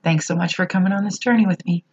Thanks 0.03 0.27
so 0.27 0.37
much 0.37 0.55
for 0.55 0.65
coming 0.67 0.93
on 0.93 1.05
this 1.05 1.19
journey 1.19 1.47
with 1.47 1.65
me. 1.67 1.85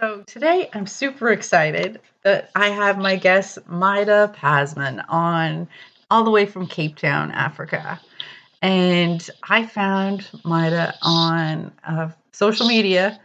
So, 0.00 0.22
today 0.26 0.68
I'm 0.72 0.86
super 0.86 1.30
excited 1.30 2.00
that 2.24 2.50
I 2.54 2.70
have 2.70 2.96
my 2.98 3.16
guest, 3.16 3.58
Maida 3.68 4.34
Pasman, 4.36 5.04
on 5.08 5.68
all 6.10 6.24
the 6.24 6.30
way 6.30 6.46
from 6.46 6.66
Cape 6.66 6.96
Town, 6.96 7.30
Africa. 7.30 8.00
And 8.60 9.28
I 9.42 9.66
found 9.66 10.28
Maida 10.44 10.94
on 11.02 11.72
uh, 11.86 12.08
social 12.32 12.66
media, 12.66 13.20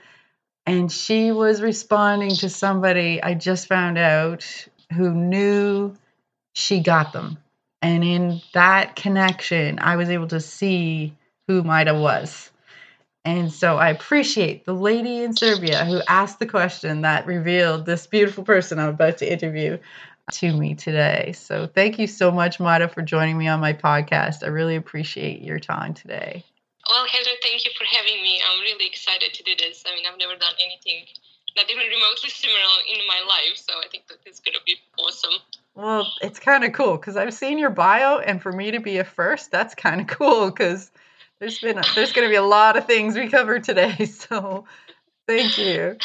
and 0.66 0.92
she 0.92 1.31
was 1.31 1.61
responding 1.61 2.36
to 2.36 2.49
somebody 2.49 3.23
I 3.23 3.33
just 3.33 3.67
found 3.67 3.97
out 3.97 4.67
who 4.94 5.11
knew 5.11 5.95
she 6.53 6.80
got 6.80 7.14
them 7.14 7.38
and 7.81 8.03
in 8.03 8.42
that 8.53 8.95
connection, 8.95 9.80
I 9.80 9.95
was 9.95 10.09
able 10.09 10.28
to 10.28 10.39
see 10.39 11.16
who 11.47 11.64
Maida 11.64 11.94
was. 11.94 12.52
And 13.23 13.52
so 13.52 13.78
I 13.78 13.89
appreciate 13.89 14.66
the 14.66 14.73
lady 14.73 15.23
in 15.23 15.36
Serbia 15.36 15.83
who 15.86 16.02
asked 16.08 16.39
the 16.39 16.45
question 16.45 17.02
that 17.02 17.25
revealed 17.25 17.86
this 17.86 18.08
beautiful 18.08 18.44
person 18.44 18.80
I'm 18.80 18.89
about 18.89 19.17
to 19.17 19.31
interview 19.31 19.78
to 20.31 20.53
me 20.53 20.75
today. 20.75 21.33
So 21.36 21.67
thank 21.67 22.00
you 22.00 22.08
so 22.08 22.31
much, 22.31 22.59
Maida, 22.59 22.88
for 22.88 23.02
joining 23.02 23.38
me 23.38 23.48
on 23.48 23.59
my 23.59 23.73
podcast. 23.73 24.44
I 24.44 24.48
really 24.48 24.75
appreciate 24.75 25.42
your 25.42 25.59
time 25.59 25.94
today. 25.94 26.44
Well, 26.88 27.05
Heather, 27.05 27.36
thank 27.44 27.66
you 27.66 27.72
for 27.78 27.83
having 27.83 28.22
me. 28.23 28.42
I'm 28.50 28.61
really 28.61 28.88
excited 28.88 29.33
to 29.33 29.44
do 29.44 29.55
this. 29.58 29.83
I 29.86 29.94
mean, 29.94 30.05
I've 30.09 30.17
never 30.17 30.36
done 30.36 30.53
anything 30.64 31.05
not 31.58 31.69
even 31.69 31.88
remotely 31.88 32.30
similar 32.30 32.77
in 32.88 33.05
my 33.08 33.19
life, 33.27 33.58
so 33.58 33.73
I 33.83 33.88
think 33.89 34.08
that 34.08 34.17
it's 34.25 34.39
going 34.39 34.53
to 34.53 34.61
be 34.66 34.75
awesome. 34.97 35.33
Well, 35.75 36.08
it's 36.22 36.39
kind 36.39 36.64
of 36.64 36.72
cool 36.72 36.97
because 36.97 37.17
I've 37.17 37.33
seen 37.33 37.58
your 37.58 37.72
bio, 37.72 38.19
and 38.19 38.41
for 38.41 38.52
me 38.52 38.72
to 38.72 38.80
be 38.80 38.99
a 38.99 39.03
first, 39.03 39.52
that's 39.52 39.75
kind 39.75 39.99
of 39.99 40.08
cool 40.19 40.49
because 40.49 40.91
there's 41.39 41.59
been 41.59 41.77
a, 41.77 41.83
there's 41.95 42.14
going 42.14 42.27
to 42.27 42.31
be 42.31 42.38
a 42.38 42.44
lot 42.44 42.77
of 42.77 42.86
things 42.86 43.16
we 43.16 43.27
covered 43.27 43.64
today. 43.64 43.95
So, 44.05 44.65
thank 45.27 45.58
you. 45.58 45.98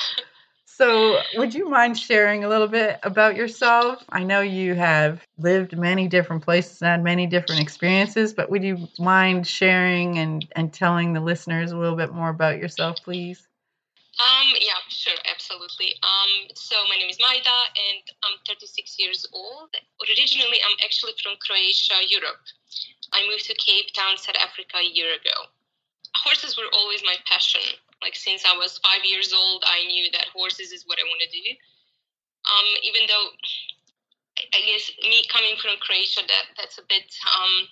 So, 0.65 1.21
would 1.37 1.54
you 1.54 1.69
mind 1.69 1.98
sharing 1.98 2.44
a 2.44 2.48
little 2.48 2.66
bit 2.66 2.98
about 3.03 3.37
yourself? 3.37 4.03
I 4.09 4.25
know 4.25 4.41
you 4.41 4.75
have 4.75 5.22
lived 5.38 5.77
many 5.77 6.09
different 6.09 6.43
places 6.43 6.81
and 6.81 6.88
had 6.88 7.04
many 7.04 7.27
different 7.27 7.60
experiences, 7.60 8.32
but 8.32 8.50
would 8.50 8.65
you 8.65 8.88
mind 8.98 9.47
sharing 9.47 10.19
and, 10.19 10.47
and 10.56 10.72
telling 10.72 11.12
the 11.12 11.21
listeners 11.21 11.72
a 11.72 11.77
little 11.77 11.97
bit 11.97 12.12
more 12.12 12.31
about 12.31 12.59
yourself, 12.59 12.97
please? 13.04 13.47
Um, 14.21 14.53
yeah, 14.61 14.77
sure, 14.89 15.17
absolutely. 15.25 15.97
Um, 16.05 16.53
so 16.55 16.77
my 16.89 17.00
name 17.00 17.09
is 17.09 17.17
Maida, 17.17 17.59
and 17.73 18.05
I'm 18.23 18.37
36 18.45 18.99
years 18.99 19.25
old. 19.33 19.73
Originally, 20.05 20.61
I'm 20.61 20.77
actually 20.84 21.17
from 21.23 21.41
Croatia, 21.41 21.97
Europe. 22.05 22.45
I 23.12 23.25
moved 23.25 23.49
to 23.49 23.55
Cape 23.56 23.93
Town, 23.97 24.21
South 24.21 24.37
Africa, 24.37 24.78
a 24.78 24.84
year 24.84 25.17
ago. 25.17 25.49
Horses 26.28 26.61
were 26.61 26.69
always 26.77 27.01
my 27.05 27.17
passion. 27.25 27.65
Like 28.05 28.17
since 28.17 28.45
I 28.45 28.56
was 28.56 28.78
five 28.84 29.01
years 29.05 29.33
old, 29.33 29.65
I 29.65 29.87
knew 29.87 30.11
that 30.12 30.28
horses 30.34 30.72
is 30.72 30.84
what 30.84 30.99
I 31.01 31.09
want 31.09 31.22
to 31.25 31.31
do. 31.33 31.47
Um, 32.43 32.69
even 32.83 33.06
though 33.09 33.28
I 34.53 34.61
guess 34.67 34.91
me 35.09 35.25
coming 35.31 35.56
from 35.56 35.78
Croatia, 35.81 36.21
that 36.27 36.47
that's 36.59 36.78
a 36.78 36.87
bit 36.89 37.06
um, 37.31 37.69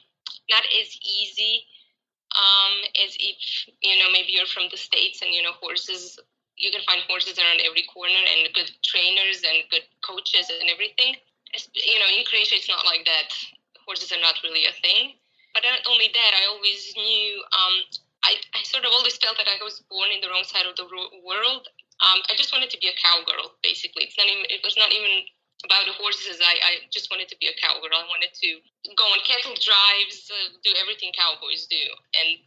not 0.49 0.63
as 0.81 0.89
easy 1.03 1.67
um, 2.37 2.75
as 3.05 3.17
if 3.19 3.39
you 3.83 3.99
know 3.99 4.11
maybe 4.13 4.33
you're 4.33 4.47
from 4.47 4.69
the 4.71 4.77
states 4.77 5.23
and 5.23 5.35
you 5.35 5.43
know 5.43 5.53
horses 5.61 6.19
you 6.61 6.69
can 6.69 6.85
find 6.85 7.01
horses 7.09 7.41
around 7.41 7.65
every 7.65 7.89
corner 7.89 8.21
and 8.21 8.53
good 8.53 8.69
trainers 8.85 9.41
and 9.43 9.65
good 9.73 9.89
coaches 10.05 10.53
and 10.53 10.69
everything. 10.69 11.17
You 11.73 11.99
know, 11.99 12.07
in 12.13 12.23
Croatia, 12.29 12.61
it's 12.61 12.69
not 12.69 12.85
like 12.85 13.09
that. 13.09 13.33
Horses 13.89 14.13
are 14.13 14.21
not 14.21 14.37
really 14.45 14.69
a 14.69 14.77
thing. 14.85 15.17
But 15.57 15.65
not 15.65 15.83
only 15.89 16.13
that, 16.13 16.33
I 16.37 16.47
always 16.47 16.95
knew, 16.95 17.43
um, 17.51 17.75
I, 18.23 18.39
I 18.55 18.63
sort 18.63 18.85
of 18.85 18.93
always 18.93 19.17
felt 19.17 19.41
that 19.41 19.49
I 19.49 19.59
was 19.65 19.83
born 19.91 20.13
in 20.15 20.21
the 20.21 20.29
wrong 20.29 20.45
side 20.45 20.69
of 20.69 20.77
the 20.77 20.87
world. 20.87 21.67
Um, 22.05 22.21
I 22.31 22.37
just 22.37 22.53
wanted 22.53 22.71
to 22.71 22.79
be 22.79 22.93
a 22.93 22.95
cowgirl, 23.03 23.57
basically. 23.65 24.05
It's 24.05 24.21
not 24.21 24.29
even, 24.29 24.45
it 24.47 24.61
was 24.63 24.77
not 24.77 24.93
even 24.93 25.27
about 25.65 25.85
the 25.87 25.97
horses. 25.97 26.41
I, 26.41 26.55
I 26.61 26.73
just 26.89 27.11
wanted 27.11 27.29
to 27.29 27.37
be 27.39 27.49
a 27.49 27.57
cowgirl. 27.61 27.93
I 27.93 28.07
wanted 28.09 28.33
to 28.33 28.49
go 28.97 29.05
on 29.13 29.21
cattle 29.27 29.57
drives, 29.57 30.31
uh, 30.33 30.57
do 30.65 30.73
everything 30.81 31.13
cowboys 31.13 31.67
do. 31.69 31.81
And 32.17 32.41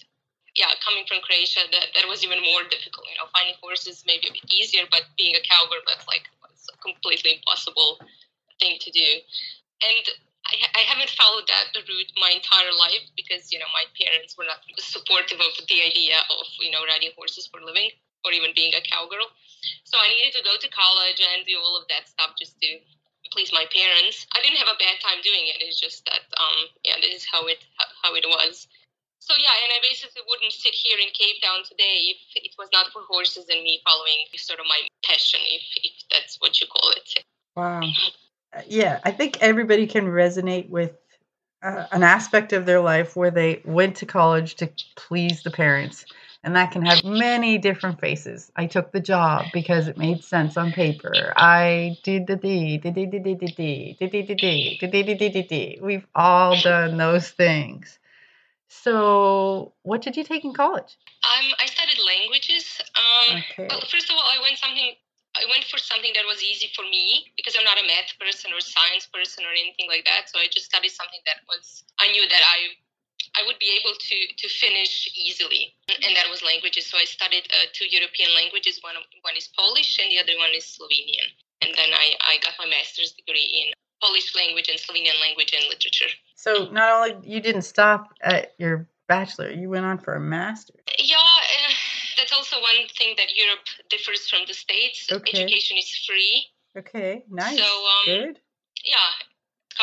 yeah, 0.53 0.69
coming 0.85 1.05
from 1.09 1.21
Croatia, 1.25 1.65
that, 1.73 1.93
that 1.97 2.05
was 2.05 2.21
even 2.21 2.41
more 2.41 2.61
difficult. 2.69 3.09
You 3.09 3.17
know, 3.17 3.29
finding 3.33 3.57
horses 3.61 4.05
maybe 4.05 4.29
a 4.29 4.33
bit 4.33 4.45
easier, 4.53 4.85
but 4.89 5.09
being 5.17 5.33
a 5.33 5.43
cowgirl, 5.45 5.81
that's 5.89 6.05
like 6.05 6.29
a 6.45 6.77
completely 6.81 7.41
impossible 7.41 7.97
thing 8.61 8.77
to 8.77 8.89
do. 8.93 9.09
And 9.81 10.05
I, 10.45 10.55
I 10.77 10.81
haven't 10.85 11.09
followed 11.09 11.49
that 11.49 11.73
route 11.73 12.11
my 12.19 12.29
entire 12.35 12.73
life 12.77 13.07
because 13.15 13.51
you 13.51 13.57
know 13.57 13.69
my 13.73 13.87
parents 13.95 14.35
were 14.37 14.45
not 14.45 14.61
supportive 14.77 15.39
of 15.39 15.53
the 15.65 15.79
idea 15.81 16.21
of 16.29 16.45
you 16.59 16.69
know 16.69 16.85
riding 16.85 17.15
horses 17.17 17.47
for 17.47 17.59
a 17.59 17.65
living 17.65 17.89
or 18.23 18.31
even 18.31 18.51
being 18.55 18.73
a 18.75 18.83
cowgirl. 18.83 19.31
So 19.83 19.97
I 19.99 20.07
needed 20.11 20.37
to 20.39 20.43
go 20.43 20.55
to 20.59 20.67
college 20.71 21.19
and 21.19 21.45
do 21.45 21.55
all 21.59 21.75
of 21.79 21.87
that 21.87 22.07
stuff 22.07 22.35
just 22.39 22.59
to 22.61 22.79
please 23.33 23.51
my 23.51 23.65
parents. 23.73 24.27
I 24.31 24.39
didn't 24.45 24.61
have 24.61 24.69
a 24.69 24.77
bad 24.77 25.01
time 25.01 25.19
doing 25.25 25.49
it. 25.49 25.59
It's 25.65 25.79
just 25.81 26.05
that 26.05 26.23
um 26.37 26.69
yeah, 26.85 27.01
this 27.01 27.23
is 27.23 27.25
how 27.25 27.45
it 27.49 27.59
how 28.01 28.13
it 28.13 28.25
was. 28.25 28.67
So 29.19 29.33
yeah, 29.39 29.55
and 29.63 29.71
I 29.73 29.79
basically 29.81 30.21
wouldn't 30.27 30.53
sit 30.53 30.73
here 30.73 30.97
in 30.99 31.09
Cape 31.13 31.41
Town 31.41 31.63
today 31.67 32.13
if 32.13 32.17
it 32.35 32.53
was 32.59 32.69
not 32.71 32.91
for 32.93 33.01
horses 33.09 33.49
and 33.49 33.63
me 33.63 33.81
following 33.83 34.29
sort 34.35 34.59
of 34.59 34.65
my 34.67 34.79
passion, 35.03 35.39
if 35.49 35.63
if 35.83 35.93
that's 36.11 36.37
what 36.39 36.61
you 36.61 36.67
call 36.67 36.91
it. 36.91 37.23
Wow. 37.55 37.81
Yeah, 38.67 38.99
I 39.03 39.11
think 39.11 39.41
everybody 39.41 39.87
can 39.87 40.05
resonate 40.05 40.69
with 40.69 40.91
uh, 41.63 41.85
an 41.91 42.03
aspect 42.03 42.53
of 42.53 42.65
their 42.65 42.81
life 42.81 43.15
where 43.15 43.31
they 43.31 43.61
went 43.65 43.95
to 43.97 44.05
college 44.05 44.55
to 44.55 44.69
please 44.95 45.41
the 45.43 45.51
parents 45.51 46.05
and 46.43 46.55
that 46.55 46.71
can 46.71 46.81
have 46.83 47.03
many 47.05 47.57
different 47.57 48.01
faces. 48.01 48.51
I 48.55 48.65
took 48.65 48.91
the 48.91 48.99
job 48.99 49.45
because 49.53 49.87
it 49.87 49.97
made 49.97 50.23
sense 50.23 50.57
on 50.57 50.73
paper. 50.73 51.33
I 51.37 51.97
did 52.03 52.27
the 52.27 52.35
D, 52.35 52.77
did 52.77 52.95
the 52.95 53.05
D, 53.05 53.19
did 53.19 53.39
the 53.39 53.47
D, 53.47 53.97
did 53.99 54.11
the 54.11 54.35
D, 54.35 54.77
did 54.79 54.91
the 54.91 55.03
D, 55.03 55.13
did 55.15 55.33
the 55.33 55.43
D. 55.43 55.79
We've 55.81 56.05
all 56.13 56.59
done 56.61 56.97
those 56.97 57.29
things. 57.29 57.97
So, 58.67 59.71
what 59.83 60.01
did 60.01 60.17
you 60.17 60.23
take 60.23 60.43
in 60.43 60.53
college? 60.53 60.97
Um, 61.23 61.53
I 61.59 61.65
studied 61.67 62.01
languages. 62.03 62.81
Um, 62.97 63.37
okay. 63.39 63.67
Well, 63.69 63.85
first 63.87 64.09
of 64.09 64.17
all, 64.17 64.27
I 64.27 64.41
went 64.41 64.57
something. 64.57 64.97
I 65.33 65.45
went 65.49 65.63
for 65.65 65.77
something 65.77 66.11
that 66.13 66.25
was 66.27 66.43
easy 66.43 66.69
for 66.75 66.83
me 66.83 67.31
because 67.37 67.55
I'm 67.57 67.65
not 67.65 67.79
a 67.79 67.87
math 67.87 68.13
person 68.19 68.53
or 68.53 68.61
science 68.61 69.07
person 69.09 69.45
or 69.45 69.53
anything 69.55 69.89
like 69.89 70.05
that. 70.05 70.29
So 70.29 70.37
I 70.37 70.45
just 70.51 70.69
studied 70.69 70.93
something 70.93 71.21
that 71.25 71.41
was 71.47 71.85
I 71.97 72.11
knew 72.11 72.27
that 72.27 72.43
I 72.43 72.77
I 73.35 73.41
would 73.45 73.57
be 73.59 73.71
able 73.81 73.95
to 73.97 74.17
to 74.37 74.47
finish 74.47 75.09
easily, 75.15 75.73
and 75.89 76.15
that 76.15 76.29
was 76.29 76.43
languages. 76.43 76.85
So 76.87 76.97
I 76.97 77.05
studied 77.05 77.45
uh, 77.49 77.65
two 77.73 77.85
European 77.89 78.33
languages. 78.35 78.79
One 78.81 78.95
one 79.21 79.35
is 79.37 79.49
Polish 79.57 79.97
and 79.99 80.11
the 80.11 80.19
other 80.19 80.37
one 80.37 80.53
is 80.55 80.65
Slovenian. 80.65 81.29
And 81.61 81.71
then 81.75 81.89
I 81.93 82.13
I 82.21 82.37
got 82.45 82.53
my 82.59 82.67
master's 82.67 83.13
degree 83.13 83.49
in 83.65 83.73
Polish 84.01 84.35
language 84.35 84.69
and 84.69 84.77
Slovenian 84.77 85.19
language 85.19 85.53
and 85.57 85.65
literature. 85.69 86.11
So 86.35 86.69
not 86.71 86.91
only 86.91 87.27
you 87.27 87.39
didn't 87.39 87.63
stop 87.63 88.13
at 88.21 88.53
your 88.57 88.87
bachelor, 89.07 89.49
you 89.49 89.69
went 89.69 89.85
on 89.85 89.97
for 89.97 90.13
a 90.15 90.19
master. 90.19 90.73
Yeah, 90.99 91.17
uh, 91.17 91.73
that's 92.17 92.33
also 92.33 92.59
one 92.61 92.87
thing 92.97 93.15
that 93.17 93.35
Europe 93.35 93.65
differs 93.89 94.29
from 94.29 94.41
the 94.47 94.53
states. 94.53 95.07
Okay. 95.11 95.43
Education 95.43 95.77
is 95.77 95.89
free. 96.05 96.45
Okay, 96.77 97.23
nice. 97.29 97.57
So 97.57 97.63
um, 97.63 98.05
good. 98.05 98.39
Yeah, 98.83 99.09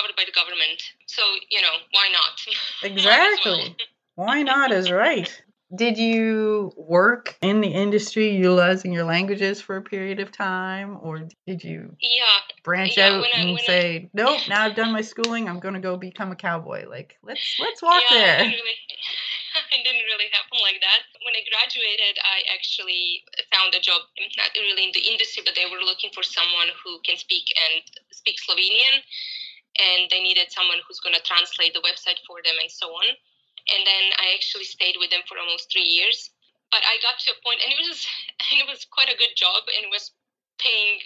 covered 0.00 0.16
by 0.16 0.24
the 0.24 0.32
government. 0.32 0.82
So, 1.06 1.22
you 1.50 1.60
know, 1.60 1.74
why 1.92 2.08
not? 2.12 2.40
Exactly. 2.82 3.76
why 4.14 4.42
not 4.42 4.72
is 4.72 4.90
right. 4.90 5.30
Did 5.74 5.98
you 5.98 6.72
work 6.76 7.36
in 7.42 7.60
the 7.60 7.68
industry 7.68 8.30
utilizing 8.34 8.90
your 8.92 9.04
languages 9.04 9.60
for 9.60 9.76
a 9.76 9.82
period 9.82 10.18
of 10.18 10.32
time, 10.32 10.98
or 11.00 11.28
did 11.46 11.62
you 11.62 11.94
yeah 12.02 12.24
branch 12.64 12.96
Yeah, 12.96 13.06
out 13.14 13.24
I- 13.24 13.30
and 13.38 13.52
when 13.54 13.62
I- 13.62 13.66
say, 13.66 14.10
"Nope, 14.12 14.40
now 14.48 14.64
I've 14.64 14.74
done 14.74 14.90
my 14.90 15.02
schooling. 15.02 15.48
I'm 15.48 15.60
going 15.60 15.74
to 15.74 15.80
go 15.80 15.96
become 15.96 16.32
a 16.32 16.36
cowboy"? 16.36 16.88
Like, 16.88 17.18
let's 17.22 17.54
let's 17.60 17.82
walk 17.82 18.02
yeah, 18.10 18.18
there. 18.18 18.38
really, 18.50 18.76
it 19.78 19.84
didn't 19.84 20.06
really 20.10 20.26
happen 20.32 20.58
like 20.62 20.80
that. 20.80 21.02
When 21.22 21.36
I 21.38 21.42
graduated, 21.46 22.18
I 22.18 22.42
actually 22.52 23.22
found 23.54 23.72
a 23.74 23.80
job, 23.80 24.02
not 24.38 24.50
really 24.56 24.84
in 24.90 24.92
the 24.92 25.06
industry, 25.06 25.44
but 25.46 25.54
they 25.54 25.70
were 25.70 25.84
looking 25.84 26.10
for 26.10 26.24
someone 26.24 26.68
who 26.82 26.98
can 27.06 27.16
speak 27.16 27.46
and 27.54 27.84
speak 28.10 28.42
Slovenian, 28.42 29.06
and 29.80 30.10
they 30.12 30.20
needed 30.20 30.52
someone 30.52 30.78
who's 30.86 31.00
going 31.00 31.16
to 31.16 31.24
translate 31.24 31.72
the 31.74 31.84
website 31.84 32.20
for 32.28 32.40
them 32.44 32.56
and 32.60 32.70
so 32.70 32.92
on. 32.92 33.08
And 33.72 33.82
then 33.86 34.04
I 34.20 34.34
actually 34.36 34.64
stayed 34.68 34.96
with 35.00 35.10
them 35.10 35.22
for 35.28 35.38
almost 35.38 35.72
three 35.72 35.86
years. 35.88 36.30
But 36.70 36.82
I 36.86 36.98
got 37.02 37.18
to 37.26 37.32
a 37.34 37.38
point, 37.44 37.60
and 37.64 37.72
it 37.72 37.80
was 37.82 38.00
it 38.60 38.66
was 38.68 38.86
quite 38.90 39.10
a 39.10 39.18
good 39.18 39.34
job, 39.36 39.64
and 39.74 39.86
it 39.88 39.92
was 39.92 40.12
paying 40.60 41.00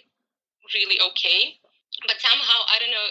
really 0.74 1.00
okay. 1.12 1.58
But 2.06 2.20
somehow, 2.20 2.60
I 2.68 2.78
don't 2.80 2.92
know 2.92 3.08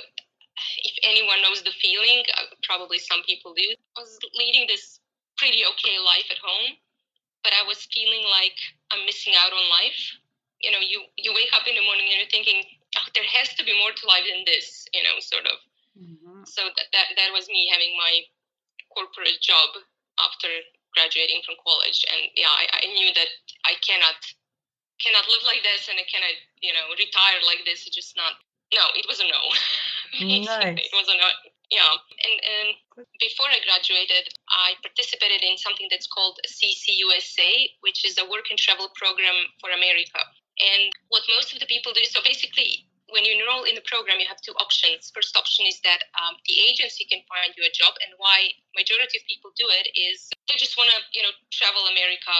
if 0.85 0.95
anyone 1.03 1.41
knows 1.41 1.63
the 1.63 1.73
feeling. 1.81 2.23
uh, 2.37 2.53
Probably 2.63 2.99
some 2.99 3.23
people 3.25 3.53
do. 3.53 3.67
I 3.97 4.01
was 4.01 4.19
leading 4.37 4.67
this 4.67 4.99
pretty 5.37 5.63
okay 5.65 5.97
life 5.99 6.27
at 6.31 6.39
home, 6.39 6.77
but 7.43 7.53
I 7.53 7.65
was 7.67 7.85
feeling 7.91 8.25
like 8.29 8.57
I'm 8.91 9.05
missing 9.05 9.33
out 9.37 9.53
on 9.53 9.65
life. 9.69 10.01
You 10.61 10.71
know, 10.71 10.79
you 10.81 11.03
you 11.17 11.33
wake 11.33 11.53
up 11.53 11.67
in 11.67 11.75
the 11.75 11.83
morning 11.85 12.07
and 12.09 12.17
you're 12.19 12.31
thinking, 12.33 12.63
oh, 12.97 13.07
there 13.15 13.27
has 13.27 13.53
to 13.55 13.63
be 13.65 13.77
more 13.77 13.91
to 13.93 14.07
life 14.07 14.25
than 14.29 14.45
this. 14.45 14.82
You 14.93 15.03
know, 15.03 15.17
sort 15.19 15.45
of. 15.45 15.57
Mhm. 15.97 16.47
So 16.47 16.63
that 16.63 16.87
that, 16.93 17.07
that 17.17 17.29
was 17.33 17.47
me 17.49 17.69
having 17.69 17.97
my 17.97 18.25
corporate 18.89 19.41
job 19.41 19.69
after 20.19 20.49
graduating 20.93 21.41
from 21.45 21.57
college, 21.65 22.05
and 22.09 22.29
yeah, 22.37 22.49
I, 22.49 22.85
I 22.85 22.85
knew 22.93 23.09
that 23.13 23.29
I 23.65 23.73
cannot 23.81 24.17
cannot 25.01 25.25
live 25.27 25.43
like 25.45 25.61
this, 25.65 25.89
and 25.89 25.97
I 25.97 26.05
cannot 26.05 26.33
you 26.61 26.73
know 26.73 26.93
retire 26.97 27.41
like 27.45 27.65
this. 27.65 27.85
It's 27.85 27.95
just 27.95 28.15
not. 28.15 28.37
No, 28.73 28.89
it 28.97 29.05
was 29.05 29.19
a 29.19 29.27
no. 29.29 29.41
Nice. 30.13 30.77
It 30.77 30.93
was 30.93 31.09
a 31.09 31.17
no. 31.17 31.29
Yeah, 31.73 31.89
and 31.89 32.35
and 32.45 32.69
before 33.17 33.49
I 33.49 33.57
graduated, 33.65 34.29
I 34.49 34.77
participated 34.85 35.41
in 35.41 35.57
something 35.57 35.87
that's 35.89 36.05
called 36.05 36.37
CCUSA, 36.45 37.81
which 37.81 38.05
is 38.05 38.17
a 38.21 38.29
work 38.29 38.45
and 38.53 38.59
travel 38.59 38.89
program 38.93 39.49
for 39.57 39.69
America. 39.73 40.21
And 40.61 40.93
what 41.09 41.25
most 41.29 41.53
of 41.53 41.59
the 41.59 41.65
people 41.65 41.93
do, 41.93 42.05
so 42.05 42.21
basically, 42.21 42.85
when 43.13 43.23
you 43.23 43.37
enroll 43.37 43.63
in 43.69 43.77
the 43.77 43.85
program, 43.85 44.17
you 44.19 44.25
have 44.27 44.41
two 44.41 44.57
options. 44.57 45.13
First 45.13 45.37
option 45.37 45.69
is 45.69 45.77
that 45.85 46.01
um, 46.17 46.35
the 46.49 46.57
agency 46.65 47.05
can 47.05 47.21
find 47.29 47.53
you 47.55 47.63
a 47.63 47.71
job, 47.71 47.93
and 48.01 48.17
why 48.17 48.51
majority 48.73 49.21
of 49.21 49.23
people 49.29 49.53
do 49.53 49.69
it 49.69 49.87
is 49.93 50.27
they 50.49 50.57
just 50.57 50.73
want 50.75 50.89
to, 50.89 50.97
you 51.13 51.21
know, 51.21 51.31
travel 51.53 51.85
America 51.93 52.33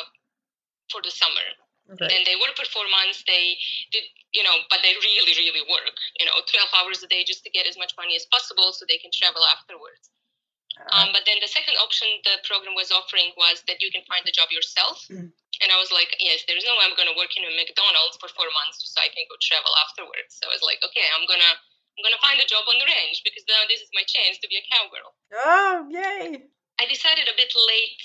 for 0.92 1.00
the 1.06 1.14
summer 1.14 1.46
Right. 1.84 2.00
and 2.16 2.24
they 2.24 2.40
work 2.40 2.56
for 2.56 2.64
four 2.72 2.88
months 2.88 3.28
they 3.28 3.60
did 3.92 4.08
you 4.31 4.40
know 4.40 4.56
but 4.72 4.80
they 4.88 4.96
really 5.04 5.36
really 5.36 5.68
work 5.68 5.92
you 6.16 6.24
know 6.24 6.40
12 6.48 6.72
hours 6.80 7.04
a 7.04 7.12
day 7.12 7.28
just 7.28 7.44
to 7.44 7.52
get 7.52 7.68
as 7.68 7.75
much 7.75 7.92
money 8.00 8.16
as 8.16 8.24
possible 8.31 8.72
so 8.72 8.88
they 8.88 8.96
can 9.04 9.12
travel 9.12 9.44
afterwards 9.52 10.08
Uh, 10.80 10.88
um, 10.96 11.08
but 11.12 11.28
then 11.28 11.44
the 11.44 11.52
second 11.52 11.75
option 11.84 12.08
the 12.24 12.40
program 12.48 12.72
was 12.72 12.88
offering 12.88 13.36
was 13.36 13.68
that 13.68 13.84
you 13.84 13.92
can 13.92 14.00
find 14.08 14.24
the 14.24 14.31
job 14.31 14.48
yourself 14.56 15.04
Mm. 15.12 15.36
And 15.61 15.69
i 15.69 15.77
was 15.77 15.94
like 15.94 16.15
yes 16.17 16.41
there's 16.50 16.65
no 16.65 16.73
way 16.79 16.85
i'm 16.88 16.97
going 16.97 17.09
to 17.09 17.17
work 17.19 17.33
in 17.38 17.45
a 17.45 17.51
mcdonald's 17.53 18.17
for 18.17 18.31
four 18.33 18.50
months 18.55 18.81
just 18.81 18.95
so 18.95 19.03
i 19.03 19.09
can 19.11 19.27
go 19.29 19.38
travel 19.44 19.69
afterwards 19.85 20.39
so 20.39 20.50
i 20.50 20.53
was 20.53 20.65
like 20.65 20.81
okay 20.81 21.05
i'm 21.13 21.27
going 21.29 21.41
to 21.41 21.53
i'm 22.00 22.05
to 22.09 22.23
find 22.25 22.41
a 22.41 22.47
job 22.50 22.65
on 22.65 22.81
the 22.81 22.88
range 22.89 23.21
because 23.21 23.45
now 23.45 23.61
this 23.69 23.83
is 23.83 23.89
my 23.94 24.01
chance 24.09 24.41
to 24.41 24.50
be 24.50 24.57
a 24.57 24.65
cowgirl 24.65 25.13
oh, 25.38 25.85
yay! 25.94 26.50
I 26.81 26.89
decided 26.89 27.29
a 27.29 27.38
bit 27.38 27.53
late 27.53 28.01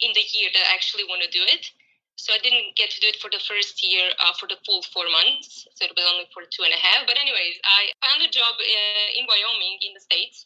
in 0.00 0.10
the 0.16 0.24
year 0.32 0.50
that 0.52 0.64
I 0.66 0.74
actually 0.74 1.04
want 1.06 1.22
to 1.22 1.30
do 1.30 1.44
it. 1.46 1.70
So 2.16 2.36
I 2.36 2.40
didn't 2.42 2.76
get 2.76 2.92
to 2.92 3.00
do 3.00 3.08
it 3.08 3.16
for 3.16 3.32
the 3.32 3.40
first 3.40 3.80
year 3.80 4.12
uh, 4.20 4.36
for 4.36 4.44
the 4.44 4.60
full 4.66 4.84
four 4.92 5.08
months. 5.08 5.64
So 5.72 5.88
it 5.88 5.96
was 5.96 6.04
only 6.04 6.28
for 6.36 6.44
two 6.44 6.68
and 6.68 6.74
a 6.74 6.80
half. 6.80 7.08
But 7.08 7.16
anyways, 7.16 7.56
I 7.64 7.88
found 8.04 8.20
a 8.20 8.28
job 8.28 8.60
uh, 8.60 9.08
in 9.16 9.24
Wyoming 9.24 9.80
in 9.80 9.96
the 9.96 10.04
States 10.04 10.44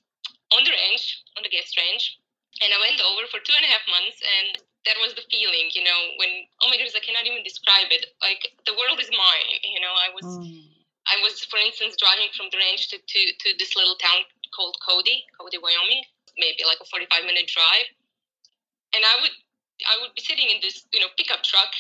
on 0.55 0.63
the 0.63 0.71
range, 0.71 1.25
on 1.35 1.43
the 1.43 1.51
guest 1.51 1.75
range. 1.75 2.21
And 2.63 2.71
I 2.71 2.79
went 2.79 3.03
over 3.03 3.27
for 3.31 3.43
two 3.43 3.55
and 3.57 3.67
a 3.67 3.71
half 3.71 3.83
months 3.91 4.23
and 4.23 4.63
that 4.87 5.01
was 5.01 5.17
the 5.17 5.27
feeling, 5.33 5.73
you 5.75 5.83
know, 5.83 6.01
when, 6.21 6.45
oh 6.63 6.69
my 6.69 6.77
goodness, 6.77 6.95
I 6.95 7.03
cannot 7.03 7.27
even 7.27 7.43
describe 7.43 7.89
it. 7.91 8.15
Like 8.21 8.53
the 8.69 8.77
world 8.77 9.01
is 9.01 9.11
mine, 9.11 9.49
you 9.65 9.81
know, 9.81 9.91
I 9.91 10.13
was 10.15 10.25
Mm. 10.25 10.75
I 11.05 11.21
was, 11.21 11.45
for 11.45 11.61
instance, 11.61 11.97
driving 12.01 12.33
from 12.33 12.49
the 12.49 12.57
range 12.57 12.89
to, 12.89 12.97
to, 12.97 13.21
to 13.21 13.49
this 13.61 13.77
little 13.77 13.97
town 14.01 14.25
called 14.57 14.77
Cody, 14.81 15.25
Cody, 15.37 15.61
Wyoming, 15.61 16.05
maybe 16.39 16.65
like 16.65 16.81
a 16.81 16.89
45 16.89 17.29
minute 17.29 17.45
drive. 17.45 17.89
And 18.97 19.05
I 19.05 19.21
would, 19.21 19.35
I 19.85 20.01
would 20.01 20.15
be 20.17 20.25
sitting 20.25 20.49
in 20.49 20.65
this, 20.65 20.87
you 20.93 21.01
know, 21.01 21.13
pickup 21.19 21.45
truck 21.45 21.77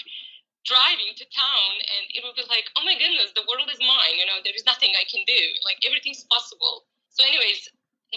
driving 0.65 1.12
to 1.17 1.25
town 1.29 1.73
and 1.76 2.05
it 2.12 2.25
would 2.25 2.37
be 2.37 2.44
like, 2.49 2.69
oh 2.76 2.85
my 2.85 2.97
goodness, 2.97 3.32
the 3.37 3.44
world 3.49 3.69
is 3.69 3.81
mine. 3.81 4.17
You 4.17 4.26
know, 4.29 4.41
there 4.44 4.56
is 4.56 4.65
nothing 4.65 4.93
I 4.97 5.05
can 5.09 5.25
do. 5.29 5.41
Like 5.65 5.81
everything's 5.85 6.25
possible. 6.29 6.85
So 7.12 7.25
anyways, 7.25 7.69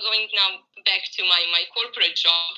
going 0.02 0.30
now 0.34 0.64
back 0.86 1.06
to 1.18 1.22
my, 1.26 1.42
my 1.52 1.64
corporate 1.74 2.16
job, 2.16 2.58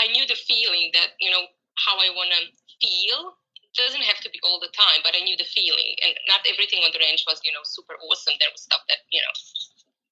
I 0.00 0.08
knew 0.08 0.24
the 0.26 0.38
feeling 0.38 0.90
that, 0.96 1.16
you 1.20 1.30
know, 1.30 1.44
how 1.76 1.96
I 2.00 2.12
want 2.12 2.32
to 2.32 2.42
feel 2.80 3.36
doesn't 3.76 4.02
have 4.02 4.18
to 4.26 4.30
be 4.32 4.40
all 4.42 4.58
the 4.58 4.72
time, 4.74 5.00
but 5.06 5.14
I 5.14 5.22
knew 5.22 5.38
the 5.38 5.46
feeling, 5.46 5.94
and 6.02 6.10
not 6.26 6.42
everything 6.48 6.82
on 6.82 6.90
the 6.90 6.98
range 6.98 7.22
was, 7.28 7.38
you 7.46 7.54
know, 7.54 7.62
super 7.62 7.94
awesome. 8.02 8.34
There 8.42 8.50
was 8.50 8.66
stuff 8.66 8.82
that, 8.90 9.06
you 9.14 9.22
know, 9.22 9.34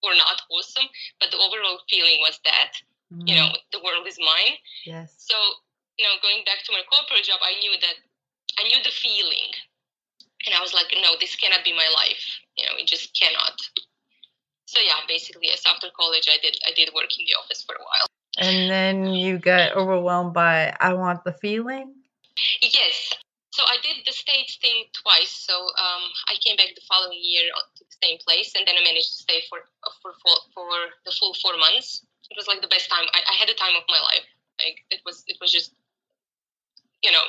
were 0.06 0.14
not 0.14 0.46
awesome, 0.46 0.86
but 1.18 1.34
the 1.34 1.42
overall 1.42 1.82
feeling 1.90 2.22
was 2.22 2.38
that, 2.46 2.78
you 3.10 3.34
know, 3.34 3.50
mm. 3.50 3.58
the 3.74 3.82
world 3.82 4.06
is 4.06 4.20
mine. 4.20 4.62
Yes. 4.86 5.10
So, 5.18 5.34
you 5.98 6.06
know, 6.06 6.14
going 6.22 6.46
back 6.46 6.62
to 6.68 6.72
my 6.76 6.86
corporate 6.86 7.26
job, 7.26 7.42
I 7.42 7.58
knew 7.58 7.74
that 7.82 7.98
I 8.60 8.68
knew 8.70 8.78
the 8.84 8.94
feeling, 8.94 9.50
and 10.46 10.54
I 10.54 10.62
was 10.62 10.70
like, 10.70 10.94
no, 10.94 11.18
this 11.18 11.34
cannot 11.34 11.66
be 11.66 11.74
my 11.74 11.88
life. 11.90 12.22
You 12.54 12.66
know, 12.66 12.78
it 12.78 12.86
just 12.86 13.10
cannot. 13.18 13.58
So 14.68 14.84
yeah, 14.84 15.00
basically, 15.08 15.48
yes. 15.48 15.64
After 15.64 15.88
college, 15.96 16.28
I 16.28 16.36
did 16.44 16.52
I 16.68 16.76
did 16.76 16.92
work 16.92 17.08
in 17.16 17.24
the 17.24 17.32
office 17.40 17.64
for 17.64 17.72
a 17.72 17.80
while. 17.80 18.06
And 18.36 18.68
then 18.68 19.16
you 19.16 19.40
got 19.40 19.72
overwhelmed 19.72 20.34
by 20.34 20.76
I 20.78 20.92
want 20.92 21.24
the 21.24 21.32
feeling. 21.32 21.96
Yes. 22.60 23.16
So 23.48 23.64
I 23.64 23.80
did 23.80 24.04
the 24.04 24.12
States 24.12 24.60
thing 24.60 24.84
twice. 24.92 25.32
So 25.32 25.56
um, 25.56 26.04
I 26.28 26.36
came 26.44 26.60
back 26.60 26.76
the 26.76 26.84
following 26.84 27.16
year 27.16 27.48
to 27.48 27.80
the 27.82 27.96
same 28.04 28.20
place, 28.20 28.52
and 28.54 28.68
then 28.68 28.76
I 28.76 28.84
managed 28.84 29.16
to 29.16 29.24
stay 29.24 29.40
for 29.48 29.64
for 30.04 30.12
for, 30.20 30.36
for 30.52 30.68
the 31.08 31.16
full 31.16 31.32
four 31.40 31.56
months. 31.56 32.04
It 32.28 32.36
was 32.36 32.44
like 32.44 32.60
the 32.60 32.68
best 32.68 32.92
time. 32.92 33.08
I, 33.16 33.24
I 33.24 33.34
had 33.40 33.48
the 33.48 33.56
time 33.56 33.72
of 33.72 33.88
my 33.88 34.04
life. 34.04 34.28
Like 34.60 34.84
it 34.92 35.00
was 35.08 35.24
it 35.32 35.40
was 35.40 35.48
just 35.48 35.72
you 37.00 37.10
know 37.10 37.24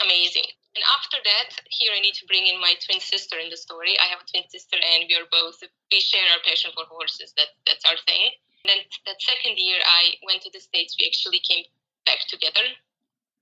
amazing. 0.00 0.48
And 0.76 0.84
after 0.98 1.18
that, 1.24 1.50
here 1.70 1.90
I 1.90 2.00
need 2.00 2.14
to 2.22 2.26
bring 2.30 2.46
in 2.46 2.60
my 2.60 2.74
twin 2.86 3.00
sister 3.00 3.36
in 3.38 3.50
the 3.50 3.56
story. 3.58 3.98
I 3.98 4.06
have 4.06 4.22
a 4.22 4.28
twin 4.30 4.46
sister, 4.48 4.78
and 4.78 5.04
we 5.10 5.14
are 5.18 5.26
both 5.30 5.58
we 5.90 5.98
share 6.00 6.22
our 6.30 6.38
passion 6.46 6.70
for 6.74 6.86
horses. 6.86 7.34
That 7.36 7.50
that's 7.66 7.84
our 7.84 7.98
thing. 8.06 8.38
then 8.64 8.80
that 9.06 9.18
second 9.20 9.58
year, 9.58 9.80
I 9.82 10.14
went 10.22 10.42
to 10.46 10.50
the 10.52 10.60
states. 10.60 10.94
We 10.98 11.06
actually 11.10 11.40
came 11.40 11.64
back 12.06 12.20
together 12.28 12.64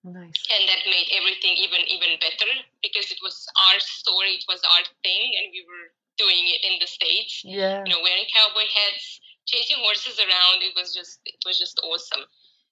Nice. 0.04 0.40
and 0.54 0.62
that 0.70 0.87
made 0.87 1.08
everything 1.12 1.58
even 1.58 1.82
even 1.90 2.16
better 2.23 2.50
because 2.82 3.11
it 3.11 3.18
was 3.23 3.35
our 3.68 3.78
story 3.80 4.38
it 4.38 4.47
was 4.49 4.62
our 4.62 4.85
thing 5.02 5.25
and 5.37 5.50
we 5.50 5.62
were 5.66 5.90
doing 6.16 6.44
it 6.54 6.62
in 6.64 6.78
the 6.78 6.87
states 6.87 7.42
Yeah. 7.44 7.82
you 7.85 7.90
know 7.92 8.00
wearing 8.02 8.26
cowboy 8.30 8.66
hats 8.78 9.20
chasing 9.47 9.78
horses 9.82 10.18
around 10.18 10.62
it 10.62 10.75
was 10.78 10.94
just 10.94 11.18
it 11.26 11.42
was 11.44 11.58
just 11.58 11.78
awesome 11.82 12.25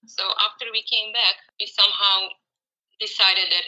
so 0.06 0.22
after 0.46 0.66
we 0.70 0.82
came 0.86 1.12
back 1.12 1.36
we 1.58 1.66
somehow 1.66 2.30
decided 3.02 3.50
that 3.50 3.66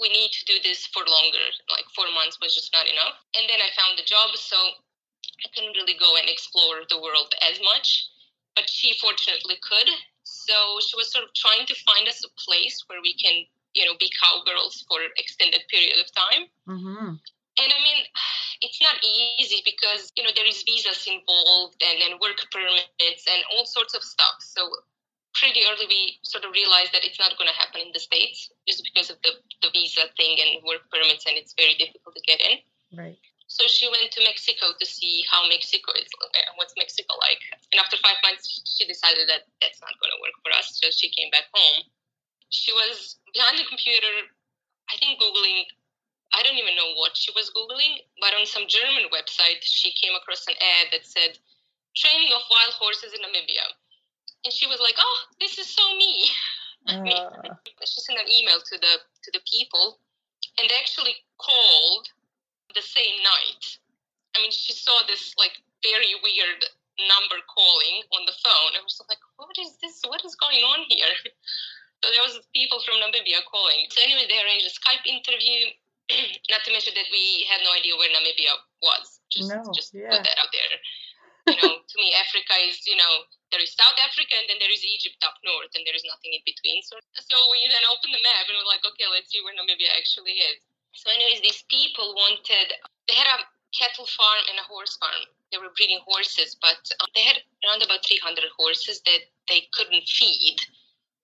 we 0.00 0.08
need 0.08 0.30
to 0.32 0.44
do 0.44 0.56
this 0.62 0.86
for 0.92 1.02
longer 1.06 1.46
like 1.70 1.86
four 1.94 2.06
months 2.12 2.38
was 2.40 2.54
just 2.54 2.72
not 2.72 2.86
enough 2.86 3.16
and 3.36 3.48
then 3.48 3.60
i 3.60 3.70
found 3.76 3.98
a 3.98 4.04
job 4.04 4.34
so 4.36 4.56
i 5.44 5.48
couldn't 5.54 5.76
really 5.76 5.96
go 5.98 6.16
and 6.16 6.28
explore 6.28 6.84
the 6.88 7.00
world 7.00 7.32
as 7.44 7.60
much 7.62 8.08
but 8.54 8.68
she 8.68 8.94
fortunately 9.00 9.56
could 9.62 9.88
so 10.24 10.54
she 10.84 10.96
was 10.96 11.10
sort 11.10 11.24
of 11.24 11.32
trying 11.34 11.64
to 11.66 11.74
find 11.86 12.08
us 12.08 12.24
a 12.24 12.30
place 12.40 12.84
where 12.88 13.00
we 13.00 13.14
can 13.16 13.44
you 13.74 13.84
know 13.84 13.96
be 14.00 14.10
cowgirls 14.20 14.84
for 14.88 15.00
extended 15.16 15.60
period 15.70 15.96
of 16.00 16.08
time 16.12 16.48
Mm-hmm. 16.68 17.14
and 17.62 17.68
I 17.72 17.78
mean, 17.82 18.04
it's 18.60 18.80
not 18.82 18.96
easy 19.04 19.62
because 19.64 20.12
you 20.16 20.24
know 20.24 20.30
there 20.34 20.46
is 20.46 20.62
visas 20.66 21.06
involved 21.06 21.80
and, 21.82 22.02
and 22.02 22.20
work 22.20 22.42
permits 22.50 23.24
and 23.30 23.42
all 23.54 23.66
sorts 23.66 23.94
of 23.94 24.02
stuff. 24.02 24.36
So 24.40 24.66
pretty 25.36 25.60
early 25.68 25.86
we 25.86 26.18
sort 26.24 26.44
of 26.44 26.50
realized 26.56 26.96
that 26.96 27.04
it's 27.04 27.20
not 27.20 27.36
going 27.36 27.48
to 27.48 27.56
happen 27.56 27.84
in 27.84 27.92
the 27.92 28.00
states 28.00 28.48
just 28.64 28.82
because 28.82 29.12
of 29.12 29.20
the, 29.20 29.36
the 29.60 29.68
visa 29.70 30.08
thing 30.16 30.40
and 30.40 30.64
work 30.64 30.88
permits, 30.88 31.28
and 31.28 31.36
it's 31.36 31.52
very 31.52 31.76
difficult 31.76 32.16
to 32.16 32.24
get 32.24 32.40
in. 32.40 32.56
Right. 32.96 33.20
So 33.46 33.62
she 33.70 33.86
went 33.86 34.10
to 34.10 34.26
Mexico 34.26 34.74
to 34.74 34.86
see 34.86 35.22
how 35.30 35.46
Mexico 35.46 35.94
is, 35.94 36.10
uh, 36.18 36.50
what's 36.58 36.74
Mexico 36.74 37.14
like. 37.22 37.38
And 37.70 37.78
after 37.78 37.94
five 38.02 38.18
months, 38.26 38.48
she 38.66 38.82
decided 38.88 39.30
that 39.30 39.46
that's 39.62 39.78
not 39.78 39.94
going 40.02 40.10
to 40.10 40.20
work 40.24 40.34
for 40.42 40.50
us. 40.50 40.74
So 40.82 40.90
she 40.90 41.14
came 41.14 41.30
back 41.30 41.46
home. 41.54 41.86
She 42.50 42.74
was 42.74 43.22
behind 43.30 43.62
the 43.62 43.68
computer, 43.70 44.26
I 44.90 44.98
think, 44.98 45.22
Googling. 45.22 45.62
I 46.34 46.42
don't 46.42 46.58
even 46.58 46.74
know 46.74 46.98
what 46.98 47.14
she 47.14 47.30
was 47.38 47.54
Googling, 47.54 48.02
but 48.18 48.34
on 48.34 48.50
some 48.50 48.66
German 48.66 49.06
website, 49.14 49.62
she 49.62 49.94
came 49.94 50.18
across 50.18 50.42
an 50.50 50.58
ad 50.58 50.90
that 50.90 51.06
said 51.06 51.38
training 51.94 52.34
of 52.34 52.42
wild 52.50 52.74
horses 52.82 53.14
in 53.14 53.22
Namibia. 53.22 53.70
And 54.44 54.52
she 54.52 54.66
was 54.66 54.80
like, 54.80 54.94
oh, 54.98 55.18
this 55.40 55.58
is 55.58 55.66
so 55.66 55.82
me. 55.96 56.28
Uh. 56.86 57.34
she 57.82 57.98
sent 57.98 58.14
an 58.14 58.30
email 58.30 58.62
to 58.62 58.78
the 58.78 59.02
to 59.26 59.30
the 59.34 59.42
people, 59.42 59.98
and 60.54 60.70
they 60.70 60.78
actually 60.78 61.18
called 61.34 62.06
the 62.78 62.82
same 62.82 63.18
night. 63.26 63.82
I 64.36 64.38
mean, 64.38 64.54
she 64.54 64.70
saw 64.70 65.02
this 65.08 65.34
like 65.34 65.58
very 65.82 66.14
weird 66.22 66.62
number 67.10 67.42
calling 67.50 68.06
on 68.14 68.22
the 68.24 68.36
phone. 68.38 68.78
I 68.78 68.86
was 68.86 69.02
like, 69.08 69.18
what 69.34 69.56
is 69.58 69.76
this? 69.82 69.98
What 70.06 70.24
is 70.24 70.36
going 70.36 70.62
on 70.62 70.86
here? 70.88 71.10
So 72.04 72.12
there 72.12 72.20
was 72.20 72.44
people 72.52 72.76
from 72.84 73.00
Namibia 73.00 73.40
calling. 73.48 73.88
So 73.88 74.04
anyway, 74.04 74.28
they 74.28 74.36
arranged 74.36 74.68
a 74.68 74.74
Skype 74.76 75.08
interview. 75.08 75.72
Not 76.52 76.60
to 76.68 76.70
mention 76.70 76.92
that 76.92 77.08
we 77.08 77.48
had 77.48 77.64
no 77.64 77.72
idea 77.72 77.96
where 77.96 78.12
Namibia 78.12 78.52
was. 78.84 79.18
Just, 79.32 79.48
no, 79.48 79.64
just 79.72 79.96
yeah. 79.96 80.12
put 80.12 80.20
that 80.22 80.36
out 80.36 80.52
there. 80.52 80.76
You 81.48 81.56
know, 81.56 81.80
to 81.80 81.96
me, 81.96 82.12
Africa 82.14 82.52
is 82.68 82.84
you 82.86 83.00
know 83.00 83.24
there 83.54 83.62
is 83.62 83.74
South 83.74 83.98
Africa 84.02 84.34
and 84.34 84.46
then 84.50 84.58
there 84.58 84.72
is 84.72 84.82
Egypt 84.82 85.20
up 85.22 85.38
north, 85.46 85.70
and 85.78 85.86
there 85.86 85.94
is 85.94 86.06
nothing 86.06 86.34
in 86.34 86.42
between. 86.42 86.82
So, 86.82 86.98
so 87.14 87.36
we 87.52 87.66
then 87.70 87.86
opened 87.86 88.14
the 88.14 88.22
map 88.22 88.50
and 88.50 88.58
we're 88.58 88.66
like, 88.66 88.82
okay, 88.82 89.06
let's 89.06 89.30
see 89.30 89.42
where 89.42 89.54
Namibia 89.54 89.92
actually 89.94 90.38
is. 90.42 90.58
So, 90.98 91.12
anyways, 91.12 91.44
these 91.44 91.62
people 91.70 92.16
wanted. 92.16 92.74
They 93.06 93.14
had 93.14 93.28
a 93.28 93.44
cattle 93.76 94.08
farm 94.08 94.42
and 94.50 94.58
a 94.58 94.66
horse 94.66 94.96
farm. 94.98 95.28
They 95.52 95.62
were 95.62 95.70
breeding 95.78 96.02
horses, 96.02 96.58
but 96.58 96.80
um, 96.98 97.06
they 97.14 97.22
had 97.22 97.38
around 97.62 97.86
about 97.86 98.02
300 98.02 98.50
horses 98.58 99.04
that 99.06 99.22
they 99.46 99.68
couldn't 99.70 100.08
feed 100.10 100.58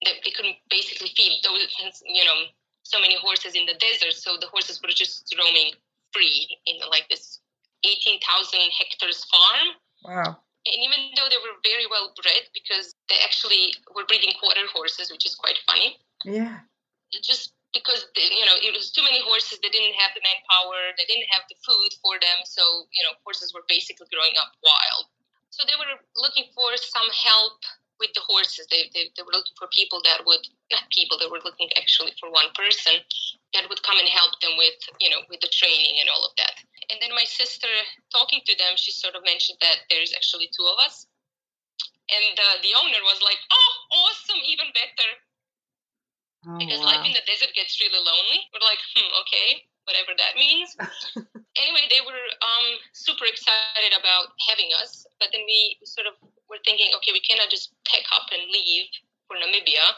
that 0.05 0.19
they 0.25 0.31
couldn't 0.31 0.57
basically 0.71 1.11
feed 1.17 1.41
those, 1.45 1.71
you 2.07 2.25
know, 2.25 2.50
so 2.83 3.00
many 3.00 3.17
horses 3.19 3.55
in 3.55 3.67
the 3.67 3.75
desert. 3.75 4.14
So 4.14 4.37
the 4.41 4.49
horses 4.49 4.81
were 4.83 4.91
just 4.91 5.35
roaming 5.38 5.73
free 6.12 6.59
in 6.67 6.76
like 6.91 7.09
this 7.09 7.41
18,000 7.85 8.61
hectares 8.79 9.25
farm. 9.25 9.69
Wow. 10.05 10.37
And 10.62 10.78
even 10.78 11.11
though 11.19 11.26
they 11.26 11.42
were 11.42 11.59
very 11.66 11.90
well 11.90 12.14
bred, 12.14 12.47
because 12.54 12.95
they 13.11 13.19
actually 13.25 13.75
were 13.95 14.07
breeding 14.07 14.31
quarter 14.38 14.62
horses, 14.71 15.11
which 15.11 15.26
is 15.26 15.35
quite 15.35 15.59
funny. 15.66 15.99
Yeah. 16.25 16.62
Just 17.23 17.52
because 17.75 18.07
they, 18.14 18.28
you 18.31 18.45
know 18.45 18.57
it 18.61 18.73
was 18.73 18.92
too 18.92 19.02
many 19.02 19.21
horses, 19.25 19.59
they 19.61 19.73
didn't 19.73 19.97
have 19.99 20.14
the 20.14 20.23
manpower, 20.23 20.92
they 20.97 21.09
didn't 21.09 21.28
have 21.33 21.45
the 21.49 21.59
food 21.64 21.90
for 21.99 22.16
them, 22.21 22.45
so 22.45 22.62
you 22.95 23.02
know 23.02 23.16
horses 23.25 23.52
were 23.52 23.66
basically 23.69 24.07
growing 24.12 24.33
up 24.38 24.54
wild. 24.62 25.11
So 25.52 25.69
they 25.69 25.76
were 25.76 26.00
looking 26.16 26.49
for 26.57 26.73
some 26.81 27.09
help 27.12 27.61
with 28.00 28.11
the 28.16 28.25
horses. 28.25 28.66
They, 28.73 28.88
they, 28.97 29.12
they 29.14 29.23
were 29.23 29.37
looking 29.37 29.52
for 29.54 29.69
people 29.69 30.00
that 30.09 30.25
would, 30.25 30.42
not 30.73 30.88
people, 30.88 31.21
they 31.21 31.28
were 31.28 31.45
looking 31.45 31.69
actually 31.76 32.16
for 32.16 32.33
one 32.33 32.49
person 32.57 32.99
that 33.52 33.69
would 33.69 33.85
come 33.85 34.00
and 34.00 34.09
help 34.09 34.40
them 34.40 34.57
with, 34.57 34.75
you 34.99 35.12
know, 35.12 35.21
with 35.28 35.45
the 35.45 35.52
training 35.52 36.00
and 36.00 36.09
all 36.09 36.25
of 36.25 36.33
that. 36.40 36.57
And 36.92 37.00
then 37.00 37.16
my 37.16 37.25
sister, 37.25 37.72
talking 38.12 38.44
to 38.44 38.54
them, 38.61 38.76
she 38.76 38.92
sort 38.92 39.16
of 39.16 39.25
mentioned 39.25 39.56
that 39.64 39.88
there's 39.88 40.12
actually 40.12 40.52
two 40.52 40.68
of 40.68 40.76
us. 40.76 41.08
And 42.12 42.37
uh, 42.37 42.61
the 42.61 42.76
owner 42.76 43.00
was 43.08 43.25
like, 43.25 43.40
oh, 43.49 43.72
awesome, 44.04 44.44
even 44.44 44.68
better. 44.76 45.11
Oh, 46.44 46.61
because 46.61 46.84
wow. 46.84 46.92
life 46.92 47.08
in 47.08 47.16
the 47.16 47.25
desert 47.25 47.56
gets 47.56 47.80
really 47.80 47.96
lonely. 47.96 48.44
We're 48.52 48.61
like, 48.61 48.82
hmm, 48.92 49.08
okay, 49.25 49.64
whatever 49.88 50.12
that 50.20 50.37
means. 50.37 50.76
anyway, 51.56 51.88
they 51.88 52.04
were 52.04 52.26
um, 52.44 52.66
super 52.92 53.25
excited 53.25 53.96
about 53.96 54.37
having 54.52 54.68
us, 54.76 55.08
but 55.16 55.32
then 55.32 55.49
we 55.49 55.80
sort 55.88 56.04
of 56.04 56.20
were 56.52 56.61
thinking, 56.61 56.92
okay, 57.00 57.16
we 57.16 57.25
cannot 57.25 57.49
just 57.49 57.72
pack 57.88 58.04
up 58.12 58.28
and 58.37 58.52
leave 58.52 58.92
for 59.25 59.40
Namibia. 59.40 59.96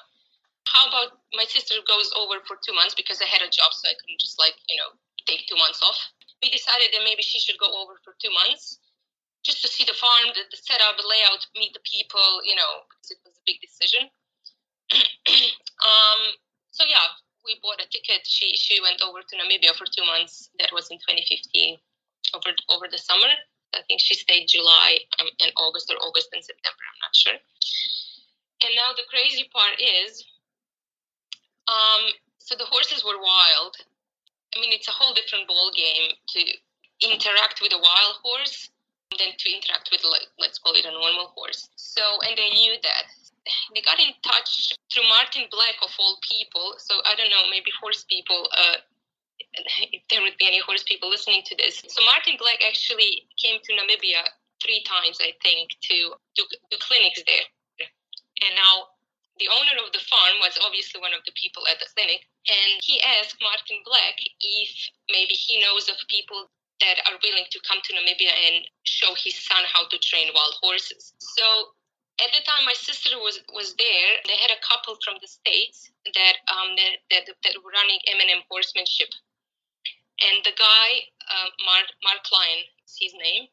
How 0.71 0.87
about 0.89 1.27
my 1.35 1.45
sister 1.51 1.75
goes 1.83 2.15
over 2.15 2.39
for 2.47 2.55
two 2.63 2.73
months 2.73 2.95
because 2.95 3.19
I 3.19 3.27
had 3.27 3.43
a 3.43 3.51
job, 3.51 3.75
so 3.75 3.91
I 3.91 3.99
couldn't 3.99 4.23
just 4.23 4.39
like, 4.39 4.55
you 4.71 4.79
know, 4.79 4.95
take 5.27 5.49
two 5.51 5.59
months 5.59 5.83
off. 5.83 5.99
We 6.45 6.53
decided 6.53 6.93
that 6.93 7.01
maybe 7.09 7.25
she 7.25 7.41
should 7.41 7.57
go 7.57 7.73
over 7.73 7.97
for 8.05 8.13
two 8.21 8.29
months 8.29 8.77
just 9.41 9.65
to 9.65 9.69
see 9.69 9.89
the 9.89 9.97
farm, 9.97 10.29
the, 10.37 10.45
the 10.53 10.61
setup, 10.61 11.01
the 11.01 11.09
layout, 11.09 11.41
meet 11.57 11.73
the 11.73 11.81
people, 11.89 12.45
you 12.45 12.53
know, 12.53 12.85
because 12.85 13.17
it 13.17 13.21
was 13.25 13.33
a 13.33 13.45
big 13.49 13.65
decision. 13.65 14.13
um, 15.89 16.21
so 16.69 16.85
yeah, 16.85 17.17
we 17.49 17.57
bought 17.65 17.81
a 17.81 17.89
ticket. 17.89 18.29
She 18.29 18.53
she 18.61 18.77
went 18.85 19.01
over 19.01 19.25
to 19.25 19.33
Namibia 19.41 19.73
for 19.73 19.89
two 19.89 20.05
months. 20.05 20.53
That 20.61 20.69
was 20.69 20.93
in 20.93 21.01
2015, 21.01 21.81
over 22.37 22.53
over 22.69 22.93
the 22.93 23.01
summer. 23.01 23.33
I 23.73 23.81
think 23.89 24.05
she 24.05 24.13
stayed 24.13 24.53
July 24.53 25.01
um, 25.21 25.33
and 25.41 25.53
August 25.57 25.89
or 25.89 25.97
August 26.05 26.29
and 26.37 26.45
September. 26.45 26.85
I'm 26.85 27.01
not 27.09 27.17
sure. 27.17 27.41
And 28.69 28.73
now 28.77 28.93
the 28.93 29.09
crazy 29.09 29.49
part 29.49 29.81
is, 29.81 30.25
um, 31.73 32.13
so 32.37 32.55
the 32.55 32.69
horses 32.69 33.01
were 33.05 33.17
wild. 33.17 33.81
I 34.55 34.61
mean, 34.61 34.73
it's 34.73 34.89
a 34.89 34.95
whole 34.95 35.15
different 35.15 35.49
ball 35.49 35.71
game 35.75 36.15
to 36.15 36.41
interact 37.03 37.59
with 37.61 37.73
a 37.75 37.79
wild 37.79 38.17
horse 38.23 38.71
than 39.19 39.35
to 39.37 39.47
interact 39.51 39.91
with, 39.91 40.03
let's 40.39 40.59
call 40.59 40.75
it 40.75 40.87
a 40.87 40.91
normal 40.91 41.35
horse. 41.35 41.69
So, 41.77 42.03
and 42.23 42.39
they 42.39 42.51
knew 42.51 42.75
that. 42.83 43.07
They 43.75 43.83
got 43.83 44.01
in 44.01 44.15
touch 44.23 44.73
through 44.93 45.07
Martin 45.09 45.45
Black 45.51 45.77
of 45.83 45.91
all 45.99 46.19
people. 46.23 46.75
So 46.79 46.95
I 47.05 47.15
don't 47.15 47.29
know, 47.29 47.45
maybe 47.51 47.71
horse 47.83 48.05
people 48.09 48.49
uh, 48.57 48.81
if 49.93 50.03
there 50.11 50.23
would 50.23 50.37
be 50.39 50.47
any 50.47 50.61
horse 50.61 50.83
people 50.83 51.11
listening 51.11 51.43
to 51.47 51.55
this. 51.57 51.83
So 51.87 52.03
Martin 52.05 52.35
Black 52.39 52.59
actually 52.67 53.27
came 53.39 53.61
to 53.63 53.71
Namibia 53.75 54.27
three 54.63 54.83
times, 54.83 55.19
I 55.21 55.35
think, 55.43 55.71
to 55.93 56.15
do, 56.35 56.43
do 56.71 56.77
clinics 56.81 57.23
there. 57.27 57.47
And 58.43 58.53
now 58.57 58.95
the 59.39 59.51
owner 59.51 59.77
of 59.85 59.93
the 59.93 60.03
farm 60.03 60.41
was 60.41 60.59
obviously 60.65 61.01
one 61.01 61.15
of 61.15 61.23
the 61.27 61.35
people 61.39 61.63
at 61.71 61.79
the 61.79 61.87
clinic, 61.95 62.27
and 62.49 62.81
he 62.83 63.01
asked 63.01 63.37
Martin 63.41 63.81
Black 63.85 64.17
if 64.41 64.71
maybe 65.09 65.35
he 65.35 65.61
knows 65.61 65.89
of 65.89 65.97
people 66.09 66.51
that 66.81 67.01
are 67.07 67.19
willing 67.23 67.47
to 67.51 67.61
come 67.67 67.81
to 67.85 67.93
Namibia 67.95 68.35
and 68.51 68.67
show 68.85 69.15
his 69.17 69.39
son 69.39 69.63
how 69.71 69.87
to 69.89 69.99
train 69.99 70.29
wild 70.35 70.55
horses. 70.61 71.15
So 71.19 71.73
at 72.21 72.31
the 72.35 72.45
time 72.45 72.67
my 72.67 72.77
sister 72.77 73.17
was 73.19 73.41
was 73.55 73.75
there, 73.77 74.11
they 74.27 74.37
had 74.37 74.53
a 74.53 74.61
couple 74.61 74.99
from 75.03 75.17
the 75.23 75.29
states 75.31 75.91
that 76.05 76.37
um 76.53 76.77
that 76.77 77.01
that, 77.11 77.25
that 77.27 77.55
were 77.65 77.73
running 77.73 77.99
M&M 78.07 78.45
horsemanship 78.51 79.15
and 80.23 80.45
the 80.45 80.55
guy, 80.55 80.89
uh, 81.27 81.49
Mark, 81.67 81.87
Mark 82.05 82.23
Klein, 82.23 82.63
is 82.87 82.97
his 83.01 83.15
name, 83.19 83.49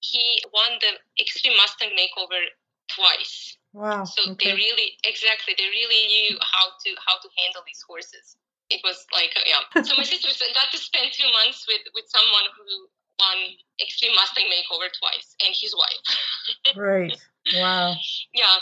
he 0.00 0.40
won 0.52 0.78
the 0.80 0.96
Extreme 1.20 1.56
Mustang 1.56 1.90
Makeover 1.92 2.48
twice. 2.88 3.57
Wow. 3.72 4.04
So 4.04 4.32
okay. 4.32 4.50
they 4.50 4.54
really, 4.56 4.96
exactly, 5.04 5.54
they 5.56 5.68
really 5.68 6.02
knew 6.08 6.38
how 6.40 6.72
to 6.72 6.90
how 7.04 7.20
to 7.20 7.28
handle 7.36 7.62
these 7.66 7.84
horses. 7.84 8.36
It 8.70 8.80
was 8.84 9.04
like, 9.12 9.32
uh, 9.36 9.44
yeah. 9.48 9.82
so 9.82 9.96
my 9.96 10.04
sister 10.04 10.28
got 10.54 10.72
to 10.72 10.78
spend 10.78 11.12
two 11.12 11.28
months 11.32 11.64
with 11.68 11.84
with 11.94 12.08
someone 12.08 12.48
who 12.56 12.88
won 13.20 13.38
Extreme 13.82 14.14
Mustang 14.14 14.48
Makeover 14.48 14.88
twice, 14.94 15.36
and 15.44 15.52
his 15.52 15.74
wife. 15.76 16.04
right. 16.76 17.12
Wow. 17.54 17.94
Yeah. 18.32 18.56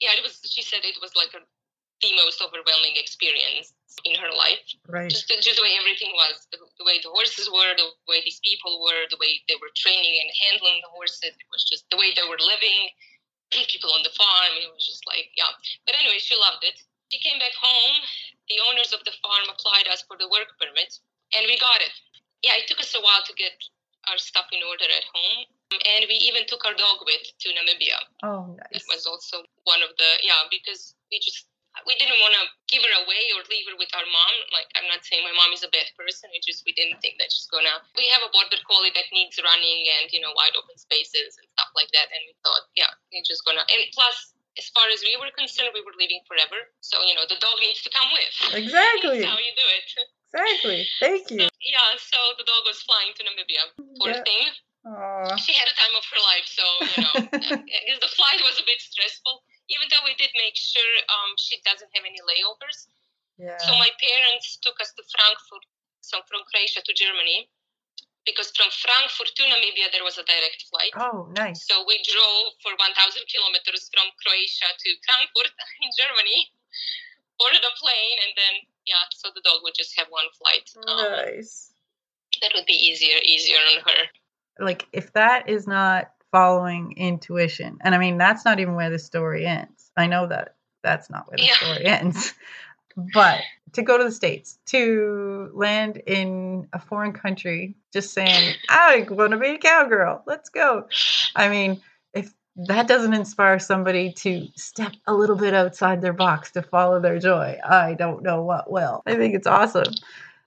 Yeah. 0.00 0.16
It 0.18 0.22
was. 0.22 0.40
She 0.44 0.62
said 0.62 0.84
it 0.84 1.00
was 1.00 1.16
like 1.16 1.32
a, 1.32 1.40
the 2.02 2.12
most 2.20 2.42
overwhelming 2.44 3.00
experience 3.00 3.72
in 4.04 4.14
her 4.20 4.28
life. 4.28 4.60
Right. 4.84 5.08
Just, 5.08 5.28
just 5.40 5.56
the 5.56 5.64
way 5.64 5.72
everything 5.80 6.12
was, 6.12 6.44
the, 6.52 6.60
the, 6.76 6.84
way 6.84 7.00
the 7.00 7.08
horses 7.08 7.48
were, 7.48 7.72
the 7.80 7.88
way 8.04 8.20
these 8.20 8.40
people 8.44 8.84
were, 8.84 9.08
the 9.08 9.16
way 9.16 9.40
they 9.48 9.56
were 9.56 9.72
training 9.72 10.20
and 10.20 10.28
handling 10.36 10.84
the 10.84 10.92
horses. 10.92 11.32
It 11.32 11.48
was 11.48 11.64
just 11.64 11.88
the 11.88 11.96
way 11.96 12.12
they 12.12 12.26
were 12.28 12.36
living. 12.36 12.92
People 13.50 13.94
on 13.94 14.02
the 14.02 14.14
farm. 14.14 14.52
It 14.58 14.70
was 14.72 14.82
just 14.84 15.06
like, 15.06 15.30
yeah. 15.38 15.50
But 15.86 15.94
anyway, 15.98 16.18
she 16.18 16.34
loved 16.34 16.66
it. 16.66 16.76
She 17.14 17.22
came 17.22 17.38
back 17.38 17.54
home. 17.54 18.02
The 18.50 18.58
owners 18.66 18.90
of 18.90 19.02
the 19.06 19.14
farm 19.22 19.46
applied 19.50 19.86
us 19.90 20.02
for 20.06 20.18
the 20.18 20.30
work 20.30 20.50
permit, 20.58 20.98
and 21.34 21.46
we 21.46 21.58
got 21.58 21.82
it. 21.82 21.94
Yeah, 22.42 22.58
it 22.58 22.66
took 22.66 22.82
us 22.82 22.94
a 22.94 23.02
while 23.02 23.22
to 23.26 23.34
get 23.34 23.54
our 24.10 24.18
stuff 24.18 24.46
in 24.54 24.62
order 24.62 24.86
at 24.86 25.06
home. 25.10 25.50
And 25.70 26.06
we 26.06 26.14
even 26.30 26.46
took 26.46 26.62
our 26.62 26.78
dog 26.78 27.02
with 27.02 27.26
to 27.26 27.48
Namibia. 27.50 27.98
Oh, 28.22 28.54
nice. 28.54 28.82
It 28.82 28.84
was 28.86 29.02
also 29.02 29.42
one 29.66 29.82
of 29.82 29.90
the, 29.98 30.10
yeah, 30.22 30.46
because 30.46 30.94
we 31.10 31.18
just 31.18 31.50
we 31.84 31.92
didn't 32.00 32.16
want 32.24 32.32
to 32.32 32.48
give 32.72 32.80
her 32.80 32.94
away 33.04 33.20
or 33.36 33.44
leave 33.52 33.68
her 33.68 33.76
with 33.76 33.92
our 33.92 34.06
mom. 34.08 34.34
Like, 34.48 34.64
I'm 34.78 34.88
not 34.88 35.04
saying 35.04 35.20
my 35.28 35.36
mom 35.36 35.52
is 35.52 35.60
a 35.60 35.68
bad 35.68 35.92
person. 35.92 36.32
It 36.32 36.40
just, 36.40 36.64
we 36.64 36.72
didn't 36.72 37.04
think 37.04 37.20
that 37.20 37.28
she's 37.28 37.50
gonna. 37.52 37.84
We 37.92 38.08
have 38.16 38.24
a 38.24 38.32
border 38.32 38.56
collie 38.64 38.94
that 38.96 39.12
needs 39.12 39.36
running 39.36 39.84
and, 40.00 40.08
you 40.08 40.24
know, 40.24 40.32
wide 40.32 40.56
open 40.56 40.80
spaces 40.80 41.36
and 41.36 41.44
stuff 41.52 41.68
like 41.76 41.92
that. 41.92 42.08
And 42.08 42.22
we 42.24 42.32
thought, 42.40 42.64
yeah, 42.80 42.95
just 43.46 43.54
gonna. 43.54 43.62
And 43.70 43.86
plus, 43.94 44.34
as 44.58 44.66
far 44.74 44.90
as 44.90 45.06
we 45.06 45.14
were 45.22 45.30
concerned, 45.30 45.70
we 45.70 45.86
were 45.86 45.94
leaving 45.94 46.20
forever. 46.26 46.66
So, 46.82 46.98
you 47.06 47.14
know, 47.14 47.24
the 47.30 47.38
dog 47.38 47.62
needs 47.62 47.86
to 47.86 47.90
come 47.94 48.10
with. 48.10 48.34
Exactly. 48.66 49.22
That's 49.22 49.30
how 49.30 49.38
you 49.38 49.54
do 49.54 49.68
it. 49.70 49.86
Exactly. 50.34 50.80
Thank 50.98 51.22
you. 51.30 51.46
So, 51.46 51.54
yeah, 51.62 51.94
so 51.96 52.18
the 52.36 52.44
dog 52.44 52.66
was 52.66 52.82
flying 52.82 53.14
to 53.14 53.22
Namibia. 53.22 53.62
Poor 54.02 54.10
yeah. 54.10 54.26
thing. 54.26 54.46
Aww. 54.86 55.38
She 55.38 55.54
had 55.54 55.66
a 55.66 55.74
time 55.74 55.94
of 55.98 56.04
her 56.06 56.20
life, 56.22 56.46
so, 56.46 56.66
you 56.94 57.00
know, 57.02 57.14
the 58.06 58.12
flight 58.14 58.38
was 58.46 58.54
a 58.58 58.66
bit 58.66 58.78
stressful 58.78 59.42
even 59.68 59.86
though 59.90 60.04
we 60.06 60.14
did 60.14 60.30
make 60.38 60.54
sure 60.54 60.92
um, 61.10 61.34
she 61.38 61.58
doesn't 61.66 61.90
have 61.94 62.06
any 62.06 62.22
layovers. 62.22 62.86
Yeah. 63.38 63.58
So 63.60 63.74
my 63.76 63.90
parents 63.98 64.58
took 64.62 64.78
us 64.80 64.94
to 64.96 65.02
Frankfurt, 65.02 65.64
so 66.00 66.22
from 66.30 66.46
Croatia 66.48 66.80
to 66.86 66.92
Germany, 66.94 67.50
because 68.26 68.50
from 68.52 68.68
Frankfurt 68.74 69.30
to 69.32 69.42
Namibia 69.46 69.88
there 69.94 70.04
was 70.04 70.18
a 70.18 70.26
direct 70.26 70.66
flight. 70.68 70.92
Oh, 70.98 71.30
nice. 71.32 71.64
So 71.64 71.86
we 71.86 72.02
drove 72.02 72.58
for 72.60 72.74
1,000 72.74 72.92
kilometers 73.30 73.88
from 73.94 74.10
Croatia 74.20 74.68
to 74.68 74.88
Frankfurt 75.06 75.54
in 75.86 75.90
Germany, 75.94 76.50
boarded 77.38 77.62
a 77.62 77.72
plane, 77.78 78.18
and 78.26 78.32
then 78.34 78.54
yeah, 78.84 79.06
so 79.14 79.30
the 79.34 79.42
dog 79.46 79.62
would 79.62 79.74
just 79.78 79.94
have 79.98 80.10
one 80.10 80.26
flight. 80.36 80.66
Um, 80.84 81.32
nice. 81.32 81.72
That 82.42 82.52
would 82.54 82.66
be 82.66 82.76
easier, 82.76 83.16
easier 83.24 83.56
on 83.56 83.80
her. 83.86 84.00
Like 84.58 84.86
if 84.92 85.12
that 85.14 85.48
is 85.48 85.66
not 85.66 86.10
following 86.32 86.92
intuition. 86.96 87.78
And 87.80 87.94
I 87.94 87.98
mean, 87.98 88.18
that's 88.18 88.44
not 88.44 88.60
even 88.60 88.74
where 88.74 88.90
the 88.90 88.98
story 88.98 89.46
ends. 89.46 89.90
I 89.96 90.06
know 90.06 90.26
that 90.26 90.56
that's 90.82 91.08
not 91.08 91.28
where 91.28 91.38
the 91.38 91.44
Yeah. 91.44 91.54
story 91.54 91.86
ends. 91.86 92.34
But 92.96 93.42
to 93.76 93.82
go 93.82 93.96
to 93.98 94.04
the 94.04 94.10
States, 94.12 94.58
to 94.66 95.50
land 95.54 95.98
in 96.06 96.66
a 96.72 96.78
foreign 96.78 97.12
country, 97.12 97.74
just 97.92 98.12
saying, 98.12 98.54
I 98.68 99.06
want 99.08 99.32
to 99.32 99.38
be 99.38 99.50
a 99.50 99.58
cowgirl, 99.58 100.22
let's 100.26 100.48
go. 100.48 100.88
I 101.36 101.48
mean, 101.48 101.80
if 102.14 102.32
that 102.56 102.88
doesn't 102.88 103.12
inspire 103.12 103.58
somebody 103.58 104.12
to 104.14 104.48
step 104.56 104.92
a 105.06 105.12
little 105.14 105.36
bit 105.36 105.52
outside 105.54 106.00
their 106.00 106.14
box 106.14 106.50
to 106.52 106.62
follow 106.62 107.00
their 107.00 107.18
joy, 107.18 107.58
I 107.64 107.94
don't 107.94 108.22
know 108.22 108.42
what 108.42 108.70
will. 108.70 109.02
I 109.06 109.14
think 109.14 109.34
it's 109.34 109.46
awesome. 109.46 109.92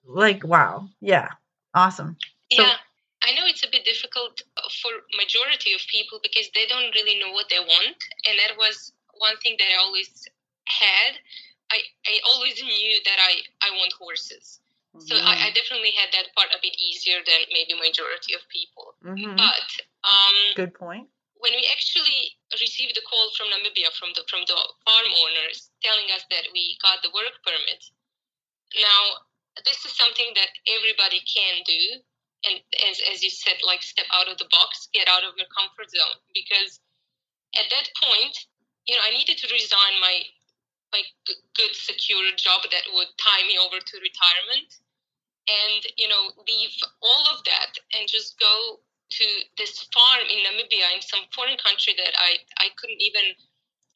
Like, 0.06 0.44
wow. 0.44 0.90
Yeah. 1.00 1.30
Awesome. 1.74 2.18
So- 2.52 2.64
yeah. 2.64 2.74
I 3.22 3.34
know 3.34 3.44
it's 3.46 3.64
a 3.64 3.70
bit 3.70 3.84
difficult 3.84 4.42
for 4.82 4.92
majority 5.18 5.74
of 5.74 5.82
people 5.92 6.20
because 6.24 6.50
they 6.56 6.66
don't 6.68 6.96
really 6.96 7.20
know 7.20 7.32
what 7.34 7.48
they 7.50 7.60
want, 7.60 7.98
and 8.26 8.40
that 8.40 8.58
was 8.58 8.94
one 9.20 9.36
thing 9.44 9.58
that 9.60 9.66
I 9.66 9.84
always 9.84 10.26
had. 10.66 11.20
I, 11.72 11.80
I 12.08 12.16
always 12.34 12.58
knew 12.62 12.94
that 13.06 13.20
I, 13.22 13.42
I 13.62 13.70
want 13.78 13.94
horses. 13.94 14.60
So 14.98 15.16
I, 15.16 15.48
I 15.48 15.50
definitely 15.54 15.94
had 15.94 16.10
that 16.18 16.34
part 16.34 16.50
a 16.50 16.58
bit 16.66 16.74
easier 16.82 17.22
than 17.22 17.46
maybe 17.54 17.78
majority 17.78 18.34
of 18.34 18.42
people. 18.50 18.98
Mhm. 19.06 19.38
But 19.38 19.70
um, 20.04 20.38
Good 20.58 20.74
point. 20.74 21.08
when 21.38 21.54
we 21.54 21.64
actually 21.72 22.36
received 22.58 22.98
the 22.98 23.06
call 23.06 23.30
from 23.38 23.54
Namibia 23.54 23.94
from 23.94 24.10
the 24.18 24.26
from 24.28 24.42
the 24.50 24.58
farm 24.84 25.10
owners 25.24 25.70
telling 25.86 26.10
us 26.12 26.26
that 26.34 26.50
we 26.52 26.76
got 26.82 27.06
the 27.06 27.14
work 27.14 27.38
permit, 27.46 27.86
now 28.76 29.02
this 29.64 29.86
is 29.86 29.94
something 29.94 30.34
that 30.36 30.50
everybody 30.74 31.22
can 31.22 31.62
do, 31.70 31.82
and 32.50 32.58
as 32.90 32.98
as 33.14 33.22
you 33.24 33.30
said, 33.30 33.62
like 33.62 33.86
step 33.86 34.10
out 34.12 34.28
of 34.28 34.42
the 34.42 34.50
box, 34.50 34.90
get 34.92 35.08
out 35.08 35.24
of 35.24 35.38
your 35.38 35.48
comfort 35.54 35.94
zone, 35.94 36.18
because 36.34 36.82
at 37.56 37.70
that 37.70 37.88
point, 38.04 38.36
you 38.90 38.96
know, 38.98 39.06
I 39.06 39.14
needed 39.14 39.38
to 39.38 39.48
resign 39.54 40.02
my 40.02 40.26
g- 40.98 41.36
good 41.56 41.74
secure 41.76 42.26
job 42.36 42.64
that 42.72 42.86
would 42.94 43.10
tie 43.18 43.44
me 43.48 43.58
over 43.58 43.78
to 43.80 43.96
retirement. 44.02 44.70
And 45.50 45.82
you 45.98 46.08
know 46.08 46.30
leave 46.46 46.74
all 47.02 47.26
of 47.34 47.42
that 47.46 47.74
and 47.98 48.06
just 48.08 48.38
go 48.40 48.80
to 49.18 49.26
this 49.58 49.82
farm 49.90 50.30
in 50.30 50.46
Namibia 50.46 50.86
in 50.94 51.02
some 51.02 51.26
foreign 51.34 51.58
country 51.58 51.94
that 51.98 52.14
I 52.18 52.38
I 52.62 52.70
couldn't 52.78 53.02
even 53.02 53.34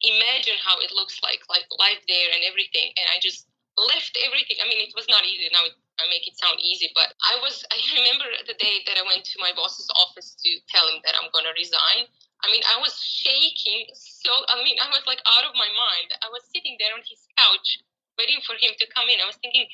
imagine 0.02 0.58
how 0.58 0.80
it 0.82 0.90
looks 0.90 1.22
like 1.22 1.42
like 1.48 1.66
life 1.78 2.02
there 2.08 2.30
and 2.34 2.42
everything. 2.42 2.90
And 2.98 3.06
I 3.14 3.22
just 3.22 3.46
left 3.78 4.18
everything. 4.26 4.58
I 4.58 4.66
mean 4.66 4.82
it 4.82 4.94
was 4.98 5.06
not 5.06 5.22
easy. 5.22 5.46
Now 5.54 5.62
I 6.02 6.10
make 6.10 6.26
it 6.26 6.34
sound 6.34 6.58
easy 6.58 6.90
but 6.94 7.14
I 7.22 7.38
was 7.38 7.62
I 7.70 7.78
remember 8.02 8.26
the 8.50 8.58
day 8.58 8.82
that 8.90 8.98
I 8.98 9.06
went 9.06 9.22
to 9.30 9.38
my 9.38 9.54
boss's 9.54 9.86
office 9.94 10.34
to 10.42 10.50
tell 10.66 10.90
him 10.90 10.98
that 11.06 11.14
I'm 11.14 11.30
going 11.30 11.46
to 11.46 11.54
resign 11.54 12.10
I 12.44 12.52
mean, 12.52 12.60
I 12.68 12.76
was 12.76 12.92
shaking 13.00 13.88
so. 13.96 14.28
I 14.52 14.60
mean, 14.60 14.76
I 14.76 14.92
was 14.92 15.00
like 15.08 15.24
out 15.24 15.48
of 15.48 15.56
my 15.56 15.68
mind. 15.72 16.12
I 16.20 16.28
was 16.28 16.44
sitting 16.52 16.76
there 16.76 16.92
on 16.92 17.00
his 17.00 17.24
couch, 17.40 17.80
waiting 18.20 18.44
for 18.44 18.52
him 18.60 18.76
to 18.76 18.84
come 18.92 19.08
in. 19.08 19.16
I 19.16 19.24
was 19.24 19.40
thinking, 19.40 19.64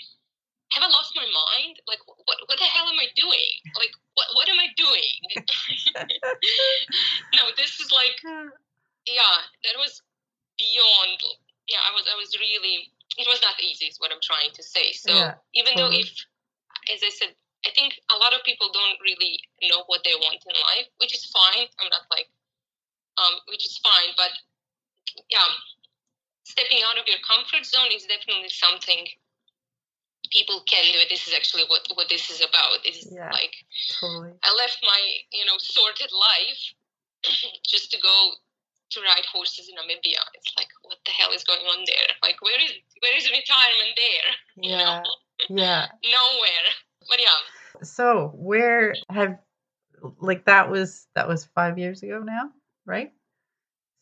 have 0.70 0.86
I 0.86 0.90
lost 0.94 1.18
my 1.18 1.26
mind? 1.26 1.82
Like, 1.90 1.98
what? 2.06 2.38
What 2.46 2.58
the 2.62 2.70
hell 2.70 2.86
am 2.86 3.02
I 3.02 3.10
doing? 3.18 3.54
Like, 3.74 3.90
what? 4.14 4.30
What 4.38 4.46
am 4.46 4.62
I 4.62 4.70
doing? 4.78 5.18
no, 7.34 7.50
this 7.58 7.82
is 7.82 7.90
like, 7.90 8.22
yeah, 9.06 9.36
that 9.66 9.74
was 9.74 9.98
beyond. 10.54 11.18
Yeah, 11.66 11.82
I 11.82 11.90
was. 11.90 12.06
I 12.06 12.14
was 12.14 12.30
really. 12.38 12.94
It 13.18 13.26
was 13.26 13.42
not 13.42 13.58
easy. 13.58 13.90
Is 13.90 13.98
what 13.98 14.14
I'm 14.14 14.22
trying 14.22 14.54
to 14.54 14.62
say. 14.62 14.94
So 14.94 15.10
Yeah, 15.10 15.42
even 15.58 15.74
though 15.74 15.90
if, 15.90 16.06
as 16.86 17.02
I 17.02 17.10
said, 17.10 17.34
I 17.66 17.74
think 17.74 17.98
a 18.14 18.16
lot 18.22 18.30
of 18.30 18.46
people 18.46 18.70
don't 18.70 19.02
really 19.02 19.42
know 19.66 19.82
what 19.90 20.06
they 20.06 20.14
want 20.14 20.38
in 20.46 20.54
life, 20.54 20.86
which 21.02 21.18
is 21.18 21.26
fine. 21.26 21.66
I'm 21.82 21.90
not 21.90 22.06
like 22.14 22.30
um, 23.20 23.34
which 23.48 23.66
is 23.66 23.76
fine. 23.84 24.14
But 24.16 24.32
yeah, 25.30 25.46
stepping 26.44 26.80
out 26.88 26.98
of 26.98 27.06
your 27.06 27.20
comfort 27.20 27.66
zone 27.66 27.92
is 27.92 28.08
definitely 28.08 28.48
something 28.48 29.06
people 30.32 30.62
can 30.66 30.84
do. 30.92 30.98
This 31.08 31.26
is 31.28 31.34
actually 31.34 31.64
what 31.68 31.82
what 31.94 32.08
this 32.08 32.30
is 32.30 32.40
about. 32.40 32.80
It's 32.84 33.06
Yeah. 33.10 33.30
like 33.30 33.54
Totally. 34.00 34.32
I 34.42 34.50
left 34.56 34.78
my 34.82 35.00
you 35.32 35.44
know 35.44 35.58
sorted 35.58 36.10
life 36.12 36.62
just 37.66 37.90
to 37.92 37.98
go 38.00 38.32
to 38.90 39.00
ride 39.02 39.26
horses 39.32 39.68
in 39.68 39.76
Namibia. 39.76 40.22
It's 40.34 40.52
like 40.56 40.68
what 40.82 40.98
the 41.04 41.12
hell 41.12 41.30
is 41.32 41.44
going 41.44 41.60
on 41.66 41.84
there? 41.86 42.08
Like 42.22 42.40
where 42.42 42.58
is 42.64 42.72
where 43.02 43.16
is 43.16 43.30
retirement 43.30 43.94
there? 43.96 44.30
You 44.62 44.70
Yeah. 44.72 45.02
know? 45.02 45.56
Yeah. 45.56 45.86
Nowhere. 46.04 46.66
But 47.08 47.20
yeah. 47.20 47.82
So 47.82 48.32
where 48.34 48.94
have 49.08 49.38
like 50.18 50.44
that 50.46 50.70
was 50.70 51.06
that 51.14 51.28
was 51.28 51.44
five 51.54 51.78
years 51.78 52.02
ago 52.02 52.20
now, 52.20 52.50
right? 52.84 53.12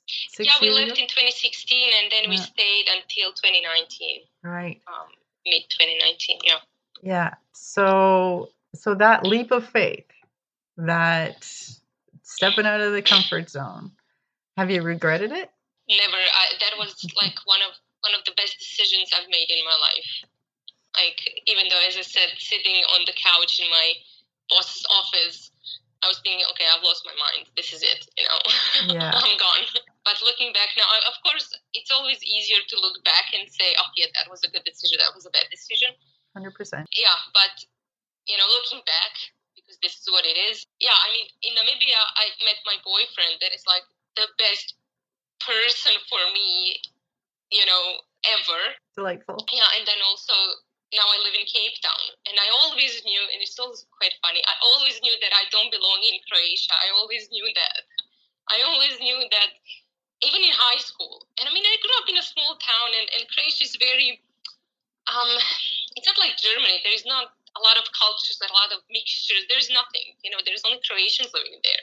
Six 0.08 0.48
yeah, 0.48 0.52
we 0.60 0.70
left 0.70 0.92
ago? 0.92 1.02
in 1.02 1.08
2016 1.08 1.90
and 2.02 2.10
then 2.12 2.30
we 2.30 2.36
stayed 2.36 2.86
until 2.88 3.32
2019, 3.32 4.20
Right. 4.42 4.80
um, 4.88 5.08
mid 5.46 5.62
2019. 5.68 6.38
Yeah. 6.44 6.54
Yeah. 7.02 7.34
So 7.52 8.50
so 8.74 8.94
that 8.94 9.24
leap 9.24 9.50
of 9.50 9.68
faith, 9.68 10.06
that 10.76 11.44
stepping 12.22 12.66
out 12.66 12.80
of 12.80 12.92
the 12.92 13.02
comfort 13.02 13.50
zone, 13.50 13.92
have 14.56 14.70
you 14.70 14.82
regretted 14.82 15.32
it? 15.32 15.50
Never. 15.88 16.16
I, 16.16 16.44
that 16.60 16.78
was 16.78 17.04
like 17.16 17.34
one 17.44 17.60
of 17.68 17.74
one 18.00 18.14
of 18.14 18.24
the 18.24 18.32
best 18.36 18.58
decisions 18.58 19.10
I've 19.14 19.28
made 19.28 19.48
in 19.50 19.64
my 19.64 19.76
life. 19.80 20.10
Like 20.96 21.42
even 21.46 21.64
though, 21.68 21.80
as 21.86 21.96
I 21.96 22.02
said, 22.02 22.28
sitting 22.38 22.76
on 22.94 23.04
the 23.06 23.12
couch 23.12 23.60
in 23.60 23.70
my 23.70 23.92
boss's 24.50 24.84
office, 24.90 25.47
was 26.08 26.18
thinking, 26.24 26.42
okay, 26.56 26.64
I've 26.66 26.82
lost 26.82 27.04
my 27.04 27.14
mind. 27.20 27.46
This 27.54 27.70
is 27.76 27.84
it. 27.84 28.08
You 28.16 28.24
know, 28.26 28.40
Yeah. 28.96 29.12
I'm 29.12 29.36
gone. 29.36 29.64
But 30.08 30.18
looking 30.24 30.56
back 30.56 30.72
now, 30.80 30.88
of 31.06 31.16
course, 31.20 31.52
it's 31.76 31.92
always 31.92 32.18
easier 32.24 32.58
to 32.64 32.74
look 32.80 32.96
back 33.04 33.30
and 33.36 33.44
say, 33.52 33.76
oh 33.76 33.88
yeah, 33.94 34.08
that 34.16 34.26
was 34.32 34.40
a 34.42 34.50
good 34.50 34.64
decision. 34.64 34.98
That 34.98 35.12
was 35.12 35.28
a 35.28 35.32
bad 35.32 35.46
decision. 35.52 35.92
Hundred 36.32 36.56
percent. 36.56 36.88
yeah, 36.96 37.16
but 37.36 37.52
you 38.28 38.36
know, 38.36 38.44
looking 38.48 38.84
back, 38.84 39.12
because 39.56 39.76
this 39.80 39.96
is 40.00 40.06
what 40.12 40.24
it 40.24 40.36
is. 40.36 40.64
Yeah, 40.80 40.96
I 40.96 41.08
mean, 41.12 41.26
in 41.44 41.52
Namibia, 41.56 42.00
I 42.16 42.32
met 42.44 42.60
my 42.68 42.76
boyfriend. 42.84 43.40
That 43.40 43.52
is 43.56 43.64
like 43.68 43.84
the 44.16 44.28
best 44.36 44.76
person 45.40 45.96
for 46.08 46.20
me, 46.36 46.80
you 47.52 47.64
know, 47.64 47.84
ever. 48.28 48.60
Delightful. 48.96 49.40
Yeah, 49.52 49.66
and 49.78 49.86
then 49.88 50.00
also 50.08 50.34
now 50.92 51.04
I 51.04 51.20
live 51.20 51.36
in 51.36 51.44
Cape 51.44 51.76
Town, 51.84 52.16
and 52.24 52.36
I 52.40 52.48
always 52.64 53.04
knew, 53.04 53.22
and 53.28 53.44
it's 53.44 53.58
always 53.60 53.84
quite 53.92 54.16
funny. 54.24 54.40
I 54.48 54.56
always 54.72 54.96
knew 55.04 55.12
that 55.20 55.36
I 55.36 55.44
don't 55.52 55.68
belong 55.68 56.00
in 56.00 56.16
Croatia. 56.24 56.72
I 56.80 56.88
always 56.96 57.28
knew 57.28 57.44
that. 57.44 57.84
I 58.48 58.64
always 58.64 58.96
knew 58.96 59.20
that, 59.28 59.50
even 60.24 60.40
in 60.40 60.54
high 60.56 60.80
school. 60.80 61.28
And 61.36 61.44
I 61.44 61.52
mean, 61.52 61.64
I 61.64 61.76
grew 61.84 61.96
up 62.00 62.08
in 62.08 62.16
a 62.16 62.24
small 62.24 62.56
town, 62.56 62.96
and, 62.96 63.06
and 63.16 63.28
Croatia 63.28 63.68
is 63.68 63.76
very. 63.76 64.24
Um, 65.08 65.32
it's 65.96 66.08
not 66.08 66.20
like 66.20 66.40
Germany. 66.40 66.80
There 66.84 66.96
is 66.96 67.04
not 67.04 67.32
a 67.56 67.60
lot 67.60 67.76
of 67.80 67.88
cultures, 67.92 68.40
a 68.40 68.48
lot 68.52 68.72
of 68.72 68.84
mixtures. 68.88 69.44
There's 69.48 69.68
nothing. 69.68 70.16
You 70.24 70.32
know, 70.32 70.40
there's 70.44 70.64
only 70.64 70.80
Croatians 70.84 71.32
living 71.32 71.60
there, 71.64 71.82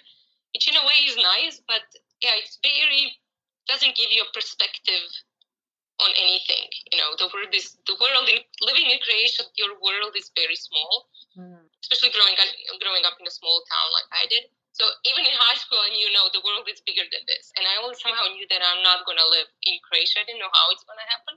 which 0.54 0.66
in 0.70 0.78
a 0.78 0.86
way 0.86 1.06
is 1.06 1.18
nice, 1.18 1.62
but 1.66 1.86
yeah, 2.22 2.38
it's 2.42 2.58
very 2.62 3.18
doesn't 3.68 3.98
give 3.98 4.14
you 4.14 4.22
a 4.22 4.30
perspective 4.34 5.10
on 6.00 6.12
anything. 6.20 6.68
You 6.92 7.00
know, 7.00 7.16
the 7.16 7.32
world 7.32 7.52
is 7.56 7.78
the 7.88 7.96
world 7.96 8.28
in 8.28 8.44
living 8.68 8.88
in 8.92 9.00
Croatia. 9.00 9.48
Your 9.56 9.80
world 9.80 10.14
is 10.16 10.32
very 10.36 10.56
small, 10.56 11.08
Mm. 11.36 11.68
especially 11.84 12.16
growing 12.16 12.36
up 12.40 12.48
growing 12.80 13.04
up 13.04 13.20
in 13.20 13.28
a 13.28 13.36
small 13.36 13.60
town 13.68 13.88
like 13.92 14.08
I 14.12 14.24
did. 14.32 14.48
So 14.76 14.88
even 15.08 15.24
in 15.24 15.36
high 15.36 15.56
school, 15.60 15.80
and 15.88 15.96
you 15.96 16.12
know, 16.12 16.28
the 16.36 16.44
world 16.44 16.68
is 16.68 16.80
bigger 16.84 17.04
than 17.08 17.24
this, 17.28 17.52
and 17.56 17.64
I 17.68 17.80
always 17.80 18.00
somehow 18.00 18.28
knew 18.32 18.48
that 18.52 18.60
I'm 18.64 18.84
not 18.84 19.04
going 19.08 19.20
to 19.20 19.28
live 19.28 19.48
in 19.64 19.80
Croatia. 19.84 20.20
I 20.20 20.26
didn't 20.28 20.44
know 20.44 20.52
how 20.52 20.68
it's 20.72 20.84
going 20.84 21.00
to 21.00 21.08
happen 21.12 21.36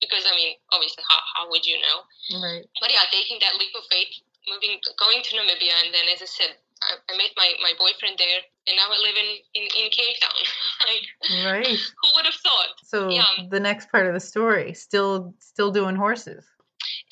because 0.00 0.24
I 0.28 0.32
mean, 0.36 0.56
obviously, 0.72 1.04
how 1.08 1.20
how 1.36 1.44
would 1.48 1.64
you 1.64 1.80
know? 1.80 2.04
Right. 2.40 2.64
But 2.80 2.92
yeah, 2.92 3.04
taking 3.12 3.40
that 3.40 3.56
leap 3.56 3.72
of 3.76 3.84
faith, 3.88 4.12
moving, 4.48 4.80
going 5.00 5.20
to 5.24 5.30
Namibia, 5.36 5.72
and 5.84 5.92
then 5.92 6.04
as 6.12 6.20
I 6.20 6.28
said, 6.28 6.52
I, 6.84 7.00
I 7.08 7.16
met 7.16 7.32
my, 7.36 7.48
my 7.64 7.72
boyfriend 7.80 8.20
there, 8.20 8.44
and 8.66 8.76
now 8.76 8.88
I 8.90 8.98
live 8.98 9.16
in 9.16 9.30
in, 9.54 9.64
in 9.80 9.90
Cape 9.90 10.16
Town. 10.20 10.42
like, 10.86 11.06
Right. 11.46 11.78
who 12.02 12.08
would 12.14 12.26
have 12.26 12.34
thought? 12.34 12.72
So 12.82 13.10
Yeah. 13.10 13.26
the 13.50 13.60
next 13.60 13.90
part 13.90 14.06
of 14.06 14.14
the 14.14 14.20
story, 14.20 14.74
still 14.74 15.34
still 15.38 15.70
doing 15.70 15.96
horses. 15.96 16.44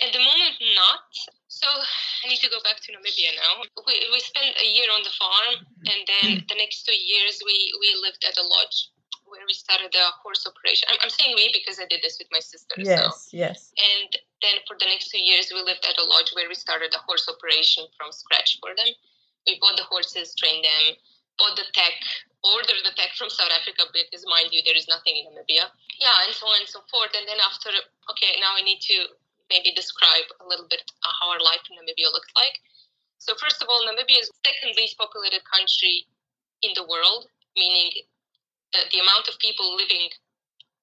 At 0.00 0.12
the 0.12 0.18
moment, 0.18 0.54
not. 0.74 1.06
So 1.48 1.66
I 1.70 2.28
need 2.28 2.42
to 2.42 2.50
go 2.50 2.58
back 2.66 2.82
to 2.82 2.92
Namibia 2.92 3.30
now. 3.38 3.62
We, 3.86 3.94
we 4.10 4.18
spent 4.18 4.58
a 4.58 4.66
year 4.66 4.90
on 4.90 5.02
the 5.06 5.14
farm, 5.14 5.54
and 5.86 6.00
then 6.10 6.26
mm. 6.42 6.48
the 6.50 6.58
next 6.58 6.82
two 6.82 6.98
years 6.98 7.40
we, 7.46 7.54
we 7.80 7.94
lived 8.02 8.26
at 8.26 8.36
a 8.38 8.42
lodge 8.42 8.90
where 9.24 9.46
we 9.46 9.54
started 9.54 9.94
a 9.94 10.06
horse 10.20 10.46
operation. 10.46 10.90
I'm, 10.90 10.98
I'm 11.02 11.14
saying 11.14 11.34
we 11.38 11.50
because 11.54 11.78
I 11.78 11.86
did 11.86 12.02
this 12.02 12.18
with 12.18 12.28
my 12.30 12.40
sister. 12.40 12.74
So. 12.78 12.90
Yes, 12.90 13.30
yes. 13.32 13.58
And 13.78 14.10
then 14.42 14.60
for 14.66 14.76
the 14.78 14.86
next 14.86 15.10
two 15.10 15.22
years, 15.22 15.50
we 15.54 15.62
lived 15.62 15.86
at 15.86 15.96
a 15.96 16.04
lodge 16.04 16.34
where 16.34 16.48
we 16.48 16.54
started 16.54 16.92
a 16.94 17.00
horse 17.06 17.26
operation 17.30 17.86
from 17.96 18.12
scratch 18.12 18.58
for 18.60 18.74
them. 18.76 18.90
We 19.46 19.58
bought 19.60 19.76
the 19.76 19.84
horses, 19.86 20.34
trained 20.34 20.64
them, 20.64 20.96
bought 21.38 21.56
the 21.56 21.66
tech, 21.74 21.96
ordered 22.44 22.82
the 22.84 22.94
tech 22.94 23.16
from 23.16 23.30
South 23.30 23.50
Africa 23.50 23.88
because, 23.90 24.24
mind 24.28 24.52
you, 24.52 24.62
there 24.62 24.76
is 24.76 24.86
nothing 24.86 25.16
in 25.18 25.30
Namibia. 25.30 25.70
Yeah, 25.98 26.24
and 26.26 26.34
so 26.34 26.46
on 26.46 26.60
and 26.60 26.70
so 26.70 26.82
forth. 26.90 27.12
And 27.16 27.26
then 27.26 27.40
after, 27.42 27.70
okay, 28.10 28.38
now 28.38 28.54
I 28.54 28.62
need 28.62 28.80
to 28.92 29.14
maybe 29.50 29.72
describe 29.76 30.28
a 30.40 30.46
little 30.46 30.66
bit 30.68 30.84
how 31.02 31.34
our 31.34 31.42
life 31.42 31.62
in 31.68 31.76
Namibia 31.76 32.12
looked 32.12 32.32
like. 32.36 32.60
So 33.18 33.32
first 33.40 33.62
of 33.62 33.68
all, 33.68 33.82
Namibia 33.88 34.20
is 34.20 34.28
the 34.28 34.40
second 34.44 34.76
least 34.76 34.98
populated 35.00 35.42
country 35.48 36.04
in 36.62 36.72
the 36.76 36.84
world, 36.84 37.28
meaning 37.56 38.04
the, 38.72 38.80
the 38.92 39.00
amount 39.00 39.28
of 39.28 39.38
people 39.38 39.76
living 39.76 40.12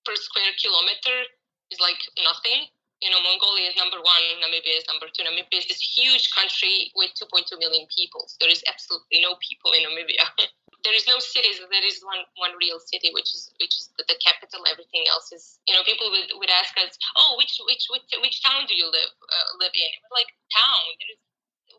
per 0.06 0.16
square 0.18 0.54
kilometer 0.58 1.30
is 1.70 1.80
like 1.80 2.02
nothing. 2.18 2.70
You 3.02 3.10
know, 3.10 3.18
Mongolia 3.26 3.74
is 3.74 3.78
number 3.78 3.98
one, 3.98 4.24
Namibia 4.46 4.78
is 4.78 4.86
number 4.86 5.10
two. 5.10 5.26
Namibia 5.26 5.58
is 5.58 5.66
this 5.66 5.82
huge 5.82 6.30
country 6.30 6.94
with 6.94 7.10
2.2 7.18 7.50
million 7.58 7.90
people. 7.90 8.30
So 8.30 8.38
there 8.46 8.54
is 8.54 8.62
absolutely 8.70 9.26
no 9.26 9.42
people 9.42 9.74
in 9.74 9.90
Namibia. 9.90 10.22
there 10.86 10.94
is 10.94 11.06
no 11.10 11.18
cities. 11.18 11.62
There 11.62 11.88
is 11.88 12.02
one 12.06 12.22
one 12.38 12.54
real 12.62 12.78
city, 12.78 13.10
which 13.14 13.34
is 13.34 13.54
which 13.58 13.74
is 13.74 13.90
the, 13.98 14.06
the, 14.06 14.18
capital. 14.22 14.66
Everything 14.70 15.06
else 15.10 15.34
is, 15.34 15.58
you 15.66 15.74
know, 15.74 15.82
people 15.86 16.10
would, 16.14 16.30
would 16.38 16.54
ask 16.54 16.78
us, 16.78 16.98
oh, 17.18 17.38
which 17.38 17.58
which 17.66 17.90
which, 17.90 18.06
which 18.22 18.38
town 18.42 18.70
do 18.70 18.78
you 18.78 18.86
live 18.86 19.14
uh, 19.18 19.50
live 19.58 19.74
in? 19.74 19.92
We're 20.06 20.22
like 20.22 20.30
town. 20.54 20.86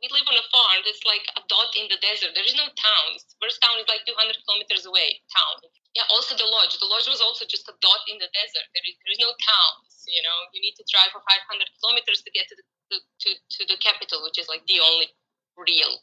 We 0.03 0.11
live 0.11 0.27
on 0.27 0.35
a 0.35 0.47
farm 0.51 0.83
that's 0.83 1.07
like 1.07 1.23
a 1.39 1.43
dot 1.47 1.71
in 1.79 1.87
the 1.87 2.03
desert. 2.03 2.35
There 2.35 2.47
is 2.47 2.59
no 2.59 2.67
town. 2.75 3.09
First 3.39 3.63
town 3.63 3.79
is 3.79 3.87
like 3.87 4.03
200 4.03 4.35
kilometers 4.43 4.83
away. 4.83 5.23
Town. 5.31 5.63
Yeah. 5.93 6.09
Also 6.09 6.33
the 6.33 6.49
lodge. 6.49 6.73
The 6.81 6.89
lodge 6.89 7.09
was 7.09 7.21
also 7.21 7.45
just 7.45 7.69
a 7.69 7.75
dot 7.85 8.03
in 8.09 8.17
the 8.17 8.31
desert. 8.33 8.67
There 8.73 8.87
is 8.87 8.97
there 9.05 9.13
is 9.13 9.21
no 9.21 9.33
towns. 9.37 10.05
You 10.09 10.25
know, 10.25 10.37
you 10.57 10.61
need 10.65 10.77
to 10.81 10.85
drive 10.89 11.13
for 11.13 11.21
500 11.21 11.69
kilometers 11.81 12.25
to 12.25 12.31
get 12.33 12.49
to 12.49 12.57
the 12.57 12.65
to, 12.97 13.29
to 13.33 13.61
the 13.69 13.77
capital, 13.81 14.25
which 14.25 14.37
is 14.37 14.49
like 14.49 14.65
the 14.69 14.81
only 14.81 15.13
real. 15.57 16.01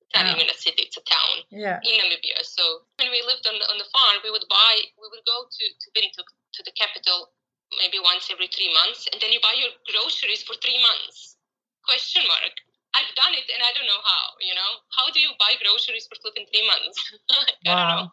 It's 0.00 0.12
not 0.16 0.26
even 0.26 0.50
a 0.50 0.58
city. 0.58 0.90
It's 0.90 0.98
a 0.98 1.04
town. 1.06 1.46
Yeah. 1.54 1.78
In 1.86 1.94
Namibia. 2.00 2.42
So 2.42 2.84
when 2.98 3.14
we 3.14 3.22
lived 3.22 3.46
on 3.46 3.56
the, 3.62 3.66
on 3.70 3.78
the 3.78 3.86
farm, 3.94 4.18
we 4.26 4.34
would 4.34 4.44
buy. 4.50 4.74
We 4.98 5.06
would 5.06 5.24
go 5.24 5.46
to 5.46 5.64
to 5.64 5.86
Windhoek, 5.94 6.28
to 6.28 6.60
the 6.66 6.74
capital, 6.74 7.30
maybe 7.78 8.02
once 8.02 8.26
every 8.28 8.50
three 8.50 8.72
months, 8.74 9.06
and 9.08 9.22
then 9.22 9.30
you 9.30 9.38
buy 9.40 9.54
your 9.54 9.70
groceries 9.86 10.42
for 10.42 10.58
three 10.58 10.82
months. 10.82 11.38
Question 11.86 12.26
mark 12.28 12.52
I've 12.94 13.12
done 13.14 13.34
it 13.38 13.46
and 13.46 13.62
I 13.62 13.70
don't 13.70 13.86
know 13.86 14.02
how, 14.02 14.24
you 14.42 14.54
know? 14.54 14.72
How 14.98 15.06
do 15.14 15.22
you 15.22 15.30
buy 15.38 15.54
groceries 15.62 16.10
for 16.10 16.18
flipping 16.18 16.46
three 16.50 16.66
months? 16.66 16.98
I 17.30 17.70
wow. 17.70 17.78
don't 17.78 17.90
know. 17.94 18.08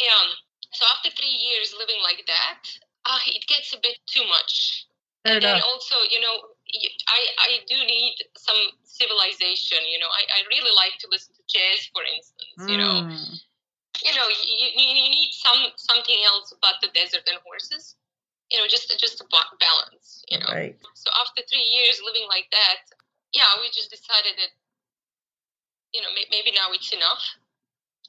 Yeah. 0.00 0.24
So 0.72 0.84
after 0.96 1.10
three 1.12 1.32
years 1.32 1.74
living 1.78 2.00
like 2.02 2.24
that, 2.26 2.62
uh, 3.04 3.22
it 3.26 3.46
gets 3.46 3.72
a 3.72 3.80
bit 3.80 3.98
too 4.06 4.24
much. 4.28 4.86
Fair 5.24 5.36
and 5.36 5.44
enough. 5.44 5.60
then 5.60 5.68
also, 5.68 5.96
you 6.10 6.20
know, 6.20 6.36
I, 7.08 7.20
I 7.38 7.50
do 7.68 7.76
need 7.84 8.16
some 8.36 8.58
civilization, 8.82 9.78
you 9.86 9.98
know. 10.00 10.08
I, 10.08 10.40
I 10.40 10.48
really 10.48 10.72
like 10.74 10.98
to 11.04 11.08
listen 11.10 11.34
to 11.36 11.44
jazz, 11.46 11.86
for 11.92 12.02
instance, 12.02 12.70
you 12.70 12.78
know. 12.78 13.06
Mm. 13.06 13.38
You 14.02 14.14
know, 14.16 14.26
you, 14.26 14.66
you 14.74 14.94
need 14.94 15.30
some 15.30 15.70
something 15.76 16.16
else 16.26 16.52
but 16.60 16.80
the 16.80 16.88
desert 16.90 17.22
and 17.28 17.38
horses 17.44 17.94
you 18.52 18.60
know, 18.60 18.68
just 18.68 18.92
just 19.00 19.24
a 19.24 19.26
balance, 19.32 20.22
you 20.28 20.38
know. 20.38 20.52
Right. 20.52 20.76
So 20.92 21.08
after 21.16 21.40
three 21.48 21.64
years 21.64 22.04
living 22.04 22.28
like 22.28 22.52
that, 22.52 22.84
yeah, 23.32 23.48
we 23.64 23.72
just 23.72 23.88
decided 23.88 24.36
that, 24.36 24.52
you 25.96 26.04
know, 26.04 26.12
maybe 26.28 26.52
now 26.52 26.68
it's 26.76 26.92
enough. 26.92 27.24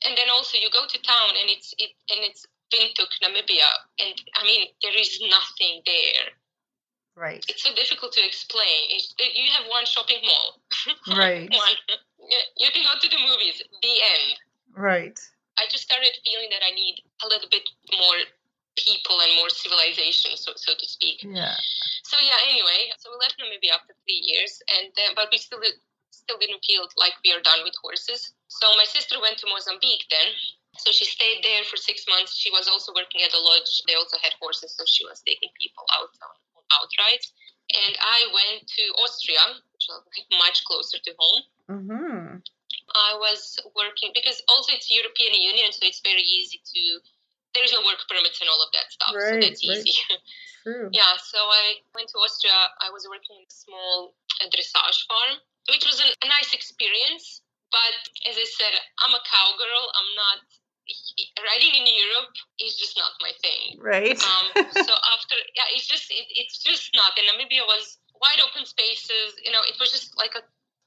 And 0.03 0.17
then 0.19 0.27
also 0.27 0.59
you 0.59 0.67
go 0.67 0.83
to 0.83 0.99
town 0.99 1.39
and 1.39 1.47
it's 1.47 1.71
it 1.79 1.95
and 2.11 2.27
it's 2.27 2.43
Windhoek, 2.73 3.13
Namibia, 3.21 3.69
and 3.99 4.15
I 4.35 4.43
mean 4.43 4.67
there 4.81 4.97
is 4.97 5.21
nothing 5.29 5.81
there. 5.85 6.33
Right. 7.15 7.45
It's 7.47 7.61
so 7.61 7.69
difficult 7.75 8.13
to 8.13 8.25
explain. 8.25 8.89
It's, 8.89 9.13
you 9.21 9.45
have 9.53 9.69
one 9.69 9.85
shopping 9.85 10.17
mall. 10.25 10.57
Right. 11.15 11.45
one. 11.45 11.77
You 12.57 12.69
can 12.73 12.81
go 12.81 12.97
to 12.97 13.09
the 13.09 13.21
movies. 13.21 13.61
The 13.85 13.95
end. 14.01 14.33
Right. 14.73 15.19
I 15.61 15.69
just 15.69 15.83
started 15.83 16.09
feeling 16.25 16.49
that 16.49 16.65
I 16.65 16.73
need 16.73 17.05
a 17.21 17.27
little 17.29 17.49
bit 17.53 17.61
more 17.93 18.17
people 18.73 19.21
and 19.21 19.37
more 19.37 19.53
civilization, 19.53 20.33
so 20.33 20.57
so 20.57 20.73
to 20.73 20.85
speak. 20.89 21.21
Yeah. 21.21 21.53
So 22.03 22.17
yeah. 22.17 22.49
Anyway, 22.49 22.89
so 22.97 23.13
we 23.13 23.21
left 23.21 23.37
Namibia 23.37 23.77
after 23.77 23.93
three 24.01 24.21
years, 24.25 24.57
and 24.73 24.89
but 25.13 25.29
we 25.29 25.37
still 25.37 25.61
still 26.09 26.39
didn't 26.41 26.65
feel 26.65 26.89
like 26.97 27.13
we 27.21 27.33
are 27.33 27.41
done 27.41 27.61
with 27.61 27.77
horses. 27.77 28.33
So 28.47 28.65
my 28.77 28.85
sister 28.85 29.21
went 29.21 29.37
to 29.39 29.47
Mozambique 29.49 30.09
then. 30.09 30.33
So 30.77 30.91
she 30.91 31.05
stayed 31.05 31.45
there 31.45 31.63
for 31.69 31.77
six 31.77 32.05
months. 32.09 32.33
She 32.33 32.49
was 32.49 32.67
also 32.67 32.93
working 32.97 33.21
at 33.21 33.29
the 33.29 33.37
lodge. 33.37 33.85
They 33.85 33.93
also 33.93 34.17
had 34.21 34.33
horses, 34.41 34.73
so 34.73 34.83
she 34.89 35.05
was 35.05 35.21
taking 35.21 35.53
people 35.59 35.85
out 35.93 36.09
on, 36.17 36.33
on 36.57 36.63
outright. 36.81 37.23
And 37.69 37.93
I 38.01 38.19
went 38.33 38.65
to 38.65 38.83
Austria, 39.05 39.61
which 39.71 39.85
was 39.87 40.01
much 40.41 40.65
closer 40.65 40.97
to 40.97 41.11
home. 41.17 41.41
Mm-hmm. 41.69 42.41
I 42.93 43.11
was 43.17 43.57
working 43.77 44.11
because 44.13 44.41
also 44.49 44.73
it's 44.73 44.89
European 44.89 45.33
Union, 45.33 45.71
so 45.71 45.85
it's 45.85 46.01
very 46.01 46.21
easy 46.21 46.59
to 46.59 46.81
there's 47.53 47.71
no 47.71 47.85
work 47.85 48.01
permits 48.09 48.41
and 48.41 48.49
all 48.49 48.61
of 48.65 48.73
that 48.73 48.89
stuff, 48.89 49.13
right, 49.13 49.37
so 49.37 49.45
that's 49.45 49.61
easy. 49.61 49.93
True. 50.65 50.89
yeah, 50.89 51.13
so 51.21 51.37
I 51.37 51.85
went 51.93 52.09
to 52.09 52.17
Austria. 52.17 52.55
I 52.81 52.89
was 52.89 53.05
working 53.05 53.37
in 53.37 53.45
a 53.45 53.53
small 53.53 54.17
dressage 54.49 55.05
farm, 55.05 55.37
which 55.69 55.85
was 55.85 56.01
a, 56.01 56.07
a 56.25 56.27
nice 56.33 56.49
experience. 56.53 57.45
But 57.69 58.09
as 58.29 58.37
I 58.37 58.47
said, 58.57 58.73
I'm 59.05 59.13
a 59.13 59.21
cowgirl. 59.21 59.85
I'm 59.93 60.11
not 60.17 60.39
riding 61.39 61.73
in 61.75 61.85
Europe 61.87 62.35
is 62.59 62.75
just 62.75 62.97
not 62.97 63.13
my 63.21 63.31
thing. 63.39 63.79
Right. 63.79 64.19
um, 64.19 64.47
so 64.71 64.93
after, 65.15 65.35
yeah, 65.55 65.67
it's 65.75 65.87
just 65.87 66.11
it, 66.11 66.27
it's 66.35 66.59
just 66.59 66.91
not. 66.95 67.15
And 67.17 67.27
Namibia 67.31 67.63
was 67.67 67.97
wide 68.19 68.41
open 68.43 68.65
spaces. 68.65 69.35
You 69.43 69.51
know, 69.51 69.63
it 69.67 69.79
was 69.79 69.91
just 69.91 70.17
like 70.17 70.35
a. 70.35 70.43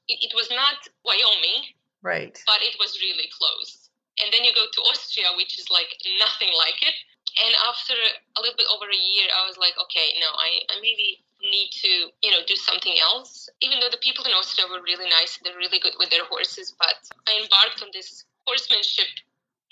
It, 0.07 0.31
it 0.31 0.33
was 0.35 0.49
not 0.49 0.79
Wyoming. 1.03 1.73
Right. 2.01 2.37
But 2.45 2.61
it 2.61 2.77
was 2.79 2.95
really 3.01 3.27
close. 3.33 3.89
And 4.23 4.33
then 4.33 4.45
you 4.45 4.53
go 4.53 4.65
to 4.65 4.81
Austria, 4.89 5.33
which 5.37 5.59
is 5.59 5.69
like 5.69 5.91
nothing 6.17 6.49
like 6.57 6.79
it. 6.81 6.95
And 7.37 7.53
after 7.69 7.93
a 7.93 8.41
little 8.41 8.57
bit 8.57 8.65
over 8.73 8.89
a 8.89 8.97
year, 8.97 9.29
I 9.29 9.45
was 9.45 9.61
like, 9.61 9.77
okay, 9.77 10.17
no, 10.17 10.29
I, 10.33 10.65
I 10.73 10.81
maybe 10.81 11.21
need 11.37 11.69
to, 11.85 12.09
you 12.25 12.31
know, 12.33 12.41
do 12.47 12.55
something 12.55 12.97
else. 12.97 13.49
Even 13.61 13.77
though 13.77 13.93
the 13.93 14.01
people 14.01 14.25
in 14.25 14.33
Austria 14.33 14.65
were 14.65 14.81
really 14.81 15.05
nice, 15.09 15.37
they're 15.43 15.57
really 15.57 15.77
good 15.77 15.93
with 15.99 16.09
their 16.09 16.25
horses, 16.25 16.73
but 16.79 16.97
I 17.29 17.45
embarked 17.45 17.83
on 17.85 17.89
this 17.93 18.25
horsemanship 18.47 19.11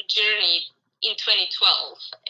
journey 0.08 0.68
in 1.04 1.14
2012. 1.18 1.52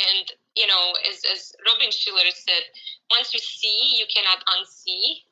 And, 0.02 0.26
you 0.56 0.68
know, 0.68 0.94
as, 1.08 1.22
as 1.28 1.56
Robin 1.66 1.92
Schiller 1.92 2.28
said, 2.34 2.64
once 3.12 3.34
you 3.34 3.40
see, 3.40 3.96
you 3.98 4.06
cannot 4.12 4.44
unsee. 4.58 5.24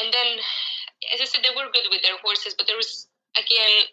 And 0.00 0.12
then, 0.12 0.40
as 1.12 1.20
I 1.20 1.26
said, 1.26 1.44
they 1.44 1.54
were 1.54 1.70
good 1.72 1.90
with 1.90 2.02
their 2.02 2.16
horses, 2.24 2.54
but 2.56 2.66
there 2.66 2.76
was, 2.76 3.08
again, 3.36 3.90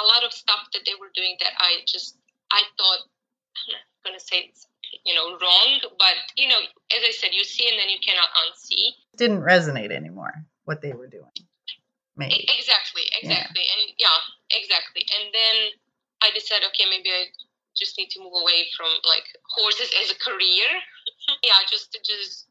a 0.00 0.04
lot 0.04 0.24
of 0.24 0.32
stuff 0.32 0.72
that 0.72 0.82
they 0.86 0.96
were 0.96 1.12
doing 1.14 1.36
that 1.40 1.52
I 1.58 1.84
just 1.86 2.16
I 2.50 2.62
thought 2.76 3.02
I'm 3.04 3.76
not 3.76 3.86
gonna 4.04 4.20
say 4.20 4.48
it's 4.48 4.66
you 5.04 5.14
know 5.14 5.36
wrong, 5.36 5.80
but 5.98 6.16
you 6.36 6.48
know, 6.48 6.60
as 6.92 7.02
I 7.04 7.12
said, 7.12 7.30
you 7.32 7.44
see 7.44 7.68
and 7.68 7.78
then 7.78 7.88
you 7.88 8.00
cannot 8.00 8.28
unsee. 8.46 8.96
Didn't 9.16 9.42
resonate 9.42 9.92
anymore 9.92 10.32
what 10.64 10.80
they 10.80 10.92
were 10.92 11.08
doing. 11.08 11.32
Maybe. 12.16 12.44
Exactly, 12.44 13.08
exactly. 13.20 13.64
Yeah. 13.64 13.72
And 13.72 13.82
yeah, 13.98 14.20
exactly. 14.52 15.04
And 15.16 15.32
then 15.32 15.56
I 16.20 16.28
decided, 16.32 16.68
okay, 16.68 16.84
maybe 16.88 17.08
I 17.08 17.24
just 17.82 17.98
need 17.98 18.14
to 18.14 18.22
move 18.22 18.38
away 18.38 18.70
from 18.78 18.94
like 19.02 19.26
horses 19.50 19.90
as 19.98 20.14
a 20.14 20.18
career. 20.22 20.70
yeah, 21.42 21.58
just 21.66 21.90
to 21.90 21.98
just 22.06 22.46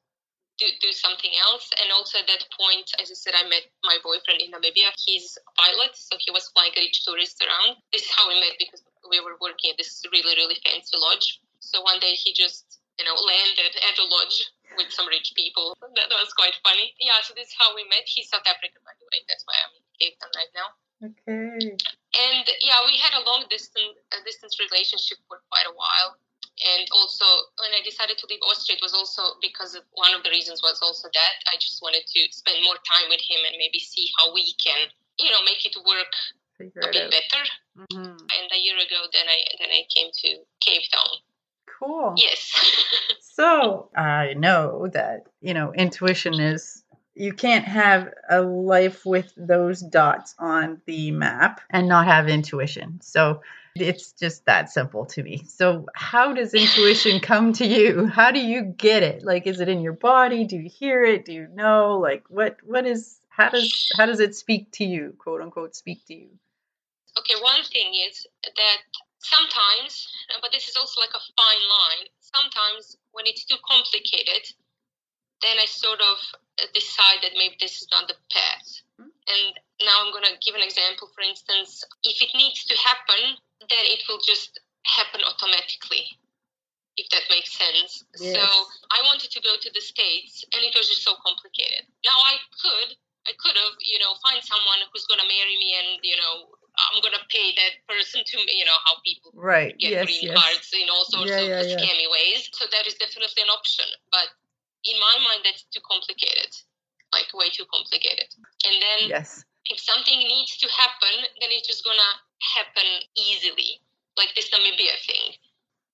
do, 0.60 0.68
do 0.84 0.92
something 0.92 1.32
else. 1.48 1.72
And 1.80 1.88
also 1.96 2.20
at 2.20 2.28
that 2.28 2.44
point, 2.52 2.92
as 3.00 3.08
I 3.08 3.16
said, 3.16 3.34
I 3.40 3.48
met 3.48 3.66
my 3.88 3.96
boyfriend 4.04 4.44
in 4.44 4.52
Namibia. 4.52 4.92
He's 5.00 5.40
a 5.40 5.52
pilot, 5.56 5.96
so 5.96 6.20
he 6.20 6.30
was 6.30 6.52
flying 6.52 6.76
rich 6.76 7.02
tourists 7.08 7.40
around. 7.40 7.80
This 7.96 8.04
is 8.04 8.12
how 8.12 8.28
we 8.28 8.36
met 8.44 8.60
because 8.60 8.84
we 9.08 9.24
were 9.24 9.40
working 9.40 9.72
at 9.72 9.80
this 9.80 10.04
really, 10.12 10.36
really 10.36 10.60
fancy 10.62 11.00
lodge. 11.00 11.40
So 11.64 11.80
one 11.82 12.04
day 12.04 12.14
he 12.14 12.36
just, 12.36 12.84
you 13.00 13.06
know, 13.08 13.16
landed 13.16 13.74
at 13.74 13.96
the 13.96 14.06
lodge 14.06 14.52
with 14.78 14.94
some 14.94 15.08
rich 15.08 15.34
people. 15.34 15.74
That 15.82 16.12
was 16.12 16.32
quite 16.38 16.56
funny. 16.62 16.94
Yeah, 17.00 17.18
so 17.24 17.34
this 17.34 17.50
is 17.50 17.56
how 17.58 17.74
we 17.74 17.88
met. 17.90 18.06
He's 18.06 18.30
South 18.30 18.46
African, 18.46 18.84
by 18.86 18.94
the 19.00 19.08
way. 19.10 19.26
That's 19.26 19.44
why 19.48 19.58
I'm 19.66 19.74
in 19.76 19.84
Cape 19.98 20.16
Town 20.22 20.32
right 20.38 20.54
now. 20.54 20.68
Okay. 21.02 21.78
And 22.12 22.44
yeah, 22.60 22.84
we 22.86 23.00
had 23.00 23.16
a 23.16 23.24
long 23.24 23.46
distance 23.50 23.96
a 24.12 24.20
distance 24.24 24.60
relationship 24.60 25.18
for 25.28 25.40
quite 25.50 25.66
a 25.66 25.76
while 25.76 26.20
and 26.62 26.86
also 26.94 27.26
when 27.58 27.74
I 27.74 27.82
decided 27.82 28.18
to 28.20 28.28
leave 28.30 28.42
Austria, 28.46 28.78
it 28.78 28.84
was 28.84 28.94
also 28.94 29.40
because 29.42 29.74
of, 29.74 29.84
one 29.94 30.14
of 30.14 30.24
the 30.24 30.30
reasons 30.30 30.62
was 30.62 30.80
also 30.82 31.10
that 31.14 31.36
I 31.50 31.58
just 31.58 31.82
wanted 31.82 32.06
to 32.06 32.22
spend 32.32 32.62
more 32.64 32.78
time 32.86 33.10
with 33.10 33.22
him 33.22 33.42
and 33.48 33.56
maybe 33.58 33.80
see 33.80 34.10
how 34.18 34.34
we 34.34 34.54
can, 34.62 34.90
you 35.18 35.32
know, 35.32 35.42
make 35.44 35.66
it 35.66 35.76
work 35.82 36.14
Figure 36.58 36.82
a 36.86 36.92
bit 36.92 37.06
out. 37.06 37.12
better. 37.12 37.44
Mm-hmm. 37.78 38.14
And 38.14 38.46
a 38.54 38.60
year 38.62 38.78
ago, 38.78 39.10
then 39.14 39.26
I 39.26 39.40
then 39.58 39.70
I 39.72 39.82
came 39.90 40.12
to 40.14 40.30
Cape 40.62 40.86
Town. 40.94 41.18
Cool. 41.80 42.14
Yes. 42.18 42.54
so 43.22 43.90
I 43.96 44.34
know 44.38 44.88
that 44.94 45.26
you 45.42 45.56
know 45.56 45.74
intuition 45.74 46.40
is 46.40 46.81
you 47.16 47.34
can't 47.34 47.66
have 47.66 48.10
a 48.30 48.42
life 48.42 49.06
with 49.06 49.34
those 49.36 49.82
dots 49.82 50.36
on 50.40 50.82
the 50.86 51.12
map 51.12 51.62
and 51.70 51.88
not 51.88 52.08
have 52.08 52.30
intuition. 52.30 53.00
So 53.02 53.42
it's 53.76 54.14
just 54.14 54.46
that 54.46 54.70
simple 54.70 55.06
to 55.08 55.24
me. 55.24 55.44
So, 55.48 55.88
how 55.96 56.34
does 56.34 56.54
intuition 56.54 57.20
come 57.20 57.54
to 57.54 57.66
you? 57.66 58.08
How 58.08 58.32
do 58.32 58.40
you 58.40 58.64
get 58.64 59.04
it? 59.04 59.24
Like 59.24 59.48
is 59.48 59.60
it 59.60 59.70
in 59.70 59.82
your 59.82 59.94
body? 59.94 60.46
Do 60.46 60.58
you 60.58 60.70
hear 60.70 61.04
it? 61.04 61.26
Do 61.26 61.34
you 61.34 61.48
know? 61.54 62.00
Like 62.00 62.24
what 62.28 62.58
what 62.64 62.86
is 62.86 63.20
how 63.30 63.50
does 63.50 63.90
how 63.98 64.06
does 64.06 64.20
it 64.20 64.36
speak 64.36 64.72
to 64.74 64.86
you, 64.86 65.16
quote 65.18 65.42
unquote 65.42 65.76
speak 65.76 66.06
to 66.08 66.14
you? 66.14 66.30
Okay, 67.18 67.36
one 67.42 67.64
thing 67.64 67.94
is 68.08 68.26
that 68.44 68.78
sometimes, 69.20 70.08
but 70.42 70.52
this 70.52 70.68
is 70.68 70.76
also 70.76 71.02
like 71.02 71.14
a 71.14 71.24
fine 71.36 71.66
line. 71.68 72.08
Sometimes 72.20 72.98
when 73.12 73.26
it's 73.28 73.46
too 73.46 73.58
complicated, 73.68 74.48
then 75.42 75.58
I 75.60 75.66
sort 75.66 76.00
of 76.02 76.18
decide 76.74 77.22
that 77.24 77.34
maybe 77.38 77.58
this 77.60 77.82
is 77.82 77.88
not 77.92 78.08
the 78.08 78.16
path. 78.30 78.70
Mm-hmm. 79.00 79.10
And 79.10 79.46
now 79.86 79.96
I'm 80.06 80.12
going 80.14 80.26
to 80.30 80.38
give 80.46 80.56
an 80.56 80.62
example. 80.62 81.10
For 81.14 81.22
instance, 81.22 81.84
if 82.04 82.22
it 82.22 82.30
needs 82.36 82.64
to 82.66 82.76
happen, 82.78 83.38
then 83.70 83.84
it 83.90 84.06
will 84.08 84.22
just 84.22 84.60
happen 84.86 85.22
automatically 85.26 86.18
if 86.98 87.08
that 87.10 87.24
makes 87.30 87.52
sense. 87.56 88.04
Yes. 88.20 88.36
So 88.36 88.44
I 88.92 89.00
wanted 89.08 89.32
to 89.32 89.42
go 89.42 89.56
to 89.56 89.70
the 89.74 89.82
States 89.82 90.44
and 90.52 90.62
it 90.62 90.76
was 90.76 90.90
just 90.90 91.04
so 91.04 91.16
complicated. 91.24 91.88
Now 92.04 92.18
I 92.18 92.36
could 92.60 92.98
I 93.30 93.38
could 93.38 93.54
have, 93.54 93.78
you 93.86 94.02
know, 94.02 94.18
find 94.26 94.42
someone 94.42 94.82
who's 94.90 95.06
gonna 95.06 95.30
marry 95.30 95.54
me 95.62 95.78
and, 95.78 96.02
you 96.02 96.18
know, 96.18 96.58
I'm 96.74 96.98
gonna 97.06 97.22
pay 97.30 97.54
that 97.54 97.78
person 97.86 98.26
to 98.26 98.36
me, 98.42 98.58
you 98.58 98.66
know, 98.66 98.78
how 98.82 98.98
people 99.06 99.30
Right. 99.34 99.78
get 99.78 99.92
Yes. 99.94 100.06
green 100.06 100.34
Yes. 100.34 100.38
cards 100.42 100.70
in 100.74 100.90
all 100.90 101.06
sorts 101.06 101.30
Yeah, 101.30 101.46
of 101.46 101.48
yeah, 101.48 101.62
yeah. 101.62 101.78
scammy 101.78 102.10
ways. 102.10 102.50
So 102.54 102.66
that 102.66 102.88
is 102.88 102.96
definitely 102.96 103.44
an 103.44 103.50
option. 103.50 103.86
But 104.12 104.30
in 104.86 104.98
my 105.00 105.16
mind 105.24 105.42
that's 105.46 105.64
too 105.70 105.82
complicated. 105.86 106.52
Like 107.14 107.28
way 107.34 107.50
too 107.52 107.68
complicated. 107.68 108.32
And 108.66 108.76
then 108.82 109.00
Yes. 109.10 109.44
if 109.68 109.80
something 109.80 110.18
needs 110.20 110.58
to 110.58 110.68
happen, 110.72 111.28
then 111.40 111.52
it's 111.52 111.68
just 111.68 111.84
gonna 111.84 112.14
happen 112.56 112.88
easily, 113.16 113.82
like 114.18 114.34
this 114.36 114.50
Namibia 114.50 114.96
thing. 115.06 115.36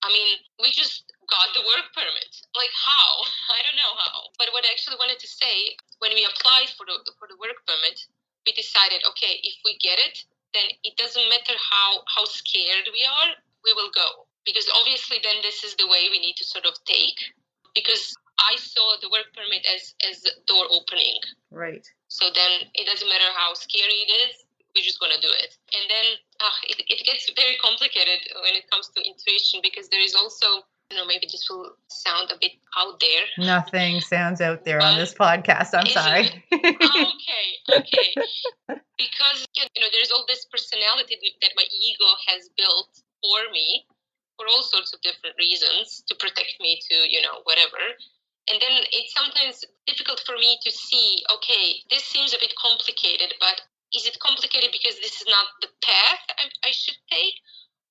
I 0.04 0.14
mean, 0.14 0.38
we 0.62 0.70
just 0.72 1.12
got 1.28 1.54
the 1.58 1.66
work 1.66 1.90
permit. 1.94 2.32
Like 2.54 2.74
how? 2.74 3.26
I 3.58 3.64
don't 3.66 3.76
know 3.82 3.96
how. 3.98 4.30
But 4.38 4.54
what 4.54 4.64
I 4.64 4.72
actually 4.72 4.98
wanted 5.02 5.20
to 5.20 5.28
say, 5.28 5.76
when 6.00 6.14
we 6.14 6.24
applied 6.24 6.70
for 6.78 6.86
the 6.86 7.02
for 7.18 7.28
the 7.28 7.38
work 7.42 7.58
permit, 7.66 7.98
we 8.46 8.54
decided, 8.54 9.02
okay, 9.10 9.42
if 9.42 9.58
we 9.66 9.78
get 9.82 9.98
it, 10.00 10.24
then 10.54 10.70
it 10.84 10.96
doesn't 10.98 11.28
matter 11.30 11.58
how 11.58 12.06
how 12.14 12.26
scared 12.26 12.88
we 12.94 13.04
are, 13.04 13.34
we 13.66 13.74
will 13.74 13.90
go 13.90 14.28
because 14.48 14.72
obviously 14.74 15.20
then 15.22 15.36
this 15.44 15.64
is 15.68 15.76
the 15.76 15.86
way 15.92 16.08
we 16.10 16.24
need 16.24 16.40
to 16.40 16.46
sort 16.48 16.66
of 16.66 16.74
take 16.88 17.20
because 17.76 18.16
I 18.40 18.56
saw 18.58 18.98
the 19.02 19.10
work 19.10 19.34
permit 19.34 19.66
as 19.66 19.94
as 20.06 20.24
door 20.46 20.66
opening. 20.70 21.20
Right. 21.52 21.86
So 22.08 22.30
then 22.34 22.70
it 22.74 22.86
doesn't 22.86 23.08
matter 23.10 23.30
how 23.36 23.54
scary 23.54 24.06
it 24.06 24.12
is, 24.30 24.48
we're 24.78 24.86
just 24.86 25.00
going 25.00 25.12
to 25.12 25.22
do 25.22 25.34
it. 25.34 25.58
And 25.74 25.84
then 25.90 26.08
uh, 26.40 26.58
it, 26.70 26.86
it 26.86 27.02
gets 27.06 27.26
very 27.34 27.58
complicated 27.58 28.30
when 28.46 28.54
it 28.54 28.70
comes 28.70 28.94
to 28.94 29.02
intuition 29.02 29.60
because 29.66 29.90
there 29.90 30.04
is 30.04 30.14
also, 30.14 30.62
you 30.94 30.98
know, 30.98 31.06
maybe 31.06 31.26
this 31.26 31.50
will 31.50 31.74
sound 31.90 32.30
a 32.30 32.38
bit 32.40 32.54
out 32.78 33.02
there. 33.02 33.26
Nothing 33.42 34.00
sounds 34.02 34.40
out 34.40 34.64
there 34.64 34.80
on 34.80 34.98
this 34.98 35.14
podcast. 35.14 35.74
I'm 35.74 35.90
sorry. 35.90 36.30
okay, 36.54 37.48
okay. 37.74 38.10
Because, 38.70 39.50
you 39.58 39.82
know, 39.82 39.90
there's 39.92 40.12
all 40.14 40.26
this 40.28 40.46
personality 40.46 41.18
that 41.42 41.52
my 41.58 41.66
ego 41.74 42.10
has 42.30 42.50
built 42.56 43.02
for 43.22 43.52
me 43.52 43.86
for 44.38 44.46
all 44.46 44.62
sorts 44.62 44.94
of 44.94 45.02
different 45.02 45.36
reasons 45.38 46.04
to 46.08 46.14
protect 46.16 46.62
me 46.62 46.80
to, 46.90 46.96
you 47.10 47.22
know, 47.22 47.42
whatever. 47.44 47.82
And 48.48 48.62
then 48.64 48.80
it's 48.96 49.14
sometimes 49.14 49.66
difficult 49.86 50.24
for 50.26 50.40
me 50.40 50.58
to 50.64 50.72
see, 50.72 51.20
okay, 51.36 51.84
this 51.92 52.04
seems 52.08 52.34
a 52.34 52.40
bit 52.40 52.54
complicated, 52.56 53.36
but 53.40 53.60
is 53.94 54.08
it 54.08 54.20
complicated 54.20 54.72
because 54.72 54.96
this 55.00 55.20
is 55.20 55.28
not 55.28 55.48
the 55.62 55.72
path 55.84 56.24
I, 56.40 56.48
I 56.68 56.72
should 56.72 56.98
take? 57.12 57.36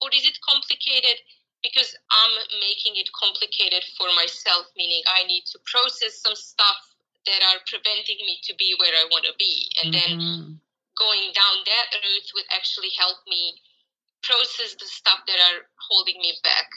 Or 0.00 0.08
is 0.12 0.24
it 0.24 0.36
complicated 0.44 1.20
because 1.62 1.96
I'm 2.12 2.34
making 2.60 2.96
it 3.00 3.08
complicated 3.16 3.84
for 3.96 4.08
myself, 4.14 4.68
meaning 4.76 5.02
I 5.08 5.24
need 5.24 5.44
to 5.52 5.58
process 5.64 6.20
some 6.20 6.36
stuff 6.36 6.78
that 7.26 7.42
are 7.42 7.60
preventing 7.66 8.20
me 8.22 8.38
to 8.44 8.54
be 8.54 8.76
where 8.78 8.94
I 8.94 9.08
want 9.10 9.24
to 9.24 9.34
be. 9.38 9.72
And 9.82 9.92
then 9.92 10.10
Mhm. 10.10 10.60
going 10.96 11.32
down 11.32 11.64
that 11.64 11.86
route 11.92 12.30
would 12.34 12.46
actually 12.50 12.90
help 12.90 13.18
me 13.26 13.60
process 14.22 14.74
the 14.74 14.86
stuff 14.86 15.20
that 15.26 15.40
are 15.40 15.68
holding 15.88 16.20
me 16.20 16.38
back. 16.42 16.70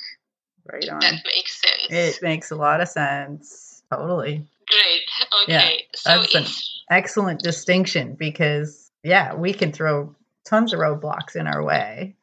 Right 0.66 0.90
on. 0.90 1.00
that 1.00 1.26
makes 1.26 1.60
sense. 1.62 1.90
It 1.90 2.22
makes 2.22 2.52
a 2.52 2.56
lot 2.56 2.82
of 2.82 2.88
sense. 2.90 3.69
Totally. 3.92 4.46
Great. 4.68 5.02
Okay. 5.44 5.86
so 5.96 6.10
that's 6.22 6.36
an- 6.36 6.46
Excellent 6.92 7.42
distinction 7.42 8.16
because, 8.18 8.90
yeah, 9.04 9.34
we 9.36 9.54
can 9.54 9.72
throw 9.72 10.16
tons 10.46 10.74
of 10.74 10.80
roadblocks 10.80 11.36
in 11.36 11.46
our 11.48 11.64
way. 11.64 12.16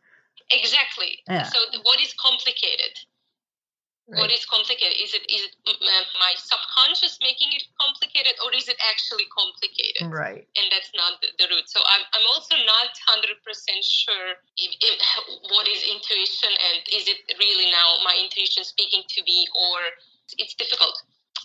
exactly. 0.50 1.18
Yeah. 1.28 1.44
So 1.44 1.58
what 1.82 2.00
is 2.00 2.14
complicated? 2.14 2.94
What 4.06 4.30
Right. 4.30 4.38
is 4.38 4.46
complicated? 4.46 4.94
Is 5.02 5.14
it 5.14 5.26
is 5.28 5.42
it 5.50 5.78
my 6.22 6.32
subconscious 6.38 7.18
making 7.20 7.50
it 7.52 7.64
complicated, 7.80 8.34
or 8.44 8.54
is 8.54 8.68
it 8.68 8.76
actually 8.90 9.26
complicated? 9.34 10.06
Right. 10.06 10.46
and 10.56 10.66
that's 10.70 10.90
not 10.94 11.20
the, 11.20 11.28
the 11.42 11.46
root. 11.50 11.66
So 11.68 11.82
I'm, 11.82 12.02
I'm 12.14 12.26
also 12.30 12.54
not 12.62 12.94
100% 13.18 13.42
sure 13.82 14.38
if, 14.56 14.70
if, 14.78 14.94
what 15.50 15.66
is 15.66 15.82
intuition 15.82 16.50
and 16.54 16.78
is 16.94 17.08
it 17.10 17.18
really 17.38 17.70
now 17.70 17.98
my 18.04 18.14
intuition 18.22 18.62
speaking 18.62 19.02
to 19.08 19.22
me 19.26 19.46
or 19.58 19.78
it's 20.38 20.54
difficult. 20.54 21.02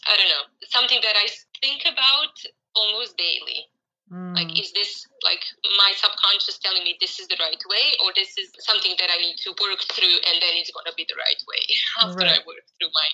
I 0.07 0.17
don't 0.17 0.29
know. 0.29 0.45
Something 0.69 0.99
that 1.03 1.15
I 1.15 1.27
think 1.61 1.83
about 1.85 2.33
almost 2.75 3.17
daily. 3.17 3.67
Like, 4.11 4.47
Mm. 4.47 4.59
is 4.59 4.73
this 4.73 5.07
like 5.23 5.39
my 5.77 5.93
subconscious 5.95 6.57
telling 6.59 6.83
me 6.83 6.97
this 6.99 7.17
is 7.19 7.27
the 7.29 7.37
right 7.39 7.61
way 7.69 7.95
or 8.03 8.11
this 8.13 8.37
is 8.37 8.51
something 8.59 8.93
that 8.99 9.09
I 9.09 9.15
need 9.15 9.37
to 9.47 9.55
work 9.61 9.79
through 9.93 10.17
and 10.27 10.35
then 10.41 10.53
it's 10.59 10.69
going 10.69 10.83
to 10.85 10.93
be 10.97 11.05
the 11.07 11.15
right 11.15 11.41
way 11.47 11.63
after 12.01 12.25
I 12.25 12.43
work 12.45 12.65
through 12.75 12.91
my 12.93 13.07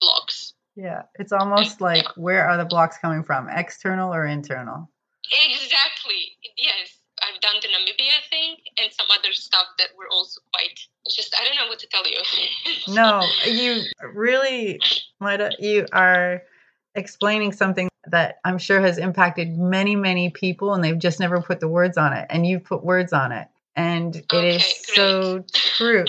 blocks? 0.00 0.54
Yeah. 0.74 1.02
It's 1.20 1.30
almost 1.30 1.80
like 1.80 2.04
where 2.16 2.48
are 2.48 2.56
the 2.56 2.64
blocks 2.64 2.98
coming 2.98 3.22
from? 3.22 3.48
External 3.48 4.12
or 4.12 4.26
internal? 4.26 4.90
Exactly. 5.30 6.36
Yes. 6.56 6.98
I've 7.22 7.40
done 7.40 7.56
the 7.60 7.68
Namibia 7.68 8.28
thing 8.30 8.56
and 8.82 8.92
some 8.92 9.06
other 9.10 9.32
stuff 9.32 9.66
that 9.78 9.88
were 9.96 10.08
also 10.10 10.40
quite 10.52 10.78
just 11.08 11.34
I 11.40 11.44
don't 11.44 11.56
know 11.56 11.68
what 11.68 11.78
to 11.80 11.86
tell 11.88 12.06
you. 12.06 12.18
No, 12.88 13.24
you 13.46 13.82
really, 14.14 14.80
Maida, 15.20 15.50
you 15.58 15.86
are 15.92 16.42
explaining 16.94 17.52
something 17.52 17.88
that 18.06 18.38
I'm 18.44 18.58
sure 18.58 18.80
has 18.80 18.98
impacted 18.98 19.56
many, 19.56 19.96
many 19.96 20.30
people, 20.30 20.74
and 20.74 20.82
they've 20.82 20.98
just 20.98 21.20
never 21.20 21.40
put 21.40 21.60
the 21.60 21.68
words 21.68 21.96
on 21.96 22.12
it. 22.12 22.26
And 22.30 22.46
you've 22.46 22.64
put 22.64 22.84
words 22.84 23.12
on 23.12 23.32
it. 23.32 23.48
And 23.76 24.16
it 24.16 24.24
is 24.32 24.62
Okay, 24.62 24.74
so 24.94 25.44
true 25.52 26.04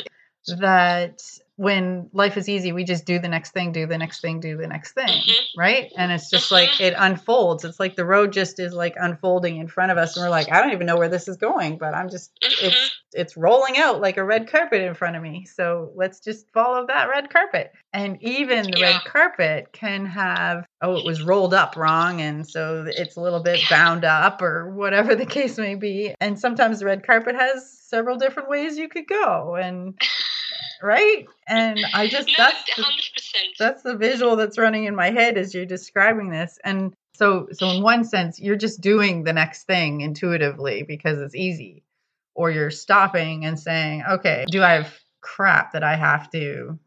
that 0.59 1.21
when 1.61 2.09
life 2.11 2.37
is 2.37 2.49
easy, 2.49 2.71
we 2.71 2.83
just 2.83 3.05
do 3.05 3.19
the 3.19 3.27
next 3.27 3.51
thing, 3.51 3.71
do 3.71 3.85
the 3.85 3.97
next 3.97 4.19
thing, 4.21 4.39
do 4.39 4.57
the 4.57 4.65
next 4.65 4.93
thing, 4.93 5.07
Mhm. 5.07 5.35
right? 5.55 5.91
And 5.95 6.11
it's 6.11 6.27
just 6.27 6.51
like 6.51 6.81
it 6.81 6.95
unfolds. 6.97 7.63
It's 7.63 7.79
like 7.79 7.95
the 7.95 8.05
road 8.05 8.33
just 8.33 8.59
is 8.59 8.73
like 8.73 8.95
unfolding 8.99 9.57
in 9.57 9.67
front 9.67 9.91
of 9.91 9.97
us, 9.99 10.17
and 10.17 10.23
we're 10.23 10.31
like, 10.31 10.51
I 10.51 10.59
don't 10.59 10.71
even 10.73 10.87
know 10.87 10.97
where 10.97 11.07
this 11.09 11.27
is 11.27 11.37
going, 11.37 11.77
but 11.77 11.93
I'm 11.93 12.09
just, 12.09 12.31
Mhm. 12.43 12.63
it's 12.63 12.91
it's 13.13 13.35
rolling 13.35 13.77
out 13.77 13.99
like 13.99 14.15
a 14.15 14.23
red 14.23 14.47
carpet 14.47 14.81
in 14.81 14.93
front 14.93 15.17
of 15.17 15.21
me. 15.21 15.43
So 15.45 15.91
let's 15.95 16.21
just 16.21 16.49
follow 16.53 16.87
that 16.87 17.09
red 17.09 17.29
carpet. 17.29 17.73
And 17.91 18.17
even 18.23 18.71
the 18.71 18.79
Yeah. 18.79 18.93
red 18.93 19.03
carpet 19.03 19.67
can 19.73 20.05
have, 20.05 20.65
oh, 20.81 20.95
it 20.95 21.03
was 21.03 21.21
rolled 21.21 21.53
up 21.53 21.75
wrong. 21.75 22.21
And 22.21 22.47
so 22.47 22.85
it's 22.87 23.17
a 23.17 23.21
little 23.21 23.41
bit 23.43 23.67
bound 23.69 24.05
up 24.05 24.41
or 24.41 24.73
whatever 24.73 25.13
the 25.13 25.25
case 25.25 25.57
may 25.57 25.75
be. 25.75 26.15
And 26.21 26.39
sometimes 26.39 26.79
the 26.79 26.85
red 26.85 27.05
carpet 27.05 27.35
has 27.35 27.69
several 27.81 28.15
different 28.15 28.47
ways 28.47 28.77
you 28.77 28.87
could 28.87 29.07
go. 29.09 29.55
And 29.55 29.99
right. 30.81 31.25
And 31.47 31.79
I 31.93 32.07
just, 32.07 32.27
no, 32.27 32.33
that's 32.37 32.63
the, 32.75 32.81
hundred 32.83 33.03
percent. 33.13 33.47
that's 33.59 33.83
the 33.83 33.95
visual 33.95 34.35
that's 34.35 34.57
running 34.57 34.85
in 34.85 34.95
my 34.95 35.09
head 35.11 35.37
as 35.37 35.53
you're 35.53 35.65
describing 35.65 36.29
this. 36.29 36.57
And 36.63 36.93
so, 37.15 37.47
so 37.51 37.69
in 37.69 37.83
one 37.83 38.03
sense, 38.03 38.39
you're 38.39 38.55
just 38.55 38.81
doing 38.81 39.23
the 39.23 39.33
next 39.33 39.63
thing 39.63 40.01
intuitively 40.01 40.83
because 40.83 41.19
it's 41.19 41.35
easy 41.35 41.83
or 42.35 42.49
you're 42.51 42.71
stopping 42.71 43.45
and 43.45 43.59
saying, 43.59 44.03
okay, 44.09 44.45
do 44.49 44.63
I 44.63 44.71
have 44.73 44.99
crap 45.21 45.73
that 45.73 45.83
I 45.83 45.95
have 45.95 46.29
to 46.31 46.79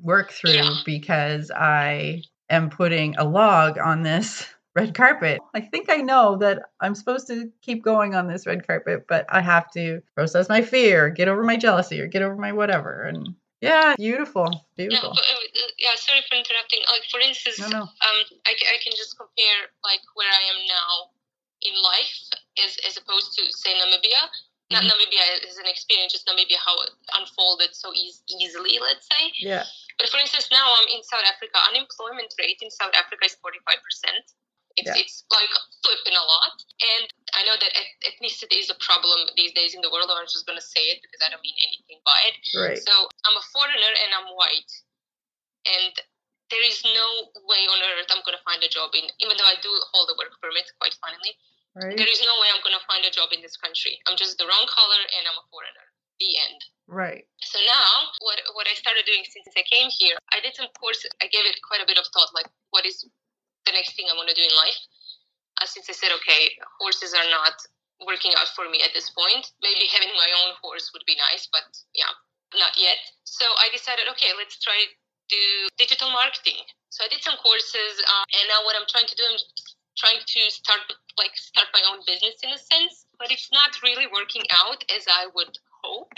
work 0.00 0.30
through 0.30 0.52
Yeah. 0.52 0.70
because 0.86 1.50
I 1.50 2.22
am 2.48 2.70
putting 2.70 3.16
a 3.16 3.24
log 3.24 3.78
on 3.78 4.02
this 4.02 4.46
red 4.76 4.94
carpet? 4.94 5.40
I 5.54 5.60
think 5.60 5.90
I 5.90 5.96
know 5.96 6.36
that 6.38 6.62
I'm 6.80 6.94
supposed 6.94 7.26
to 7.26 7.50
keep 7.60 7.82
going 7.82 8.14
on 8.14 8.28
this 8.28 8.46
red 8.46 8.66
carpet, 8.66 9.06
but 9.08 9.26
I 9.28 9.40
have 9.40 9.70
to 9.72 10.00
process 10.14 10.48
my 10.48 10.62
fear, 10.62 11.10
get 11.10 11.28
over 11.28 11.42
my 11.42 11.56
jealousy, 11.56 12.00
or 12.00 12.06
get 12.06 12.22
over 12.22 12.36
my 12.36 12.52
whatever. 12.52 13.02
And 13.02 13.34
yeah, 13.62 13.94
beautiful, 13.96 14.50
beautiful. 14.76 15.14
but, 15.14 15.22
uh, 15.24 15.70
yeah, 15.78 15.94
sorry 15.96 16.20
for 16.28 16.34
interrupting. 16.36 16.82
Like 16.90 17.06
for 17.08 17.20
instance, 17.22 17.58
No, 17.62 17.68
no. 17.70 17.82
um, 17.86 18.18
I, 18.44 18.52
I 18.52 18.76
can 18.82 18.92
just 18.98 19.16
compare 19.16 19.70
like 19.86 20.02
where 20.18 20.28
I 20.28 20.42
am 20.50 20.60
now 20.66 20.92
in 21.62 21.74
life 21.80 22.12
as 22.58 22.76
as 22.86 22.98
opposed 22.98 23.38
to 23.38 23.46
say 23.54 23.72
Namibia. 23.78 24.26
Not 24.70 24.84
Mhm. 24.84 24.90
Namibia 24.90 25.24
as 25.48 25.58
an 25.58 25.66
experience, 25.66 26.12
just 26.12 26.26
Namibia 26.26 26.56
how 26.64 26.74
it 26.82 26.90
unfolded 27.14 27.76
so 27.76 27.92
eas 27.94 28.22
easily. 28.28 28.78
Let's 28.80 29.06
say. 29.06 29.30
Yeah. 29.38 29.64
But 29.98 30.08
for 30.08 30.18
instance, 30.18 30.48
now 30.50 30.64
I'm 30.80 30.88
in 30.88 31.02
South 31.04 31.24
Africa. 31.28 31.60
Unemployment 31.70 32.34
rate 32.38 32.58
in 32.62 32.70
South 32.70 32.94
Africa 32.96 33.26
is 33.26 33.36
45 33.40 33.78
percent. 33.84 34.24
It's 34.76 34.88
Yeah. 34.88 34.96
it's 35.02 35.24
like 35.30 35.50
flipping 35.84 36.16
a 36.16 36.24
lot. 36.24 36.54
And 36.80 37.04
I 37.34 37.44
know 37.44 37.56
that 37.56 37.72
eth- 37.76 38.00
ethnicity 38.08 38.58
is 38.60 38.70
a 38.70 38.78
problem 38.80 39.28
these 39.36 39.52
days 39.52 39.74
in 39.74 39.80
the 39.80 39.90
world. 39.90 40.10
I'm 40.10 40.26
just 40.26 40.46
gonna 40.46 40.60
say 40.64 40.80
it 40.92 41.02
because 41.02 41.20
I 41.24 41.28
don't 41.30 41.42
mean 41.42 41.56
anything 41.60 42.00
by 42.04 42.18
it. 42.32 42.36
Right. 42.56 42.78
So 42.80 43.08
I'm 43.26 43.36
a 43.36 43.44
foreigner 43.52 43.92
and 44.04 44.10
I'm 44.14 44.28
white, 44.34 44.72
and 45.66 45.92
there 46.50 46.64
is 46.68 46.84
no 46.84 47.08
way 47.48 47.62
on 47.68 47.78
earth 47.82 48.08
I'm 48.10 48.22
gonna 48.24 48.42
find 48.44 48.62
a 48.62 48.68
job 48.68 48.94
in. 48.94 49.08
Even 49.20 49.36
though 49.36 49.48
I 49.48 49.56
do 49.60 49.72
hold 49.92 50.10
a 50.10 50.16
work 50.18 50.32
permit, 50.40 50.70
quite 50.80 50.94
finally. 51.00 51.36
Right. 51.74 51.96
there 51.96 52.08
is 52.08 52.20
no 52.20 52.34
way 52.40 52.48
I'm 52.52 52.60
gonna 52.60 52.84
find 52.84 53.02
a 53.06 53.10
job 53.10 53.32
in 53.32 53.40
this 53.40 53.56
country. 53.56 53.96
I'm 54.06 54.16
just 54.16 54.36
the 54.36 54.44
wrong 54.46 54.66
color 54.68 55.02
and 55.16 55.26
I'm 55.26 55.38
a 55.40 55.46
foreigner. 55.48 55.88
The 56.20 56.36
end. 56.36 56.60
Right. 56.86 57.26
So 57.40 57.58
now, 57.64 58.12
what 58.20 58.38
what 58.52 58.68
I 58.68 58.74
started 58.74 59.06
doing 59.06 59.24
since 59.24 59.48
I 59.56 59.62
came 59.64 59.88
here, 59.88 60.18
I 60.32 60.40
did 60.40 60.54
some 60.54 60.68
courses. 60.78 61.10
I 61.22 61.26
gave 61.28 61.46
it 61.46 61.56
quite 61.66 61.80
a 61.80 61.86
bit 61.86 61.96
of 61.96 62.04
thought, 62.12 62.34
like 62.34 62.46
what 62.70 62.84
is 62.84 63.08
the 63.66 63.72
next 63.72 63.94
thing 63.94 64.06
I 64.10 64.16
want 64.16 64.28
to 64.28 64.36
do 64.36 64.44
in 64.44 64.54
life. 64.56 64.80
Since 65.62 65.86
I 65.86 65.94
said, 65.94 66.10
okay, 66.18 66.50
horses 66.82 67.14
are 67.14 67.30
not 67.30 67.54
working 68.02 68.34
out 68.34 68.50
for 68.58 68.66
me 68.66 68.82
at 68.82 68.90
this 68.94 69.14
point. 69.14 69.46
Maybe 69.62 69.86
having 69.94 70.10
my 70.18 70.26
own 70.42 70.58
horse 70.58 70.90
would 70.90 71.06
be 71.06 71.14
nice, 71.14 71.46
but 71.54 71.62
yeah, 71.94 72.10
not 72.58 72.74
yet. 72.74 72.98
So 73.22 73.46
I 73.62 73.70
decided, 73.70 74.10
okay, 74.10 74.34
let's 74.34 74.58
try 74.58 74.74
do 75.32 75.44
digital 75.78 76.10
marketing. 76.10 76.60
So 76.90 77.04
I 77.04 77.08
did 77.08 77.24
some 77.24 77.40
courses, 77.40 77.94
uh, 78.04 78.24
and 78.36 78.44
now 78.52 78.60
what 78.68 78.76
I'm 78.76 78.84
trying 78.90 79.08
to 79.08 79.16
do, 79.16 79.24
I'm 79.24 79.40
trying 79.96 80.20
to 80.20 80.40
start 80.52 80.84
like 81.16 81.32
start 81.36 81.72
my 81.72 81.80
own 81.88 82.04
business 82.04 82.36
in 82.44 82.52
a 82.52 82.60
sense, 82.60 83.08
but 83.16 83.32
it's 83.32 83.48
not 83.48 83.72
really 83.80 84.04
working 84.12 84.44
out 84.52 84.84
as 84.92 85.08
I 85.08 85.32
would 85.32 85.56
hope. 85.80 86.12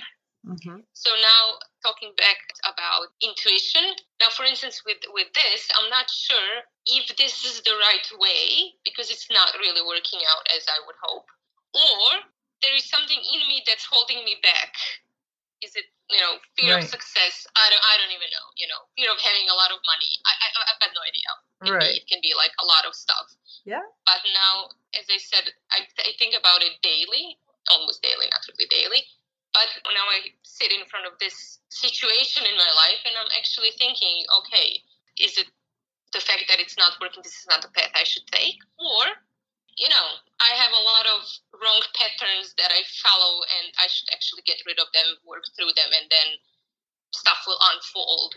Mm-hmm. 0.44 0.85
So 0.92 1.11
now 1.24 1.42
talking 1.80 2.12
back 2.20 2.37
about 2.68 3.09
intuition. 3.24 3.96
Now, 4.20 4.28
for 4.28 4.44
instance, 4.44 4.85
with 4.85 5.00
with 5.16 5.33
this, 5.33 5.68
I'm 5.72 5.88
not 5.88 6.09
sure 6.12 6.68
if 6.85 7.09
this 7.16 7.44
is 7.48 7.64
the 7.64 7.72
right 7.72 8.09
way 8.20 8.76
because 8.85 9.09
it's 9.09 9.33
not 9.33 9.57
really 9.57 9.80
working 9.80 10.20
out 10.28 10.44
as 10.52 10.68
I 10.68 10.85
would 10.85 11.00
hope, 11.00 11.24
or 11.72 12.28
there 12.61 12.76
is 12.76 12.85
something 12.85 13.16
in 13.16 13.40
me 13.48 13.64
that's 13.64 13.88
holding 13.88 14.20
me 14.24 14.37
back. 14.44 14.76
Is 15.64 15.72
it 15.80 15.88
you 16.12 16.20
know 16.20 16.37
fear 16.61 16.76
right. 16.76 16.85
of 16.85 16.92
success? 16.92 17.48
I 17.57 17.64
don't 17.72 17.80
I 17.80 17.94
don't 18.04 18.12
even 18.12 18.28
know. 18.28 18.46
You 18.61 18.68
know 18.68 18.85
fear 19.00 19.09
of 19.09 19.20
having 19.24 19.48
a 19.48 19.57
lot 19.57 19.72
of 19.72 19.80
money. 19.88 20.12
I, 20.28 20.33
I 20.44 20.46
I've 20.76 20.80
got 20.80 20.92
no 20.92 21.00
idea. 21.09 21.30
It 21.64 21.72
right. 21.72 21.96
Be, 21.96 22.04
it 22.04 22.07
can 22.09 22.20
be 22.20 22.37
like 22.37 22.52
a 22.61 22.66
lot 22.68 22.85
of 22.85 22.92
stuff. 22.92 23.33
Yeah. 23.64 23.80
But 24.04 24.20
now, 24.37 24.68
as 24.92 25.09
I 25.09 25.16
said, 25.16 25.48
I, 25.72 25.88
I 26.04 26.12
think 26.20 26.37
about 26.37 26.61
it 26.61 26.76
daily, 26.85 27.40
almost 27.72 28.04
daily, 28.04 28.28
not 28.28 28.44
really 28.44 28.68
daily. 28.68 29.09
But 29.55 29.71
now 29.95 30.07
I 30.11 30.35
sit 30.43 30.75
in 30.75 30.83
front 30.90 31.07
of 31.07 31.14
this 31.23 31.62
situation 31.71 32.43
in 32.43 32.59
my 32.59 32.71
life 32.75 33.03
and 33.07 33.14
I'm 33.14 33.31
actually 33.38 33.71
thinking, 33.79 34.27
okay, 34.43 34.83
is 35.14 35.38
it 35.38 35.47
the 36.11 36.19
fact 36.19 36.51
that 36.51 36.59
it's 36.59 36.75
not 36.77 36.99
working, 37.01 37.23
this 37.23 37.38
is 37.38 37.47
not 37.49 37.62
the 37.62 37.71
path 37.71 37.95
I 37.95 38.03
should 38.03 38.27
take? 38.35 38.59
Or, 38.83 39.07
you 39.79 39.87
know, 39.87 40.07
I 40.43 40.51
have 40.59 40.75
a 40.75 40.83
lot 40.83 41.07
of 41.07 41.21
wrong 41.55 41.81
patterns 41.95 42.55
that 42.59 42.75
I 42.75 42.83
follow 42.99 43.47
and 43.47 43.71
I 43.79 43.87
should 43.87 44.11
actually 44.11 44.43
get 44.43 44.59
rid 44.67 44.83
of 44.83 44.90
them, 44.90 45.23
work 45.23 45.47
through 45.55 45.71
them, 45.79 45.90
and 45.95 46.11
then 46.11 46.29
stuff 47.14 47.47
will 47.47 47.59
unfold 47.75 48.35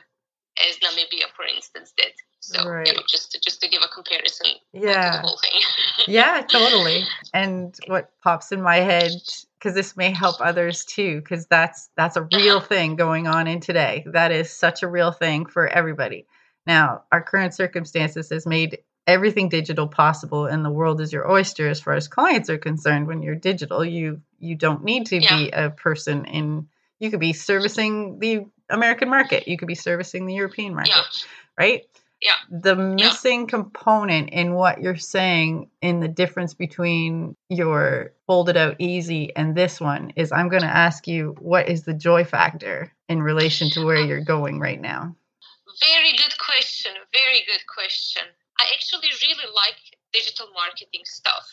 as 0.70 0.78
Namibia, 0.78 1.34
for 1.36 1.46
instance, 1.46 1.94
did. 1.98 2.14
So 2.40 2.68
right. 2.70 2.88
you 2.88 2.94
know, 2.94 3.02
just 3.10 3.32
to, 3.32 3.40
just 3.42 3.62
to 3.62 3.70
give 3.70 3.82
a 3.82 3.90
comparison, 3.90 4.48
yeah, 4.72 5.22
the 5.22 5.28
whole 5.28 5.40
thing. 5.42 5.62
yeah, 6.08 6.42
totally. 6.48 7.04
And 7.34 7.76
what 7.88 8.12
pops 8.24 8.52
in 8.52 8.62
my 8.62 8.78
head 8.78 9.12
because 9.60 9.74
this 9.74 9.98
may 9.98 10.12
help 10.12 10.40
others 10.40 10.86
too, 10.86 11.20
because 11.20 11.48
that's 11.48 11.90
that's 11.96 12.16
a 12.16 12.28
real 12.34 12.60
thing 12.60 12.96
going 12.96 13.28
on 13.28 13.48
in 13.48 13.60
today. 13.60 14.04
That 14.08 14.32
is 14.32 14.52
such 14.52 14.84
a 14.84 14.88
real 14.88 15.12
thing 15.12 15.46
for 15.46 15.68
everybody. 15.68 16.28
Now, 16.66 17.04
our 17.12 17.22
current 17.22 17.54
circumstances 17.54 18.30
has 18.30 18.46
made 18.46 18.80
everything 19.08 19.50
digital 19.50 19.88
possible, 19.88 20.46
and 20.46 20.64
the 20.64 20.70
world 20.70 21.02
is 21.02 21.14
your 21.14 21.32
oyster 21.32 21.68
as 21.68 21.80
far 21.80 21.94
as 21.94 22.08
clients 22.08 22.50
are 22.50 22.58
concerned. 22.58 23.08
When 23.08 23.24
you're 23.24 23.36
digital, 23.36 23.84
you 23.84 24.22
you 24.40 24.56
don't 24.56 24.84
need 24.84 25.08
to 25.08 25.22
yeah. 25.22 25.38
be 25.38 25.50
a 25.50 25.70
person 25.70 26.26
in. 26.26 26.68
You 27.00 27.10
could 27.10 27.20
be 27.20 27.34
servicing 27.34 28.20
the 28.20 28.46
American 28.70 29.10
market. 29.10 29.48
You 29.48 29.58
could 29.58 29.68
be 29.68 29.76
servicing 29.76 30.26
the 30.26 30.34
European 30.34 30.74
market, 30.76 30.94
yeah. 30.94 31.02
right? 31.58 31.84
Yeah. 32.22 32.34
The 32.50 32.76
missing 32.76 33.42
yeah. 33.42 33.48
component 33.48 34.30
in 34.32 34.54
what 34.54 34.82
you're 34.82 34.96
saying 34.98 35.70
in 35.82 36.00
the 36.00 36.08
difference 36.08 36.54
between 36.54 37.36
your 37.50 38.14
folded 38.26 38.58
out 38.58 38.76
easy 38.80 39.36
and 39.36 39.56
this 39.56 39.80
one 39.80 40.12
is 40.16 40.32
I'm 40.32 40.50
going 40.50 40.64
to 40.64 40.68
ask 40.68 41.08
you 41.08 41.36
what 41.40 41.70
is 41.70 41.84
the 41.84 41.94
joy 41.94 42.26
factor 42.26 42.92
in 43.08 43.22
relation 43.22 43.70
to 43.72 43.86
where 43.86 44.04
you're 44.04 44.24
going 44.24 44.60
right 44.60 44.82
now? 44.82 45.16
Very 45.80 46.18
good 46.18 46.38
question. 46.40 46.92
Very 47.14 47.46
good 47.46 47.62
question. 47.68 48.24
I 48.60 48.66
actually 48.74 49.10
really 49.22 49.54
like 49.54 49.78
digital 50.12 50.48
marketing 50.56 51.06
stuff. 51.06 51.46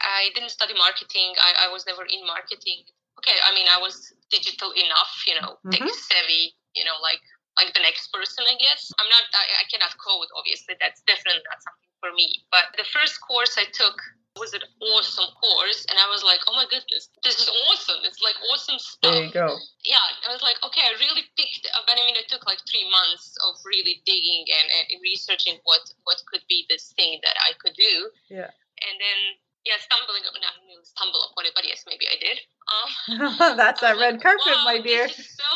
I 0.00 0.30
didn't 0.34 0.50
study 0.50 0.74
marketing. 0.74 1.34
I, 1.38 1.68
I 1.68 1.72
was 1.72 1.86
never 1.86 2.02
in 2.02 2.26
marketing. 2.26 2.82
Okay, 3.18 3.38
I 3.38 3.54
mean, 3.54 3.66
I 3.70 3.78
was 3.78 4.12
digital 4.30 4.72
enough, 4.72 5.22
you 5.28 5.40
know, 5.40 5.62
mm-hmm. 5.62 5.70
tech 5.70 5.88
savvy, 5.94 6.58
you 6.74 6.82
know, 6.84 6.98
like 7.02 7.22
like 7.56 7.72
the 7.74 7.84
next 7.84 8.08
person, 8.12 8.44
I 8.48 8.56
guess. 8.56 8.92
I'm 8.96 9.08
not, 9.08 9.24
I, 9.34 9.62
I 9.62 9.64
cannot 9.68 9.92
code, 10.00 10.28
obviously. 10.36 10.76
That's 10.80 11.04
definitely 11.04 11.44
not 11.44 11.60
something 11.60 11.92
for 12.00 12.10
me. 12.16 12.44
But 12.50 12.72
the 12.80 12.88
first 12.88 13.20
course 13.20 13.56
I 13.60 13.68
took 13.70 14.00
was 14.40 14.56
an 14.56 14.64
awesome 14.80 15.28
course. 15.36 15.84
And 15.92 16.00
I 16.00 16.08
was 16.08 16.24
like, 16.24 16.40
oh 16.48 16.56
my 16.56 16.64
goodness, 16.64 17.12
this 17.20 17.36
is 17.36 17.48
awesome. 17.68 18.00
It's 18.08 18.24
like 18.24 18.36
awesome 18.48 18.80
stuff. 18.80 19.12
There 19.12 19.28
you 19.28 19.32
go. 19.32 19.60
Yeah. 19.84 20.00
I 20.24 20.32
was 20.32 20.40
like, 20.40 20.56
okay, 20.64 20.80
I 20.80 20.96
really 20.96 21.28
picked, 21.36 21.68
but 21.68 21.96
I 21.96 22.02
mean, 22.08 22.16
it 22.16 22.32
took 22.32 22.48
like 22.48 22.60
three 22.64 22.88
months 22.88 23.36
of 23.44 23.60
really 23.68 24.00
digging 24.08 24.48
and, 24.48 24.66
and 24.88 24.96
researching 25.04 25.60
what, 25.68 25.84
what 26.08 26.16
could 26.32 26.42
be 26.48 26.64
this 26.72 26.96
thing 26.96 27.20
that 27.22 27.36
I 27.36 27.52
could 27.60 27.76
do. 27.76 28.08
Yeah. 28.32 28.48
And 28.82 28.96
then 28.96 29.18
yeah, 29.62 29.78
stumbling, 29.78 30.26
not 30.26 30.58
stumble 30.82 31.22
upon 31.30 31.46
it, 31.46 31.52
but 31.54 31.62
yes, 31.66 31.84
maybe 31.86 32.06
I 32.10 32.18
did. 32.18 32.36
Um, 32.66 33.56
That's 33.56 33.80
that 33.80 33.98
red 33.98 34.20
carpet, 34.20 34.58
wow, 34.58 34.64
my 34.64 34.80
dear. 34.80 35.08
so 35.08 35.46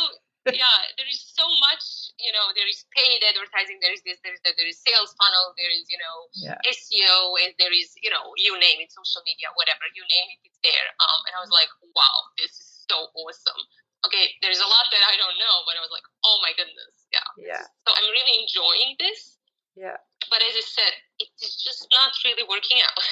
yeah, 0.55 0.79
there 0.95 1.09
is 1.11 1.19
so 1.19 1.43
much, 1.67 2.15
you 2.23 2.31
know, 2.31 2.55
there 2.55 2.69
is 2.71 2.87
paid 2.95 3.23
advertising, 3.27 3.83
there 3.83 3.91
is 3.91 4.03
this, 4.07 4.21
there 4.23 4.35
is 4.35 4.43
that, 4.47 4.55
there 4.55 4.69
is 4.69 4.79
sales 4.79 5.11
funnel, 5.19 5.57
there 5.59 5.73
is, 5.73 5.87
you 5.91 5.99
know, 5.99 6.17
yeah. 6.39 6.59
SEO, 6.63 7.35
and 7.43 7.51
there 7.59 7.75
is, 7.75 7.95
you 7.99 8.11
know, 8.13 8.31
you 8.39 8.55
name 8.59 8.79
it, 8.79 8.95
social 8.95 9.27
media, 9.27 9.51
whatever, 9.59 9.87
you 9.97 10.07
name 10.07 10.29
it, 10.39 10.47
it's 10.47 10.61
there. 10.63 10.87
Um, 11.03 11.21
and 11.27 11.33
I 11.35 11.41
was 11.43 11.51
like, 11.51 11.71
wow, 11.95 12.19
this 12.39 12.55
is 12.55 12.87
so 12.87 13.11
awesome. 13.19 13.63
Okay, 14.07 14.39
there's 14.39 14.63
a 14.63 14.71
lot 14.71 14.87
that 14.95 15.03
I 15.03 15.19
don't 15.19 15.35
know, 15.41 15.57
but 15.67 15.75
I 15.75 15.83
was 15.83 15.91
like, 15.91 16.07
oh 16.23 16.39
my 16.45 16.55
goodness, 16.55 16.95
yeah. 17.11 17.27
Yeah. 17.41 17.65
So 17.83 17.91
I'm 17.91 18.07
really 18.07 18.47
enjoying 18.47 18.95
this. 19.03 19.41
Yeah. 19.75 19.99
But 20.31 20.41
as 20.47 20.55
I 20.55 20.65
said, 20.65 20.93
it 21.19 21.29
is 21.43 21.59
just 21.59 21.89
not 21.91 22.15
really 22.23 22.47
working 22.47 22.79
out. 22.87 23.03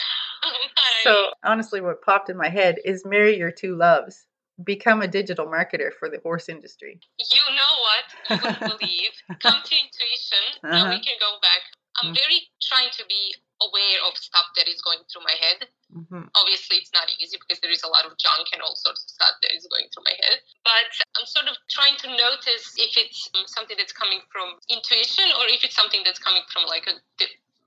so 1.02 1.30
honestly, 1.42 1.80
what 1.80 2.02
popped 2.02 2.30
in 2.30 2.36
my 2.36 2.48
head 2.48 2.78
is 2.84 3.04
marry 3.04 3.36
your 3.36 3.50
two 3.50 3.76
loves 3.76 4.26
become 4.62 5.02
a 5.02 5.08
digital 5.08 5.46
marketer 5.46 5.90
for 5.98 6.08
the 6.08 6.20
horse 6.22 6.48
industry? 6.48 7.00
You 7.18 7.42
know 7.50 7.72
what? 7.82 8.06
You 8.30 8.36
wouldn't 8.38 8.78
believe. 8.78 9.14
Come 9.42 9.58
to 9.64 9.74
intuition. 9.74 10.44
Uh-huh. 10.62 10.70
Now 10.70 10.90
we 10.90 11.02
can 11.02 11.18
go 11.18 11.40
back. 11.42 11.62
I'm 12.02 12.10
mm-hmm. 12.10 12.18
very 12.18 12.50
trying 12.58 12.90
to 12.98 13.06
be 13.06 13.34
aware 13.62 13.98
of 14.10 14.18
stuff 14.18 14.50
that 14.58 14.66
is 14.66 14.82
going 14.82 14.98
through 15.06 15.22
my 15.22 15.36
head. 15.38 15.70
Mm-hmm. 15.94 16.26
Obviously, 16.34 16.82
it's 16.82 16.90
not 16.90 17.06
easy 17.22 17.38
because 17.38 17.62
there 17.62 17.70
is 17.70 17.86
a 17.86 17.90
lot 17.90 18.02
of 18.02 18.18
junk 18.18 18.50
and 18.50 18.58
all 18.58 18.74
sorts 18.74 19.06
of 19.06 19.10
stuff 19.14 19.38
that 19.46 19.54
is 19.54 19.66
going 19.70 19.86
through 19.94 20.02
my 20.02 20.16
head. 20.26 20.42
But 20.66 20.90
I'm 21.14 21.26
sort 21.26 21.46
of 21.46 21.54
trying 21.70 21.94
to 22.02 22.10
notice 22.10 22.74
if 22.74 22.98
it's 22.98 23.30
something 23.46 23.78
that's 23.78 23.94
coming 23.94 24.26
from 24.34 24.58
intuition 24.66 25.30
or 25.38 25.46
if 25.46 25.62
it's 25.62 25.78
something 25.78 26.02
that's 26.02 26.18
coming 26.18 26.42
from 26.50 26.66
like 26.66 26.90
a 26.90 26.98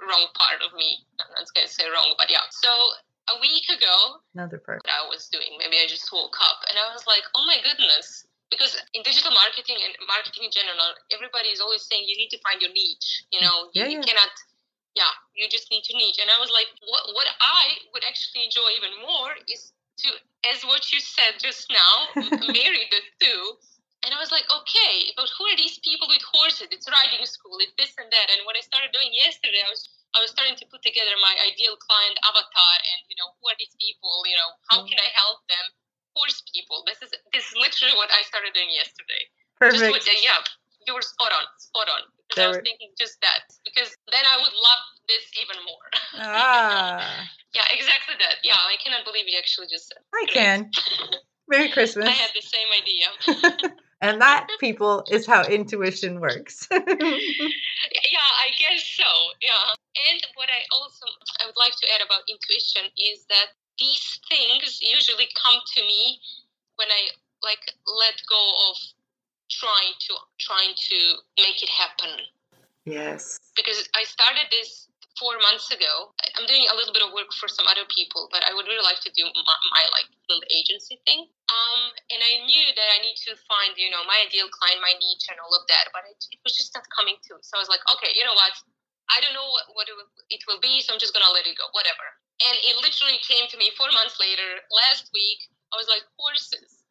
wrong 0.04 0.28
part 0.36 0.62
of 0.62 0.76
me. 0.76 1.08
I'm 1.18 1.32
not 1.34 1.48
going 1.56 1.66
to 1.66 1.72
say 1.72 1.88
wrong, 1.90 2.14
but 2.20 2.30
yeah. 2.30 2.46
So 2.52 2.70
a 3.28 3.36
week 3.44 3.68
ago, 3.68 4.24
another 4.34 4.60
part 4.60 4.82
I 4.88 5.04
was 5.12 5.28
doing. 5.28 5.60
Maybe 5.60 5.78
I 5.78 5.88
just 5.88 6.08
woke 6.12 6.36
up 6.40 6.64
and 6.72 6.80
I 6.80 6.92
was 6.96 7.04
like, 7.08 7.24
oh 7.36 7.44
my 7.46 7.60
goodness. 7.64 8.26
Because 8.48 8.80
in 8.96 9.04
digital 9.04 9.36
marketing 9.36 9.76
and 9.84 9.92
marketing 10.08 10.48
in 10.48 10.54
general, 10.56 10.96
everybody 11.12 11.52
is 11.52 11.60
always 11.60 11.84
saying 11.84 12.08
you 12.08 12.16
need 12.16 12.32
to 12.32 12.40
find 12.40 12.64
your 12.64 12.72
niche. 12.72 13.28
You 13.36 13.44
know, 13.44 13.68
yeah, 13.76 13.92
you, 13.92 14.00
yeah. 14.00 14.08
cannot, 14.08 14.32
yeah, 14.96 15.12
you 15.36 15.52
just 15.52 15.68
need 15.68 15.84
to 15.92 15.94
niche. 16.00 16.16
And 16.24 16.32
I 16.32 16.40
was 16.40 16.48
like, 16.56 16.72
what, 16.88 17.04
what 17.12 17.28
I 17.44 17.76
would 17.92 18.08
actually 18.08 18.48
enjoy 18.48 18.72
even 18.80 19.04
more 19.04 19.36
is 19.52 19.76
to, 20.08 20.08
as 20.48 20.64
what 20.64 20.88
you 20.96 21.04
said 21.04 21.44
just 21.44 21.68
now, 21.68 22.24
marry 22.56 22.88
the 22.88 23.04
two. 23.20 23.44
And 24.08 24.16
I 24.16 24.20
was 24.24 24.32
like, 24.32 24.48
okay, 24.48 25.12
but 25.20 25.28
who 25.36 25.44
are 25.52 25.60
these 25.60 25.84
people 25.84 26.08
with 26.08 26.24
horses? 26.32 26.72
It's 26.72 26.88
riding 26.88 27.28
school, 27.28 27.60
it's 27.60 27.76
this 27.76 27.92
and 28.00 28.08
that. 28.08 28.28
And 28.32 28.48
what 28.48 28.56
I 28.56 28.64
started 28.64 28.96
doing 28.96 29.12
yesterday, 29.12 29.60
I 29.60 29.68
was 29.68 29.84
I 30.18 30.26
was 30.26 30.34
starting 30.34 30.58
to 30.58 30.66
put 30.74 30.82
together 30.82 31.14
my 31.22 31.38
ideal 31.46 31.78
client 31.78 32.18
avatar 32.26 32.74
and 32.90 33.06
you 33.06 33.16
know 33.22 33.38
who 33.38 33.54
are 33.54 33.58
these 33.62 33.78
people 33.78 34.26
you 34.26 34.34
know 34.34 34.50
how 34.74 34.82
can 34.82 34.98
I 34.98 35.10
help 35.14 35.46
them 35.46 35.78
force 36.18 36.42
people? 36.50 36.82
This 36.90 36.98
is 37.06 37.14
this 37.30 37.46
is 37.46 37.54
literally 37.54 37.94
what 37.94 38.10
I 38.10 38.26
started 38.26 38.58
doing 38.58 38.74
yesterday. 38.74 39.30
Perfect. 39.62 39.94
what, 39.94 40.02
yeah 40.10 40.42
you 40.86 40.94
were 40.98 41.06
spot 41.06 41.30
on 41.30 41.46
spot 41.62 41.88
on. 41.94 42.02
Because 42.26 42.44
I 42.44 42.48
was 42.48 42.62
thinking 42.66 42.92
just 42.98 43.22
that 43.22 43.46
because 43.64 43.94
then 44.12 44.26
I 44.26 44.36
would 44.42 44.52
love 44.52 44.84
this 45.06 45.26
even 45.38 45.62
more. 45.64 45.88
Ah. 46.18 47.06
Yeah 47.56 47.64
exactly 47.74 48.14
that. 48.20 48.44
Yeah 48.44 48.60
I 48.60 48.76
cannot 48.84 49.06
believe 49.06 49.26
you 49.26 49.38
actually 49.38 49.68
just 49.72 49.88
said 49.90 50.04
I 50.14 50.26
can. 50.30 50.70
Merry 51.48 51.70
Christmas 51.72 52.06
I 52.12 52.12
had 52.12 52.30
the 52.36 52.44
same 52.44 52.70
idea 52.76 53.08
and 54.02 54.22
that 54.22 54.48
people 54.60 55.04
is 55.10 55.26
how 55.26 55.44
intuition 55.44 56.20
works. 56.20 56.68
Yeah 58.08 58.32
i 58.44 58.50
guess 58.58 58.84
so 58.84 59.10
yeah. 59.42 59.76
And 60.10 60.22
what 60.36 60.50
i 60.50 60.62
also 60.72 61.06
i 61.40 61.46
would 61.46 61.58
like 61.58 61.76
to 61.82 61.88
add 61.94 62.02
about 62.06 62.24
intuition 62.28 62.92
is 62.98 63.26
that 63.30 63.56
these 63.80 64.20
things 64.30 64.80
usually 64.82 65.28
come 65.36 65.60
to 65.76 65.82
me 65.82 66.20
when 66.76 66.88
i 66.90 67.02
like 67.44 67.64
let 67.86 68.16
go 68.30 68.42
of 68.72 68.78
trying 69.50 69.94
to 70.08 70.14
trying 70.40 70.74
to 70.76 70.98
make 71.38 71.64
it 71.64 71.70
happen. 71.70 72.12
Yes. 72.86 73.40
Because 73.56 73.88
i 73.96 74.04
started 74.04 74.48
this 74.52 74.87
four 75.18 75.38
months 75.42 75.70
ago. 75.74 76.14
I'm 76.38 76.46
doing 76.46 76.70
a 76.70 76.76
little 76.78 76.94
bit 76.94 77.02
of 77.02 77.12
work 77.12 77.34
for 77.36 77.50
some 77.50 77.66
other 77.66 77.86
people, 77.90 78.30
but 78.30 78.46
I 78.46 78.54
would 78.54 78.70
really 78.70 78.86
like 78.86 79.02
to 79.04 79.12
do 79.14 79.26
my, 79.26 79.58
my 79.74 79.84
like 79.94 80.08
little 80.30 80.46
agency 80.54 81.02
thing. 81.04 81.26
Um, 81.50 81.82
and 82.14 82.22
I 82.22 82.46
knew 82.46 82.66
that 82.74 82.90
I 82.94 83.02
need 83.02 83.18
to 83.30 83.34
find, 83.50 83.74
you 83.76 83.90
know, 83.90 84.06
my 84.06 84.18
ideal 84.26 84.48
client, 84.54 84.80
my 84.80 84.94
niche, 84.96 85.28
and 85.30 85.42
all 85.42 85.54
of 85.58 85.66
that, 85.68 85.90
but 85.92 86.06
it, 86.08 86.20
it 86.32 86.40
was 86.46 86.56
just 86.56 86.72
not 86.78 86.86
coming 86.94 87.18
to. 87.30 87.42
So 87.42 87.58
I 87.58 87.62
was 87.62 87.70
like, 87.70 87.84
okay, 87.98 88.14
you 88.14 88.24
know 88.24 88.38
what? 88.38 88.54
I 89.08 89.24
don't 89.24 89.34
know 89.34 89.48
what, 89.50 89.66
what 89.74 89.88
it, 89.88 89.96
will, 90.46 90.60
be, 90.60 90.84
so 90.84 90.92
I'm 90.92 91.00
just 91.00 91.16
gonna 91.16 91.32
let 91.32 91.48
it 91.48 91.56
go, 91.56 91.72
whatever. 91.72 92.06
And 92.44 92.56
it 92.60 92.76
literally 92.84 93.18
came 93.24 93.48
to 93.48 93.58
me 93.58 93.72
four 93.80 93.88
months 93.96 94.20
later, 94.20 94.62
last 94.70 95.10
week. 95.16 95.48
I 95.72 95.80
was 95.80 95.88
like, 95.88 96.04
horses. 96.20 96.84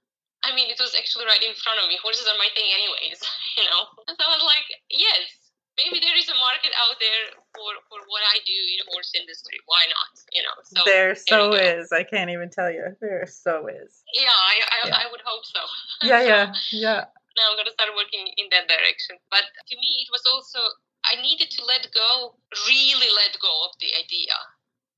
I 0.44 0.52
mean, 0.56 0.72
it 0.72 0.80
was 0.80 0.96
actually 0.96 1.28
right 1.28 1.42
in 1.44 1.52
front 1.60 1.80
of 1.80 1.88
me. 1.88 2.00
Horses 2.00 2.24
are 2.24 2.40
my 2.40 2.48
thing, 2.56 2.66
anyways, 2.72 3.20
you 3.60 3.64
know? 3.68 3.84
And 4.08 4.16
so 4.16 4.24
I 4.24 4.32
was 4.32 4.44
like, 4.48 4.68
yes, 4.88 5.46
maybe 5.76 6.00
there 6.00 6.16
is 6.16 6.28
a 6.32 6.36
market 6.40 6.72
out 6.80 6.96
there 6.98 7.36
for, 7.57 7.72
for 7.88 7.98
what 8.07 8.22
I 8.28 8.44
do 8.44 8.52
in 8.52 8.78
horse 8.92 9.16
industry. 9.16 9.57
Why 9.64 9.80
not? 9.88 10.12
You 10.36 10.44
know? 10.44 10.57
So 10.62 10.80
there 10.84 11.16
so 11.16 11.50
there 11.50 11.80
is. 11.80 11.90
I 11.90 12.04
can't 12.04 12.28
even 12.28 12.52
tell 12.52 12.68
you. 12.70 12.92
There 13.00 13.24
so 13.24 13.66
is. 13.66 14.04
Yeah, 14.12 14.28
I, 14.28 14.54
I, 14.61 14.78
yeah. 14.86 15.00
I 15.00 15.04
would 15.09 15.24
hope 15.24 15.44
so. 15.48 15.62
Yeah, 16.07 16.20
so 16.20 16.28
yeah, 16.28 16.44
yeah. 16.72 17.02
Now 17.40 17.52
I'm 17.52 17.57
going 17.57 17.68
to 17.68 17.76
start 17.76 17.92
working 17.96 18.28
in 18.36 18.52
that 18.52 18.68
direction. 18.68 19.16
But 19.32 19.48
to 19.48 19.74
me, 19.76 20.04
it 20.04 20.09
was 20.12 20.24
also, 20.28 20.61
I 21.04 21.20
needed 21.20 21.52
to 21.57 21.64
let 21.64 21.88
go, 21.92 22.36
really 22.68 23.11
let 23.12 23.36
go 23.40 23.52
of 23.64 23.76
the 23.80 23.92
idea. 23.96 24.36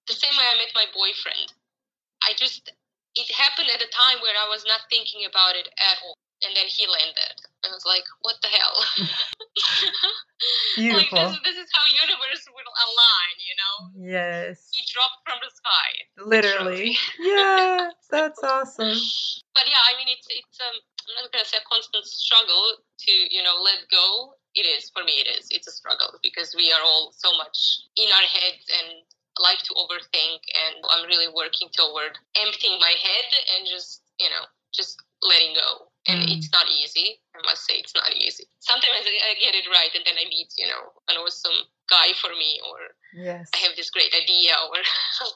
The 0.06 0.18
same 0.18 0.34
way 0.34 0.46
I 0.46 0.58
met 0.58 0.74
my 0.74 0.86
boyfriend. 0.94 1.54
I 2.22 2.34
just, 2.38 2.70
it 3.14 3.28
happened 3.34 3.70
at 3.74 3.82
a 3.82 3.90
time 3.90 4.22
where 4.22 4.34
I 4.38 4.50
was 4.50 4.66
not 4.66 4.86
thinking 4.90 5.26
about 5.26 5.54
it 5.54 5.70
at 5.78 5.98
all. 6.02 6.18
And 6.44 6.54
then 6.54 6.70
he 6.70 6.86
landed. 6.86 7.34
I 7.66 7.74
was 7.74 7.82
like, 7.82 8.06
what 8.22 8.38
the 8.42 8.48
hell? 8.48 8.78
Beautiful. 10.76 11.18
like, 11.18 11.34
this, 11.34 11.42
this, 11.50 11.58
is 11.66 11.70
how 11.74 11.82
universe 11.90 12.46
will 12.46 12.70
align, 12.70 13.34
you 13.42 13.56
know? 13.58 13.74
Yes. 13.98 14.70
He 14.70 14.86
dropped 14.86 15.26
from 15.26 15.42
the 15.42 15.50
sky. 15.50 15.90
Literally. 16.22 16.94
yeah, 17.18 17.90
that's 18.10 18.38
awesome. 18.46 18.94
But 19.54 19.66
yeah, 19.66 19.82
I 19.90 19.98
mean, 19.98 20.14
it's, 20.14 20.30
it's 20.30 20.58
um, 20.62 20.78
I'm 21.18 21.26
not 21.26 21.32
to 21.34 21.42
say 21.42 21.58
a 21.58 21.66
constant 21.66 22.06
struggle 22.06 22.86
to, 22.86 23.12
you 23.34 23.42
know, 23.42 23.58
let 23.64 23.90
go. 23.90 24.38
It 24.54 24.66
is, 24.66 24.90
for 24.94 25.02
me, 25.02 25.18
it 25.18 25.28
is. 25.38 25.48
It's 25.50 25.66
a 25.66 25.74
struggle 25.74 26.22
because 26.22 26.54
we 26.54 26.70
are 26.70 26.82
all 26.82 27.10
so 27.16 27.34
much 27.34 27.82
in 27.96 28.06
our 28.06 28.28
heads 28.30 28.62
and 28.78 29.02
like 29.42 29.58
to 29.66 29.74
overthink 29.74 30.42
and 30.54 30.82
I'm 30.90 31.06
really 31.06 31.30
working 31.32 31.68
toward 31.72 32.18
emptying 32.38 32.78
my 32.80 32.94
head 33.02 33.28
and 33.54 33.66
just, 33.66 34.02
you 34.18 34.28
know, 34.30 34.44
just 34.74 35.00
letting 35.22 35.54
go. 35.54 35.87
And 36.08 36.26
mm. 36.26 36.36
it's 36.36 36.50
not 36.52 36.66
easy. 36.68 37.20
I 37.36 37.40
must 37.44 37.66
say 37.66 37.74
it's 37.74 37.94
not 37.94 38.10
easy. 38.16 38.44
Sometimes 38.60 39.06
I 39.06 39.34
get 39.40 39.54
it 39.54 39.68
right 39.70 39.90
and 39.94 40.04
then 40.06 40.14
I 40.18 40.28
meet, 40.28 40.52
you 40.56 40.66
know, 40.66 40.92
an 41.08 41.16
awesome 41.16 41.66
guy 41.88 42.12
for 42.20 42.30
me 42.30 42.60
or 42.68 42.78
yes. 43.14 43.48
I 43.54 43.58
have 43.58 43.76
this 43.76 43.90
great 43.90 44.12
idea 44.14 44.52
or 44.64 44.78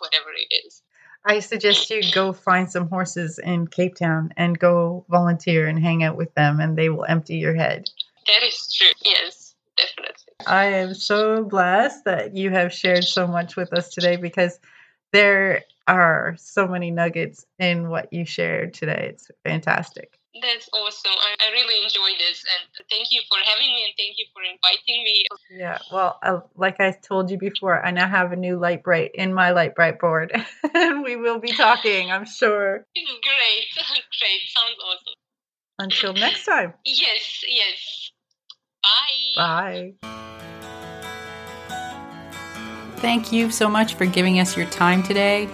whatever 0.01 0.31
it 0.35 0.55
is. 0.67 0.83
I 1.25 1.39
suggest 1.39 1.89
you 1.91 2.03
go 2.13 2.33
find 2.33 2.69
some 2.71 2.89
horses 2.89 3.39
in 3.39 3.69
Cape 3.69 3.95
Town 3.95 4.33
and 4.37 4.59
go 4.59 5.05
volunteer 5.09 5.69
and 5.69 5.79
hang 5.79 6.03
out 6.03 6.17
with 6.17 6.35
them 6.35 6.59
and 6.59 6.77
they 6.77 6.89
will 6.89 7.05
empty 7.05 7.37
your 7.37 7.55
head. 7.55 7.89
That 8.27 8.43
is 8.45 8.73
true. 8.73 8.89
Yes 9.05 9.53
definitely. 9.77 10.35
I 10.47 10.67
am 10.67 10.95
so 10.95 11.45
blessed 11.45 12.05
that 12.05 12.37
you 12.37 12.51
have 12.51 12.73
shared 12.73 13.05
so 13.05 13.27
much 13.27 13.57
with 13.57 13.73
us 13.73 13.89
today 13.89 14.17
because 14.17 14.59
there 15.13 15.63
are 15.87 16.37
so 16.39 16.67
many 16.67 16.91
nuggets 16.91 17.45
in 17.59 17.89
what 17.89 18.13
you 18.13 18.25
shared 18.25 18.75
today. 18.75 19.11
It's 19.11 19.31
fantastic. 19.45 20.19
That's 20.41 20.69
awesome. 20.73 21.13
I, 21.13 21.37
I 21.45 21.51
really 21.51 21.85
enjoyed 21.85 22.19
this 22.19 22.43
and 22.43 22.87
thank 22.89 23.13
you 23.13 23.21
for 23.29 23.37
having 23.45 23.69
me 23.69 23.85
and 23.85 23.93
thank 23.99 24.17
you 24.17 24.25
for 24.33 24.43
inviting 24.43 25.05
me. 25.05 25.25
Yeah, 25.51 25.79
well, 25.93 26.19
I, 26.23 26.39
like 26.57 26.81
I 26.81 26.93
told 26.93 27.31
you 27.31 27.37
before, 27.37 27.85
I 27.85 27.91
now 27.91 28.09
have 28.09 28.33
a 28.33 28.37
new 28.37 28.59
Lite-Brite 28.59 29.11
in 29.15 29.35
my 29.35 29.51
Lite-Brite 29.51 30.01
board 30.01 30.33
and 30.75 31.03
we 31.03 31.17
will 31.17 31.39
be 31.39 31.53
talking, 31.53 32.11
I'm 32.11 32.25
sure. 32.25 32.87
Great, 32.95 33.69
great. 34.21 34.41
Sounds 34.49 34.77
awesome. 34.87 35.15
Until 35.79 36.13
next 36.15 36.45
time. 36.47 36.73
Yes, 36.87 37.45
yes. 37.47 38.11
Bye. 39.37 39.93
Bye. 40.03 40.09
Thank 42.97 43.33
you 43.33 43.51
so 43.51 43.69
much 43.69 43.97
for 43.97 44.07
giving 44.07 44.39
us 44.39 44.57
your 44.57 44.67
time 44.67 45.03
today. 45.03 45.49